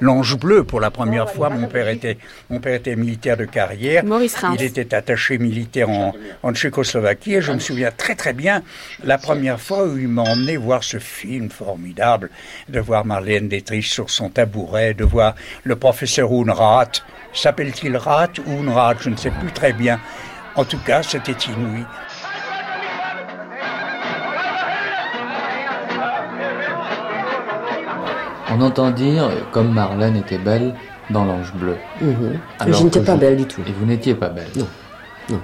l'Ange 0.00 0.36
Bleu 0.38 0.62
pour 0.64 0.80
la 0.80 0.90
première 0.90 1.28
fois. 1.28 1.50
Mon 1.50 1.66
père 1.66 1.88
était, 1.88 2.18
mon 2.50 2.60
père 2.60 2.74
était 2.74 2.94
militaire 2.94 3.36
de 3.36 3.46
carrière. 3.46 4.04
Il 4.54 4.62
était 4.62 4.94
attaché 4.94 5.38
militaire 5.38 5.90
en, 5.90 6.14
en 6.42 6.52
Tchécoslovaquie 6.54 7.34
et 7.34 7.42
je 7.42 7.52
me 7.52 7.58
souviens 7.58 7.90
très 7.90 8.14
très 8.14 8.32
bien 8.32 8.62
la 9.02 9.18
première 9.18 9.60
fois 9.60 9.84
où 9.84 9.98
il 9.98 10.08
m'a 10.08 10.22
emmené 10.22 10.56
voir 10.56 10.84
ce 10.84 10.98
film 10.98 11.50
formidable, 11.50 12.30
de 12.68 12.80
voir 12.80 13.04
Marlène 13.04 13.48
Dietrich 13.48 13.86
sur 13.86 14.08
son 14.08 14.28
tabouret, 14.30 14.94
de 14.94 15.04
voir 15.04 15.34
le 15.64 15.76
professeur 15.76 16.30
Unrat. 16.32 16.90
S'appelle-t-il 17.32 17.96
Rat 17.96 18.30
ou 18.46 18.60
Unrat 18.60 18.94
Je 19.00 19.10
ne 19.10 19.16
sais 19.16 19.30
plus 19.30 19.50
très 19.50 19.72
bien. 19.72 20.00
En 20.56 20.64
tout 20.64 20.78
cas, 20.78 21.02
c'était 21.02 21.32
inouï. 21.32 21.84
On 28.52 28.60
entend 28.60 28.90
dire, 28.90 29.30
comme 29.52 29.72
Marlène 29.72 30.16
était 30.16 30.38
belle 30.38 30.74
dans 31.10 31.24
l'Ange 31.24 31.52
Bleu. 31.54 31.76
Mhm. 32.00 32.38
je 32.68 32.82
n'étais 32.82 33.00
pas 33.00 33.16
belle 33.16 33.36
du 33.36 33.46
tout. 33.46 33.62
Et 33.66 33.72
vous 33.72 33.86
n'étiez 33.86 34.14
pas 34.14 34.28
belle 34.28 34.48
Non. 34.56 34.66
non. 35.30 35.40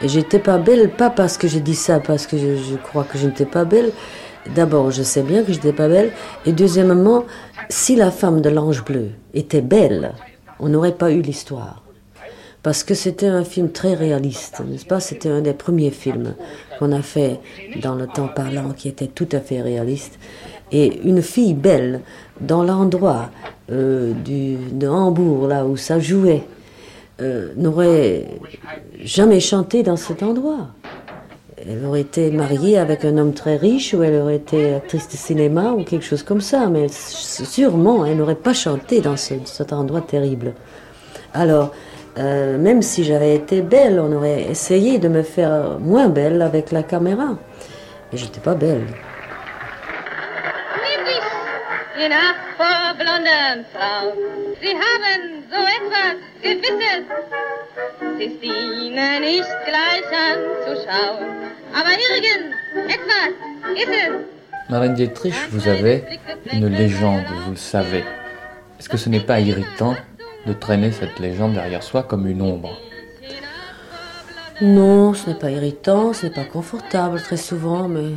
Et 0.00 0.08
j'étais 0.08 0.38
pas 0.38 0.58
belle, 0.58 0.90
pas 0.90 1.10
parce 1.10 1.38
que 1.38 1.46
j'ai 1.48 1.60
dit 1.60 1.74
ça, 1.74 2.00
parce 2.00 2.26
que 2.26 2.36
je, 2.36 2.56
je 2.56 2.76
crois 2.76 3.04
que 3.04 3.18
je 3.18 3.26
n'étais 3.26 3.46
pas 3.46 3.64
belle. 3.64 3.92
D'abord, 4.54 4.90
je 4.90 5.02
sais 5.02 5.22
bien 5.22 5.42
que 5.44 5.52
je 5.52 5.58
n'étais 5.58 5.72
pas 5.72 5.88
belle. 5.88 6.12
Et 6.46 6.52
deuxièmement, 6.52 7.24
si 7.68 7.94
la 7.94 8.10
femme 8.10 8.40
de 8.40 8.50
l'Ange 8.50 8.84
Bleu 8.84 9.10
était 9.34 9.60
belle, 9.60 10.12
on 10.58 10.68
n'aurait 10.68 10.92
pas 10.92 11.12
eu 11.12 11.22
l'histoire. 11.22 11.82
Parce 12.62 12.84
que 12.84 12.94
c'était 12.94 13.26
un 13.26 13.42
film 13.42 13.72
très 13.72 13.94
réaliste, 13.94 14.62
n'est-ce 14.64 14.86
pas? 14.86 15.00
C'était 15.00 15.28
un 15.28 15.40
des 15.40 15.52
premiers 15.52 15.90
films 15.90 16.34
qu'on 16.78 16.92
a 16.92 17.02
fait 17.02 17.40
dans 17.82 17.96
le 17.96 18.06
temps 18.06 18.28
parlant 18.28 18.70
qui 18.70 18.88
était 18.88 19.08
tout 19.08 19.26
à 19.32 19.40
fait 19.40 19.60
réaliste. 19.60 20.18
Et 20.72 21.00
une 21.04 21.22
fille 21.22 21.54
belle, 21.54 22.00
dans 22.40 22.64
l'endroit 22.64 23.30
euh, 23.70 24.12
de 24.24 24.88
Hambourg, 24.88 25.46
là 25.46 25.64
où 25.66 25.76
ça 25.76 26.00
jouait, 26.00 26.44
euh, 27.20 27.52
n'aurait 27.56 28.24
jamais 29.04 29.38
chanté 29.38 29.82
dans 29.82 29.96
cet 29.96 30.22
endroit. 30.22 30.68
Elle 31.58 31.84
aurait 31.84 32.00
été 32.00 32.30
mariée 32.30 32.78
avec 32.78 33.04
un 33.04 33.18
homme 33.18 33.34
très 33.34 33.56
riche 33.56 33.94
ou 33.94 34.02
elle 34.02 34.20
aurait 34.20 34.36
été 34.36 34.74
actrice 34.74 35.08
de 35.08 35.16
cinéma 35.16 35.72
ou 35.72 35.84
quelque 35.84 36.04
chose 36.04 36.24
comme 36.24 36.40
ça, 36.40 36.66
mais 36.66 36.86
sûrement 36.88 38.04
elle 38.04 38.16
n'aurait 38.16 38.34
pas 38.34 38.54
chanté 38.54 39.00
dans 39.00 39.16
ce, 39.16 39.34
cet 39.44 39.72
endroit 39.72 40.00
terrible. 40.00 40.54
Alors, 41.34 41.72
euh, 42.18 42.58
même 42.58 42.82
si 42.82 43.04
j'avais 43.04 43.36
été 43.36 43.62
belle, 43.62 44.00
on 44.00 44.12
aurait 44.12 44.50
essayé 44.50 44.98
de 44.98 45.08
me 45.08 45.22
faire 45.22 45.78
moins 45.78 46.08
belle 46.08 46.42
avec 46.42 46.72
la 46.72 46.82
caméra. 46.82 47.36
Et 48.12 48.16
j'étais 48.16 48.40
pas 48.40 48.54
belle. 48.54 48.86
Ach, 52.10 52.34
vor 52.56 52.94
blonden 52.98 53.64
Frau, 53.72 54.12
Sie 54.60 54.74
haben 54.74 55.44
so 55.48 55.60
etwas 55.78 56.16
Gewisses. 56.42 57.04
Es 58.18 58.26
ist 58.26 58.42
Ihnen 58.42 59.20
nicht 59.20 59.46
gleich 59.66 60.08
anzuschauen, 60.10 61.26
aber 61.72 61.92
irgend 61.92 62.54
etwas 62.88 63.32
ist 63.76 63.88
es. 63.88 64.68
Marlène 64.68 64.94
Dietrich, 64.94 65.34
vous 65.50 65.68
avez 65.68 66.02
une 66.50 66.66
légende, 66.66 67.24
vous 67.44 67.52
le 67.52 67.56
savez. 67.56 68.04
Est-ce 68.80 68.88
que 68.88 68.96
ce 68.96 69.08
n'est 69.08 69.20
pas 69.20 69.38
irritant 69.38 69.94
de 70.46 70.52
traîner 70.54 70.90
cette 70.90 71.20
légende 71.20 71.54
derrière 71.54 71.84
soi 71.84 72.02
comme 72.02 72.26
une 72.26 72.42
ombre? 72.42 72.80
Non, 74.60 75.14
ce 75.14 75.30
n'est 75.30 75.38
pas 75.38 75.50
irritant, 75.50 76.12
ce 76.12 76.26
n'est 76.26 76.32
pas 76.32 76.44
confortable 76.44 77.20
très 77.20 77.36
souvent, 77.36 77.86
mais 77.86 78.10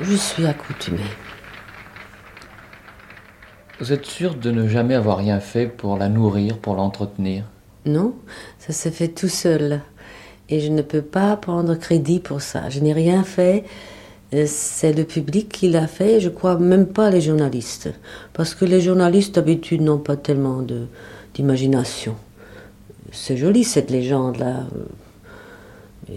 je 0.00 0.14
suis 0.14 0.46
accoutumée. 0.46 1.00
Vous 3.82 3.92
êtes 3.92 4.06
sûr 4.06 4.36
de 4.36 4.52
ne 4.52 4.68
jamais 4.68 4.94
avoir 4.94 5.18
rien 5.18 5.40
fait 5.40 5.66
pour 5.66 5.96
la 5.98 6.08
nourrir, 6.08 6.58
pour 6.58 6.76
l'entretenir? 6.76 7.42
Non, 7.84 8.14
ça 8.60 8.72
se 8.72 8.90
fait 8.90 9.08
tout 9.08 9.28
seul. 9.28 9.80
Et 10.48 10.60
je 10.60 10.68
ne 10.68 10.82
peux 10.82 11.02
pas 11.02 11.36
prendre 11.36 11.74
crédit 11.74 12.20
pour 12.20 12.42
ça. 12.42 12.68
Je 12.68 12.78
n'ai 12.78 12.92
rien 12.92 13.24
fait. 13.24 13.64
Euh, 14.34 14.44
c'est 14.46 14.92
le 14.92 15.02
public 15.02 15.48
qui 15.48 15.68
l'a 15.68 15.88
fait, 15.88 16.20
je 16.20 16.28
crois 16.28 16.60
même 16.60 16.86
pas 16.86 17.10
les 17.10 17.20
journalistes. 17.20 17.92
Parce 18.34 18.54
que 18.54 18.64
les 18.64 18.80
journalistes 18.80 19.34
d'habitude 19.34 19.80
n'ont 19.80 19.98
pas 19.98 20.14
tellement 20.14 20.64
d'imagination. 21.34 22.14
C'est 23.10 23.36
joli 23.36 23.64
cette 23.64 23.90
légende-là. 23.90 24.60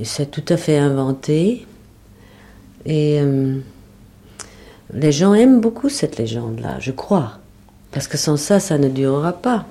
C'est 0.03 0.29
tout 0.29 0.45
à 0.49 0.57
fait 0.57 0.77
inventé. 0.77 1.65
Et 2.85 3.19
euh, 3.19 3.57
les 4.93 5.11
gens 5.11 5.33
aiment 5.33 5.61
beaucoup 5.61 5.89
cette 5.89 6.19
légende-là, 6.19 6.77
je 6.79 6.91
crois. 6.91 7.39
Parce 7.95 8.09
que 8.09 8.17
sans 8.17 8.35
ça, 8.35 8.59
ça 8.59 8.77
ne 8.77 8.89
durera 8.89 9.31
pas. 9.31 9.65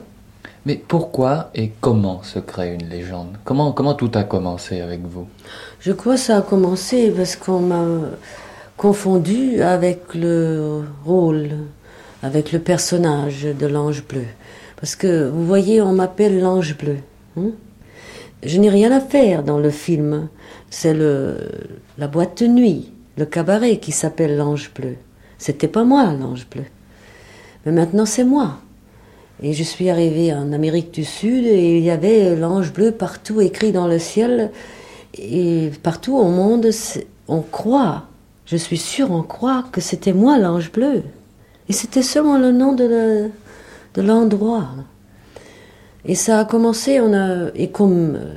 Mais 0.64 0.76
pourquoi 0.76 1.50
et 1.54 1.72
comment 1.82 2.22
se 2.22 2.38
crée 2.38 2.72
une 2.72 2.88
légende? 2.88 3.36
Comment, 3.44 3.72
comment 3.72 3.92
tout 3.92 4.10
a 4.14 4.24
commencé 4.24 4.80
avec 4.80 5.02
vous? 5.02 5.28
Je 5.78 5.92
crois 5.92 6.14
que 6.14 6.20
ça 6.20 6.38
a 6.38 6.40
commencé 6.40 7.10
parce 7.10 7.36
qu'on 7.36 7.60
m'a 7.60 7.84
confondu 8.78 9.60
avec 9.60 10.14
le 10.14 10.84
rôle, 11.04 11.50
avec 12.22 12.50
le 12.52 12.60
personnage 12.60 13.42
de 13.42 13.66
l'ange 13.66 14.02
bleu. 14.08 14.24
Parce 14.80 14.96
que, 14.96 15.28
vous 15.28 15.46
voyez, 15.46 15.82
on 15.82 15.92
m'appelle 15.92 16.40
l'ange 16.40 16.78
bleu. 16.78 16.96
Hein? 17.36 17.50
Je 18.42 18.58
n'ai 18.58 18.70
rien 18.70 18.90
à 18.90 19.00
faire 19.00 19.42
dans 19.42 19.58
le 19.58 19.68
film. 19.68 20.28
C'est 20.70 20.94
le, 20.94 21.36
la 21.98 22.08
boîte 22.08 22.42
de 22.42 22.46
nuit, 22.46 22.90
le 23.18 23.26
cabaret 23.26 23.76
qui 23.76 23.92
s'appelle 23.92 24.38
l'ange 24.38 24.72
bleu. 24.74 24.96
C'était 25.36 25.68
pas 25.68 25.84
moi, 25.84 26.10
l'ange 26.18 26.46
bleu. 26.50 26.64
Mais 27.64 27.72
maintenant, 27.72 28.06
c'est 28.06 28.24
moi. 28.24 28.58
Et 29.42 29.52
je 29.52 29.62
suis 29.62 29.90
arrivée 29.90 30.32
en 30.32 30.52
Amérique 30.52 30.92
du 30.92 31.04
Sud 31.04 31.44
et 31.44 31.78
il 31.78 31.82
y 31.82 31.90
avait 31.90 32.36
l'ange 32.36 32.72
bleu 32.72 32.92
partout 32.92 33.40
écrit 33.40 33.72
dans 33.72 33.88
le 33.88 33.98
ciel. 33.98 34.52
Et 35.18 35.70
partout 35.82 36.16
au 36.16 36.28
monde, 36.28 36.68
on 37.28 37.40
croit, 37.40 38.04
je 38.46 38.56
suis 38.56 38.78
sûre, 38.78 39.10
on 39.10 39.22
croit 39.22 39.64
que 39.72 39.80
c'était 39.80 40.12
moi 40.12 40.38
l'ange 40.38 40.70
bleu. 40.70 41.02
Et 41.68 41.72
c'était 41.72 42.02
seulement 42.02 42.38
le 42.38 42.52
nom 42.52 42.74
de 42.74 43.30
l'endroit. 43.96 44.68
et 46.04 46.14
ça 46.14 46.40
a 46.40 46.44
commencé, 46.44 47.00
on 47.00 47.12
a, 47.14 47.50
et 47.54 47.70
comme 47.70 48.16
euh, 48.16 48.34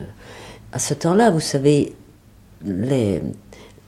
à 0.72 0.80
ce 0.80 0.94
temps-là, 0.94 1.30
vous 1.32 1.42
savez, 1.42 1.94
les 2.64 3.22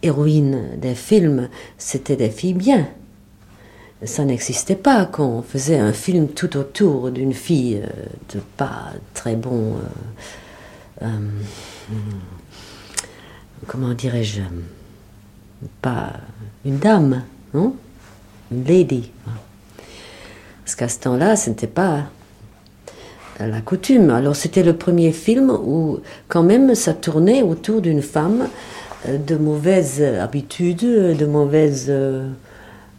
héroïnes 0.02 0.78
des 0.78 0.96
films, 0.96 1.50
c'était 1.78 2.16
des 2.16 2.30
filles 2.30 2.54
bien. 2.54 2.88
Ça 4.04 4.24
n'existait 4.24 4.76
pas 4.76 5.06
quand 5.06 5.26
on 5.26 5.42
faisait 5.42 5.78
un 5.78 5.94
film 5.94 6.30
tout 6.30 6.56
autour 6.58 7.12
d'une 7.12 7.34
fille 7.34 7.82
de 8.34 8.40
pas 8.58 8.94
très 9.14 9.36
bon. 9.36 9.76
comment 13.68 13.94
dirais-je 13.94 14.42
Pas 15.82 16.14
une 16.66 16.78
dame, 16.78 17.24
non? 17.54 17.76
Une 18.52 18.64
lady. 18.64 19.12
Parce 20.64 20.76
qu'à 20.76 20.88
ce 20.88 21.00
temps-là, 21.00 21.36
ce 21.36 21.50
n'était 21.50 21.68
pas 21.68 22.06
la 23.48 23.62
coutume. 23.62 24.10
Alors 24.10 24.36
c'était 24.36 24.64
le 24.64 24.76
premier 24.76 25.12
film 25.12 25.50
où 25.50 26.00
quand 26.28 26.44
même 26.44 26.76
ça 26.76 26.94
tournait 26.94 27.42
autour 27.42 27.82
d'une 27.82 28.02
femme 28.02 28.48
euh, 29.08 29.18
de 29.18 29.36
mauvaise 29.36 30.02
habitude, 30.02 30.82
de 30.82 31.26
mauvaise 31.26 31.86
euh, 31.90 32.30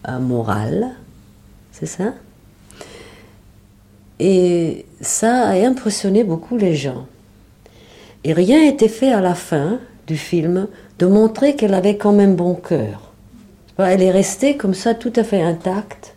morale. 0.07 0.90
C'est 1.72 1.86
ça? 1.86 2.14
Et 4.18 4.84
ça 5.01 5.48
a 5.48 5.55
impressionné 5.55 6.24
beaucoup 6.24 6.57
les 6.57 6.74
gens. 6.74 7.07
Et 8.24 8.32
rien 8.32 8.61
n'était 8.61 8.88
fait 8.88 9.12
à 9.12 9.20
la 9.20 9.34
fin 9.34 9.78
du 10.07 10.16
film 10.16 10.68
de 10.98 11.07
montrer 11.07 11.57
qu'elle 11.57 11.74
avait 11.74 11.96
quand 11.96 12.12
même 12.12 12.36
bon 12.36 12.55
cœur. 12.55 13.12
Elle 13.78 14.03
est 14.03 14.11
restée 14.11 14.57
comme 14.59 14.74
ça 14.74 14.94
tout 14.94 15.12
à 15.16 15.24
fait 15.24 15.40
intacte. 15.40 16.14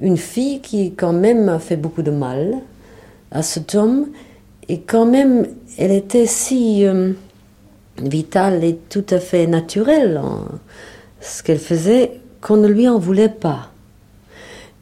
Une 0.00 0.16
fille 0.16 0.60
qui 0.60 0.94
quand 0.94 1.12
même 1.12 1.48
a 1.50 1.58
fait 1.58 1.76
beaucoup 1.76 2.02
de 2.02 2.10
mal, 2.10 2.56
à 3.30 3.42
cet 3.42 3.74
homme. 3.74 4.06
Et 4.68 4.80
quand 4.80 5.04
même, 5.04 5.46
elle 5.76 5.92
était 5.92 6.26
si 6.26 6.86
euh, 6.86 7.12
vitale 7.98 8.64
et 8.64 8.76
tout 8.88 9.04
à 9.10 9.18
fait 9.18 9.46
naturelle 9.46 10.16
en 10.16 10.44
ce 11.20 11.42
qu'elle 11.42 11.58
faisait 11.58 12.20
qu'on 12.44 12.58
ne 12.58 12.68
lui 12.68 12.86
en 12.90 12.98
voulait 12.98 13.30
pas. 13.30 13.70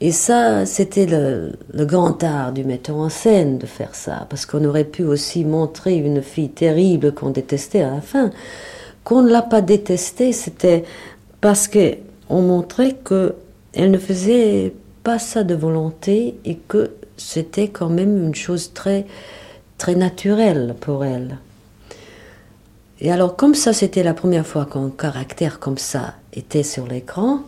Et 0.00 0.10
ça, 0.10 0.66
c'était 0.66 1.06
le, 1.06 1.52
grand 1.84 2.20
art 2.24 2.52
du 2.52 2.64
metteur 2.64 2.96
en 2.96 3.08
scène 3.08 3.58
de 3.58 3.66
faire 3.66 3.94
ça, 3.94 4.26
parce 4.28 4.46
qu'on 4.46 4.64
aurait 4.64 4.82
pu 4.82 5.04
aussi 5.04 5.44
montrer 5.44 5.94
une 5.94 6.22
fille 6.22 6.50
terrible 6.50 7.14
qu'on 7.14 7.30
détestait 7.30 7.82
à 7.82 7.92
la 7.92 8.00
fin. 8.00 8.30
Qu'on 9.04 9.22
ne 9.22 9.30
l'a 9.30 9.42
pas 9.42 9.60
détestée, 9.60 10.32
c'était 10.32 10.82
parce 11.40 11.68
qu'on 11.68 12.42
montrait 12.42 12.96
qu'elle 13.08 13.92
ne 13.92 13.98
faisait 13.98 14.74
pas 15.04 15.20
ça 15.20 15.44
de 15.44 15.54
volonté 15.54 16.34
et 16.44 16.56
que 16.56 16.90
c'était 17.16 17.68
quand 17.68 17.90
même 17.90 18.26
une 18.26 18.34
chose 18.34 18.72
très, 18.74 19.06
très 19.78 19.94
naturelle 19.94 20.74
pour 20.80 21.04
elle. 21.04 21.38
Et 23.00 23.12
alors, 23.12 23.36
comme 23.36 23.54
ça, 23.54 23.72
c'était 23.72 24.02
la 24.02 24.14
première 24.14 24.46
fois 24.46 24.66
qu'un 24.66 24.90
caractère 24.90 25.60
comme 25.60 25.78
ça 25.78 26.14
était 26.32 26.64
sur 26.64 26.88
l'écran, 26.88 27.42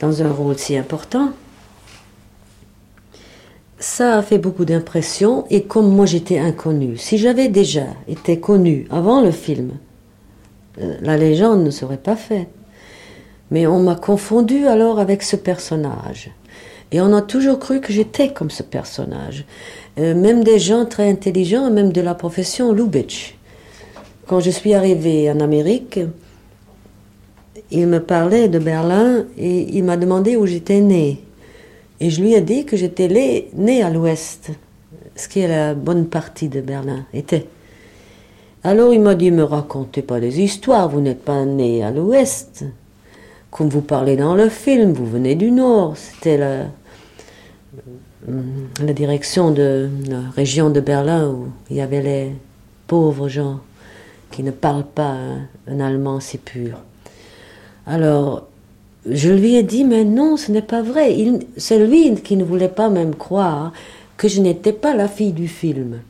dans 0.00 0.22
un 0.22 0.30
rôle 0.30 0.58
si 0.58 0.76
important, 0.76 1.32
ça 3.78 4.18
a 4.18 4.22
fait 4.22 4.38
beaucoup 4.38 4.64
d'impression. 4.64 5.44
Et 5.50 5.64
comme 5.64 5.94
moi 5.94 6.06
j'étais 6.06 6.38
inconnue, 6.38 6.96
si 6.96 7.18
j'avais 7.18 7.48
déjà 7.48 7.86
été 8.08 8.40
connue 8.40 8.86
avant 8.90 9.20
le 9.20 9.30
film, 9.30 9.72
euh, 10.80 10.96
la 11.00 11.16
légende 11.16 11.62
ne 11.62 11.70
serait 11.70 11.98
pas 11.98 12.16
faite. 12.16 12.48
Mais 13.50 13.66
on 13.66 13.80
m'a 13.82 13.94
confondu 13.94 14.66
alors 14.66 14.98
avec 14.98 15.22
ce 15.22 15.36
personnage. 15.36 16.30
Et 16.92 17.00
on 17.00 17.12
a 17.12 17.22
toujours 17.22 17.58
cru 17.58 17.80
que 17.80 17.92
j'étais 17.92 18.32
comme 18.32 18.50
ce 18.50 18.62
personnage. 18.62 19.44
Euh, 19.98 20.14
même 20.14 20.44
des 20.44 20.58
gens 20.58 20.86
très 20.86 21.10
intelligents, 21.10 21.70
même 21.70 21.92
de 21.92 22.00
la 22.00 22.14
profession 22.14 22.72
Lubitsch. 22.72 23.36
Quand 24.26 24.40
je 24.40 24.50
suis 24.50 24.74
arrivée 24.74 25.30
en 25.30 25.40
Amérique, 25.40 26.00
il 27.80 27.86
me 27.86 28.00
parlait 28.00 28.48
de 28.48 28.58
Berlin 28.58 29.24
et 29.36 29.76
il 29.76 29.84
m'a 29.84 29.96
demandé 29.96 30.36
où 30.36 30.46
j'étais 30.46 30.80
née. 30.80 31.20
Et 32.00 32.10
je 32.10 32.20
lui 32.20 32.34
ai 32.34 32.40
dit 32.40 32.64
que 32.64 32.76
j'étais 32.76 33.48
née 33.54 33.82
à 33.82 33.90
l'ouest, 33.90 34.50
ce 35.16 35.28
qui 35.28 35.40
est 35.40 35.48
la 35.48 35.74
bonne 35.74 36.06
partie 36.06 36.48
de 36.48 36.60
Berlin, 36.60 37.06
était. 37.12 37.46
Alors 38.62 38.94
il 38.94 39.00
m'a 39.00 39.14
dit, 39.14 39.30
me 39.30 39.44
racontez 39.44 40.02
pas 40.02 40.20
des 40.20 40.40
histoires, 40.40 40.88
vous 40.88 41.00
n'êtes 41.00 41.22
pas 41.22 41.44
né 41.44 41.82
à 41.84 41.90
l'ouest. 41.90 42.64
Comme 43.50 43.68
vous 43.68 43.82
parlez 43.82 44.16
dans 44.16 44.34
le 44.34 44.48
film, 44.48 44.92
vous 44.92 45.06
venez 45.06 45.34
du 45.34 45.50
nord. 45.50 45.96
C'était 45.96 46.38
la, 46.38 46.66
la 48.82 48.92
direction 48.92 49.50
de 49.50 49.88
la 50.08 50.20
région 50.34 50.70
de 50.70 50.80
Berlin 50.80 51.28
où 51.28 51.48
il 51.70 51.76
y 51.76 51.80
avait 51.80 52.02
les 52.02 52.32
pauvres 52.86 53.28
gens 53.28 53.60
qui 54.30 54.42
ne 54.42 54.50
parlent 54.50 54.86
pas 54.86 55.16
un, 55.68 55.80
allemand 55.80 56.20
si 56.20 56.38
pur. 56.38 56.78
Alors, 57.86 58.46
je 59.08 59.30
lui 59.30 59.56
ai 59.56 59.62
dit, 59.62 59.84
mais 59.84 60.04
non, 60.04 60.36
ce 60.36 60.50
n'est 60.50 60.62
pas 60.62 60.82
vrai. 60.82 61.16
C'est 61.56 61.84
lui 61.84 62.14
qui 62.14 62.36
ne 62.36 62.44
voulait 62.44 62.68
pas 62.68 62.88
même 62.88 63.14
croire 63.14 63.72
que 64.16 64.28
je 64.28 64.40
n'étais 64.40 64.72
pas 64.72 64.94
la 64.94 65.08
fille 65.08 65.32
du 65.32 65.48
film. 65.48 66.00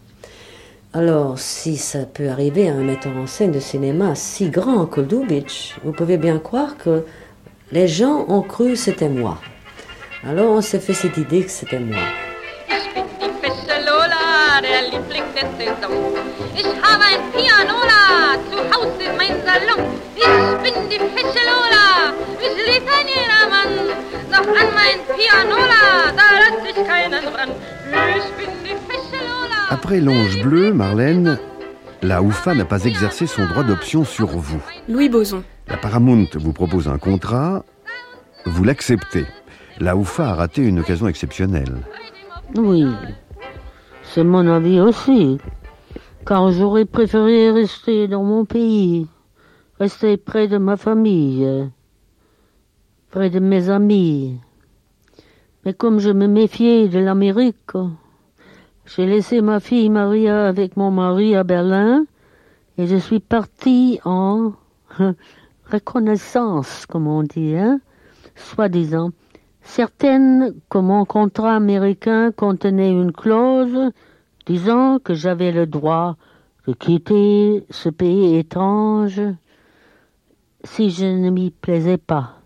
Alors, 0.93 1.39
si 1.39 1.77
ça 1.77 2.01
peut 2.01 2.29
arriver 2.29 2.69
à 2.69 2.75
un 2.75 2.85
metteur 2.85 3.17
en 3.17 3.27
scène 3.27 3.51
de 3.51 3.59
cinéma 3.59 4.15
si 4.15 4.49
grand 4.49 4.87
que 4.87 5.01
Lubitsch, 5.01 5.75
vous 5.83 5.93
pouvez 5.93 6.19
bien 6.19 6.39
croire 6.39 6.77
que 6.77 7.05
les 7.73 7.89
gens 7.89 8.27
ont 8.29 8.43
cru 8.43 8.71
que 8.71 8.77
c'était 8.77 9.09
moi. 9.09 9.39
Alors 10.27 10.53
on 10.53 10.61
s'est 10.61 10.79
fait 10.79 10.95
cette 10.95 11.17
idée 11.17 11.43
que 11.43 11.51
c'était 11.51 11.81
moi. 11.81 11.99
Lola, 14.95 15.01
der 15.01 15.01
Liebling 15.01 15.25
der 15.35 15.49
Saison. 15.59 15.93
Ich 16.55 16.67
habe 16.67 17.05
ein 17.05 17.23
Pianola 17.33 18.37
zu 18.51 18.59
Hause 18.75 19.03
in 19.03 19.17
meinem 19.17 19.41
Salon. 19.45 19.85
Ich 20.17 20.63
bin 20.63 20.89
die 20.89 20.99
fesche 20.99 21.43
Lola, 21.51 22.13
ich 22.41 22.57
lieb 22.67 22.87
ein 22.89 23.07
jedermann. 23.07 23.73
Doch 24.31 24.49
an 24.49 24.69
mein 24.75 24.99
Pianola, 25.17 26.13
da 26.17 26.27
lass 26.41 26.71
ich 26.71 26.87
keinen 26.87 27.25
ran. 27.35 27.51
Ich 28.17 28.31
bin 28.39 28.53
die 28.63 28.77
fesche 28.89 29.19
Lola. 29.25 29.71
Après 29.71 30.01
l'ange 30.01 30.41
bleu, 30.43 30.73
Marlène, 30.73 31.39
la 32.03 32.23
UFA 32.23 32.55
n'a 32.55 32.65
pas 32.65 32.85
exercé 32.85 33.27
son 33.27 33.47
droit 33.47 33.65
d'option 33.65 34.05
sur 34.05 34.29
vous. 34.29 34.63
Louis 34.89 35.09
Boson. 35.09 35.43
La 35.69 35.77
Paramount 35.77 36.29
vous 36.35 36.53
propose 36.53 36.89
un 36.89 36.99
contrat, 36.99 37.65
vous 38.45 38.65
l'acceptez. 38.65 39.27
La 39.81 39.97
UFA 39.97 40.31
a 40.31 40.35
raté 40.35 40.63
une 40.63 40.79
occasion 40.81 41.09
exceptionnelle. 41.09 41.79
Oui, 42.55 42.87
c'est 44.15 44.23
mon 44.23 44.47
avis 44.47 44.81
aussi. 44.81 45.39
Car 46.25 46.53
j'aurais 46.53 46.85
préféré 46.85 47.51
rester 47.51 48.07
dans 48.07 48.23
mon 48.23 48.45
pays, 48.45 49.09
rester 49.81 50.17
près 50.17 50.47
de 50.47 50.57
ma 50.57 50.77
famille, 50.77 51.69
près 53.11 53.29
de 53.29 53.41
mes 53.41 53.71
amis. 53.71 54.39
Mais 55.65 55.75
comme 55.75 55.99
je 55.99 56.11
me 56.11 56.29
méfiais 56.29 56.87
de 56.87 57.01
l'Amérique, 57.01 57.73
j'ai 58.87 59.05
laissé 59.05 59.41
ma 59.41 59.59
fille 59.59 59.91
Maria 59.91 60.47
avec 60.47 60.77
mon 60.77 60.93
mari 60.93 61.35
à 61.35 61.43
Berlin 61.43 62.05
et 62.79 62.87
je 62.87 62.97
suis 62.97 63.21
parti 63.21 63.99
en 64.05 64.53
reconnaissance, 65.73 66.87
comme 66.87 67.09
on 67.09 67.25
dit, 67.25 67.57
hein, 67.57 67.81
soi-disant. 68.37 69.11
Certaines 69.65 70.55
que 70.71 70.79
mon 70.79 71.05
contrat 71.05 71.57
américain 71.57 72.31
contenait 72.31 72.91
une 72.91 73.13
clause 73.13 73.91
disant 74.47 74.99
que 74.99 75.15
j'avais 75.15 75.53
le 75.53 75.67
droit 75.67 76.17
de 76.69 76.75
quitter 76.75 77.65
ce 77.71 77.89
pays 77.89 78.37
étrange 78.37 79.21
si 80.65 80.91
je 80.91 81.07
ne 81.07 81.31
m'y 81.31 81.51
plaisais 81.51 81.99
pas. 81.99 82.41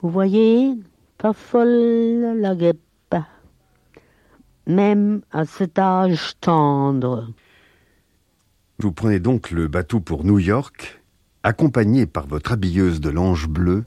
Vous 0.00 0.08
voyez, 0.08 0.74
pas 1.18 1.34
folle 1.34 2.38
la 2.40 2.54
guêpe, 2.54 2.80
même 4.66 5.20
à 5.30 5.44
cet 5.44 5.78
âge 5.78 6.32
tendre. 6.40 7.28
Vous 8.78 8.92
prenez 8.92 9.20
donc 9.20 9.50
le 9.50 9.68
bateau 9.68 10.00
pour 10.00 10.24
New 10.24 10.38
York, 10.38 11.02
accompagné 11.42 12.06
par 12.06 12.26
votre 12.26 12.52
habilleuse 12.52 13.00
de 13.00 13.10
l'ange 13.10 13.46
bleu, 13.46 13.84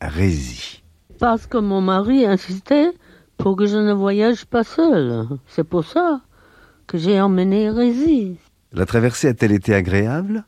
Rézy 0.00 0.82
parce 1.18 1.46
que 1.46 1.58
mon 1.58 1.80
mari 1.80 2.26
insistait 2.26 2.90
pour 3.36 3.56
que 3.56 3.66
je 3.66 3.76
ne 3.76 3.92
voyage 3.92 4.46
pas 4.46 4.64
seule. 4.64 5.26
C'est 5.46 5.64
pour 5.64 5.84
ça 5.84 6.20
que 6.86 6.98
j'ai 6.98 7.20
emmené 7.20 7.70
Rézy. 7.70 8.38
La 8.72 8.86
traversée 8.86 9.28
a-t-elle 9.28 9.52
été 9.52 9.74
agréable? 9.74 10.44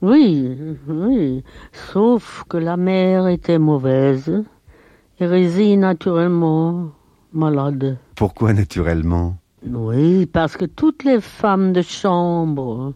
Oui, 0.00 0.56
oui. 0.88 1.44
Sauf 1.72 2.44
que 2.48 2.56
la 2.56 2.76
mer 2.76 3.28
était 3.28 3.58
mauvaise 3.58 4.44
et 5.20 5.26
Rézy 5.26 5.76
naturellement 5.76 6.90
malade. 7.32 7.98
Pourquoi 8.16 8.52
naturellement? 8.52 9.36
Oui, 9.64 10.26
parce 10.26 10.56
que 10.56 10.64
toutes 10.64 11.04
les 11.04 11.20
femmes 11.20 11.72
de 11.72 11.82
chambre 11.82 12.94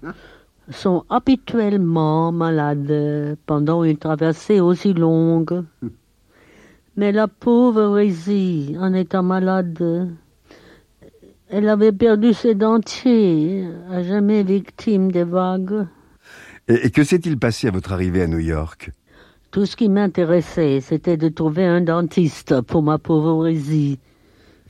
sont 0.70 1.05
habituellement 1.09 2.33
malades 2.33 3.39
pendant 3.47 3.85
une 3.85 3.99
traversée 3.99 4.61
aussi 4.61 4.93
longue. 4.93 5.64
Mais 6.97 7.13
la 7.13 7.29
pauvre 7.29 7.95
Rézy, 7.95 8.75
en 8.81 8.95
étant 8.95 9.23
malade, 9.23 10.09
elle 11.51 11.69
avait 11.69 11.93
perdu 11.93 12.33
ses 12.33 12.55
dentiers, 12.55 13.69
à 13.91 14.03
jamais 14.03 14.43
victime 14.43 15.13
des 15.13 15.25
vagues. 15.25 15.87
Et, 16.69 16.91
que 16.91 17.05
s'est-il 17.05 17.39
passé 17.39 17.69
à 17.69 17.71
votre 17.71 17.93
arrivée 17.93 18.23
à 18.23 18.27
New 18.27 18.39
York? 18.39 18.93
Tout 19.51 19.67
ce 19.67 19.77
qui 19.77 19.91
m'intéressait, 19.91 20.81
c'était 20.81 21.19
de 21.19 21.29
trouver 21.29 21.67
un 21.67 21.83
dentiste 21.83 22.63
pour 22.63 22.83
ma 22.83 22.97
pauvre 22.97 23.43
Résie, 23.45 23.99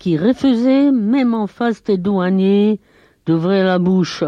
qui 0.00 0.18
refusait, 0.18 0.90
même 0.90 1.32
en 1.32 1.46
face 1.46 1.84
des 1.84 1.96
douaniers, 1.96 2.80
d'ouvrir 3.24 3.64
la 3.64 3.78
bouche. 3.78 4.24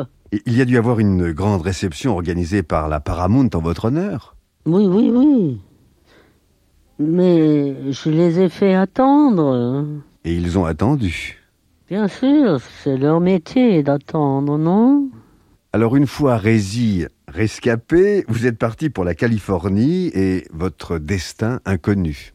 Il 0.47 0.57
y 0.57 0.61
a 0.61 0.65
dû 0.65 0.79
avoir 0.79 1.01
une 1.01 1.33
grande 1.33 1.63
réception 1.63 2.13
organisée 2.13 2.63
par 2.63 2.89
la 2.89 3.01
Paramount 3.01 3.51
en 3.55 3.61
votre 3.61 3.87
honneur? 3.87 4.37
Oui, 4.67 4.87
oui, 4.87 5.11
oui. 5.13 5.61
Mais 6.99 7.93
je 7.93 8.11
les 8.11 8.41
ai 8.41 8.49
fait 8.49 8.75
attendre. 8.75 9.87
Et 10.25 10.35
ils 10.35 10.59
ont 10.59 10.65
attendu 10.65 11.39
Bien 11.89 12.09
sûr, 12.09 12.61
c'est 12.83 12.97
leur 12.97 13.21
métier 13.21 13.83
d'attendre, 13.83 14.59
non? 14.59 15.09
Alors 15.73 15.97
une 15.97 16.07
fois 16.07 16.37
Rési 16.37 17.07
rescapé, 17.29 18.25
vous 18.29 18.47
êtes 18.47 18.59
parti 18.59 18.91
pour 18.91 19.05
la 19.05 19.15
Californie 19.15 20.11
et 20.15 20.47
votre 20.53 20.99
destin 20.99 21.61
inconnu. 21.65 22.33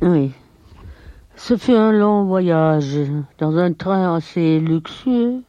Oui. 0.00 0.32
Ce 1.36 1.56
fut 1.56 1.72
un 1.72 1.92
long 1.92 2.24
voyage 2.24 2.98
dans 3.38 3.56
un 3.56 3.72
train 3.72 4.14
assez 4.14 4.60
luxueux. 4.60 5.42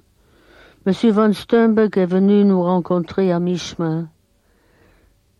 Monsieur 0.85 1.11
von 1.11 1.31
Sternberg 1.33 1.97
est 1.97 2.05
venu 2.05 2.43
nous 2.43 2.61
rencontrer 2.61 3.31
à 3.31 3.39
mi-chemin. 3.39 4.09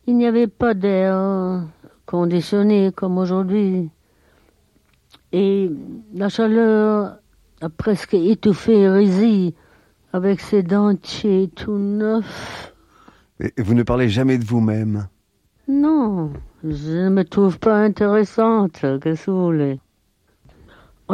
Il 0.07 0.17
n'y 0.17 0.27
avait 0.27 0.47
pas 0.47 0.73
d'air 0.73 1.63
conditionné 2.05 2.91
comme 2.95 3.17
aujourd'hui. 3.17 3.89
Et 5.31 5.71
la 6.13 6.29
chaleur 6.29 7.17
a 7.61 7.69
presque 7.69 8.13
étouffé 8.13 8.89
Rizzi 8.89 9.55
avec 10.13 10.41
ses 10.41 10.63
dentiers 10.63 11.49
tout 11.55 11.77
neufs. 11.77 12.73
Et 13.39 13.53
vous 13.61 13.73
ne 13.73 13.83
parlez 13.83 14.09
jamais 14.09 14.37
de 14.37 14.45
vous-même? 14.45 15.07
Non, 15.67 16.31
je 16.63 17.05
ne 17.05 17.09
me 17.09 17.23
trouve 17.23 17.59
pas 17.59 17.77
intéressante, 17.77 18.85
qu'est-ce 19.01 19.25
que 19.25 19.31
vous 19.31 19.45
voulez 19.45 19.79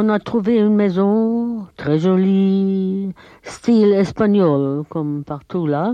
on 0.00 0.08
a 0.10 0.20
trouvé 0.20 0.58
une 0.58 0.76
maison 0.76 1.66
très 1.76 1.98
jolie, 1.98 3.12
style 3.42 3.92
espagnol, 3.92 4.84
comme 4.88 5.24
partout 5.24 5.66
là. 5.66 5.92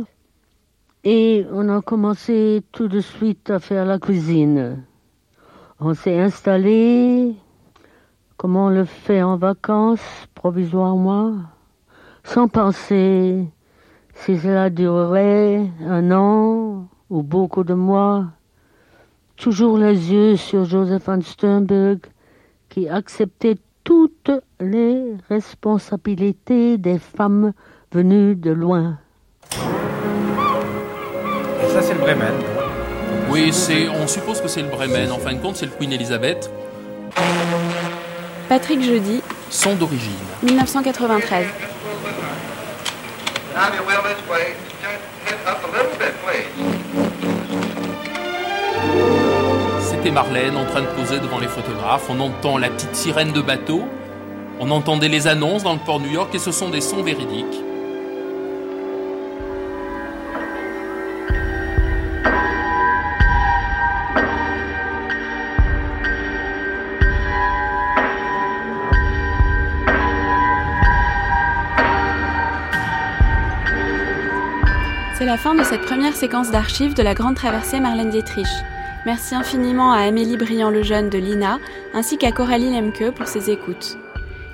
Et 1.07 1.45
on 1.53 1.69
a 1.69 1.83
commencé 1.83 2.63
tout 2.73 2.89
de 2.89 3.01
suite 3.01 3.51
à 3.51 3.59
faire 3.59 3.85
la 3.85 3.99
cuisine. 3.99 4.85
On 5.79 5.93
s'est 5.93 6.19
installé, 6.19 7.35
comme 8.39 8.57
on 8.57 8.71
le 8.71 8.87
fait 8.87 9.23
en 9.23 9.37
vacances, 9.37 10.27
provisoirement, 10.35 11.41
sans 12.23 12.49
penser 12.49 13.47
si 14.15 14.39
cela 14.39 14.71
durerait 14.71 15.71
un 15.87 16.11
an 16.11 16.89
ou 17.11 17.23
beaucoup 17.23 17.65
de 17.65 17.75
mois. 17.75 18.25
Toujours 19.37 19.77
les 19.77 20.11
yeux 20.11 20.37
sur 20.37 20.65
Joseph 20.65 21.05
von 21.05 21.21
Sternberg, 21.21 21.99
qui 22.71 22.89
acceptait 22.89 23.59
toutes 23.83 24.31
les 24.59 25.19
responsabilités 25.29 26.79
des 26.79 26.99
femmes 26.99 27.53
venues 27.93 28.37
de 28.37 28.53
loin. 28.53 28.99
C'est 31.87 31.93
le 31.93 32.01
Bremen. 32.01 32.33
Oui, 33.29 33.53
c'est, 33.53 33.89
on 33.91 34.07
suppose 34.07 34.41
que 34.41 34.49
c'est 34.49 34.63
le 34.63 34.69
Bremen. 34.69 35.13
En 35.13 35.19
fin 35.19 35.35
de 35.35 35.39
compte, 35.39 35.57
c'est 35.57 35.67
le 35.67 35.73
Queen 35.73 35.93
Elizabeth. 35.93 36.51
Patrick 38.49 38.83
Jeudi. 38.83 39.23
Son 39.51 39.75
d'origine. 39.75 40.13
1993. 40.43 41.47
C'était 49.83 50.11
Marlène 50.11 50.57
en 50.57 50.65
train 50.65 50.81
de 50.81 50.87
poser 50.87 51.19
devant 51.21 51.39
les 51.39 51.49
photographes. 51.49 52.07
On 52.09 52.19
entend 52.21 52.57
la 52.57 52.71
petite 52.71 52.97
sirène 52.97 53.33
de 53.33 53.43
bateau. 53.43 53.83
On 54.59 54.71
entendait 54.71 55.09
les 55.09 55.27
annonces 55.27 55.63
dans 55.63 55.75
le 55.75 55.81
port 55.81 56.01
de 56.01 56.07
New 56.07 56.13
York 56.13 56.35
et 56.35 56.39
ce 56.39 56.51
sont 56.51 56.71
des 56.71 56.81
sons 56.81 57.03
véridiques. 57.03 57.63
La 75.35 75.39
fin 75.39 75.57
de 75.57 75.65
cette 75.65 75.81
première 75.81 76.15
séquence 76.15 76.53
d'archives 76.53 76.95
de 76.95 77.03
la 77.03 77.13
grande 77.13 77.35
traversée 77.35 77.81
Marlène 77.81 78.11
Dietrich. 78.11 78.47
Merci 79.05 79.35
infiniment 79.35 79.93
à 79.93 80.03
Amélie 80.03 80.37
Briand-Lejeune 80.37 81.11
de 81.11 81.19
l'INA 81.19 81.59
ainsi 81.93 82.19
qu'à 82.19 82.31
Coralie 82.31 82.73
Lemke 82.73 83.11
pour 83.11 83.27
ses 83.27 83.51
écoutes. 83.51 83.99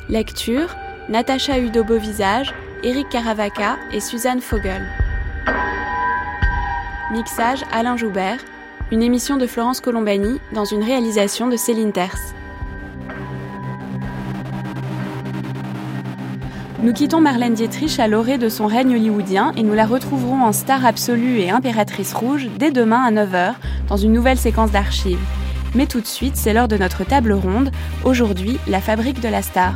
Lecture 0.08 0.74
Natacha 1.10 1.58
Udo-Beauvisage, 1.58 2.54
Éric 2.82 3.10
Caravaca 3.10 3.76
et 3.92 4.00
Suzanne 4.00 4.40
Fogel. 4.40 4.80
Mixage 7.12 7.62
Alain 7.70 7.98
Joubert, 7.98 8.40
une 8.90 9.02
émission 9.02 9.36
de 9.36 9.46
Florence 9.46 9.82
Colombani 9.82 10.40
dans 10.52 10.64
une 10.64 10.82
réalisation 10.82 11.48
de 11.48 11.56
Céline 11.56 11.92
Terce. 11.92 12.34
Nous 16.82 16.94
quittons 16.94 17.20
Marlène 17.20 17.52
Dietrich 17.52 18.00
à 18.00 18.08
l'orée 18.08 18.38
de 18.38 18.48
son 18.48 18.66
règne 18.66 18.94
hollywoodien 18.94 19.52
et 19.54 19.62
nous 19.62 19.74
la 19.74 19.84
retrouverons 19.84 20.42
en 20.42 20.52
star 20.52 20.86
absolue 20.86 21.40
et 21.40 21.50
impératrice 21.50 22.14
rouge 22.14 22.48
dès 22.58 22.70
demain 22.70 23.02
à 23.02 23.12
9h 23.12 23.52
dans 23.88 23.98
une 23.98 24.14
nouvelle 24.14 24.38
séquence 24.38 24.70
d'archives. 24.70 25.20
Mais 25.74 25.84
tout 25.84 26.00
de 26.00 26.06
suite, 26.06 26.36
c'est 26.36 26.54
l'heure 26.54 26.68
de 26.68 26.78
notre 26.78 27.04
table 27.04 27.32
ronde. 27.32 27.70
Aujourd'hui, 28.04 28.56
la 28.66 28.80
fabrique 28.80 29.20
de 29.20 29.28
la 29.28 29.42
star. 29.42 29.74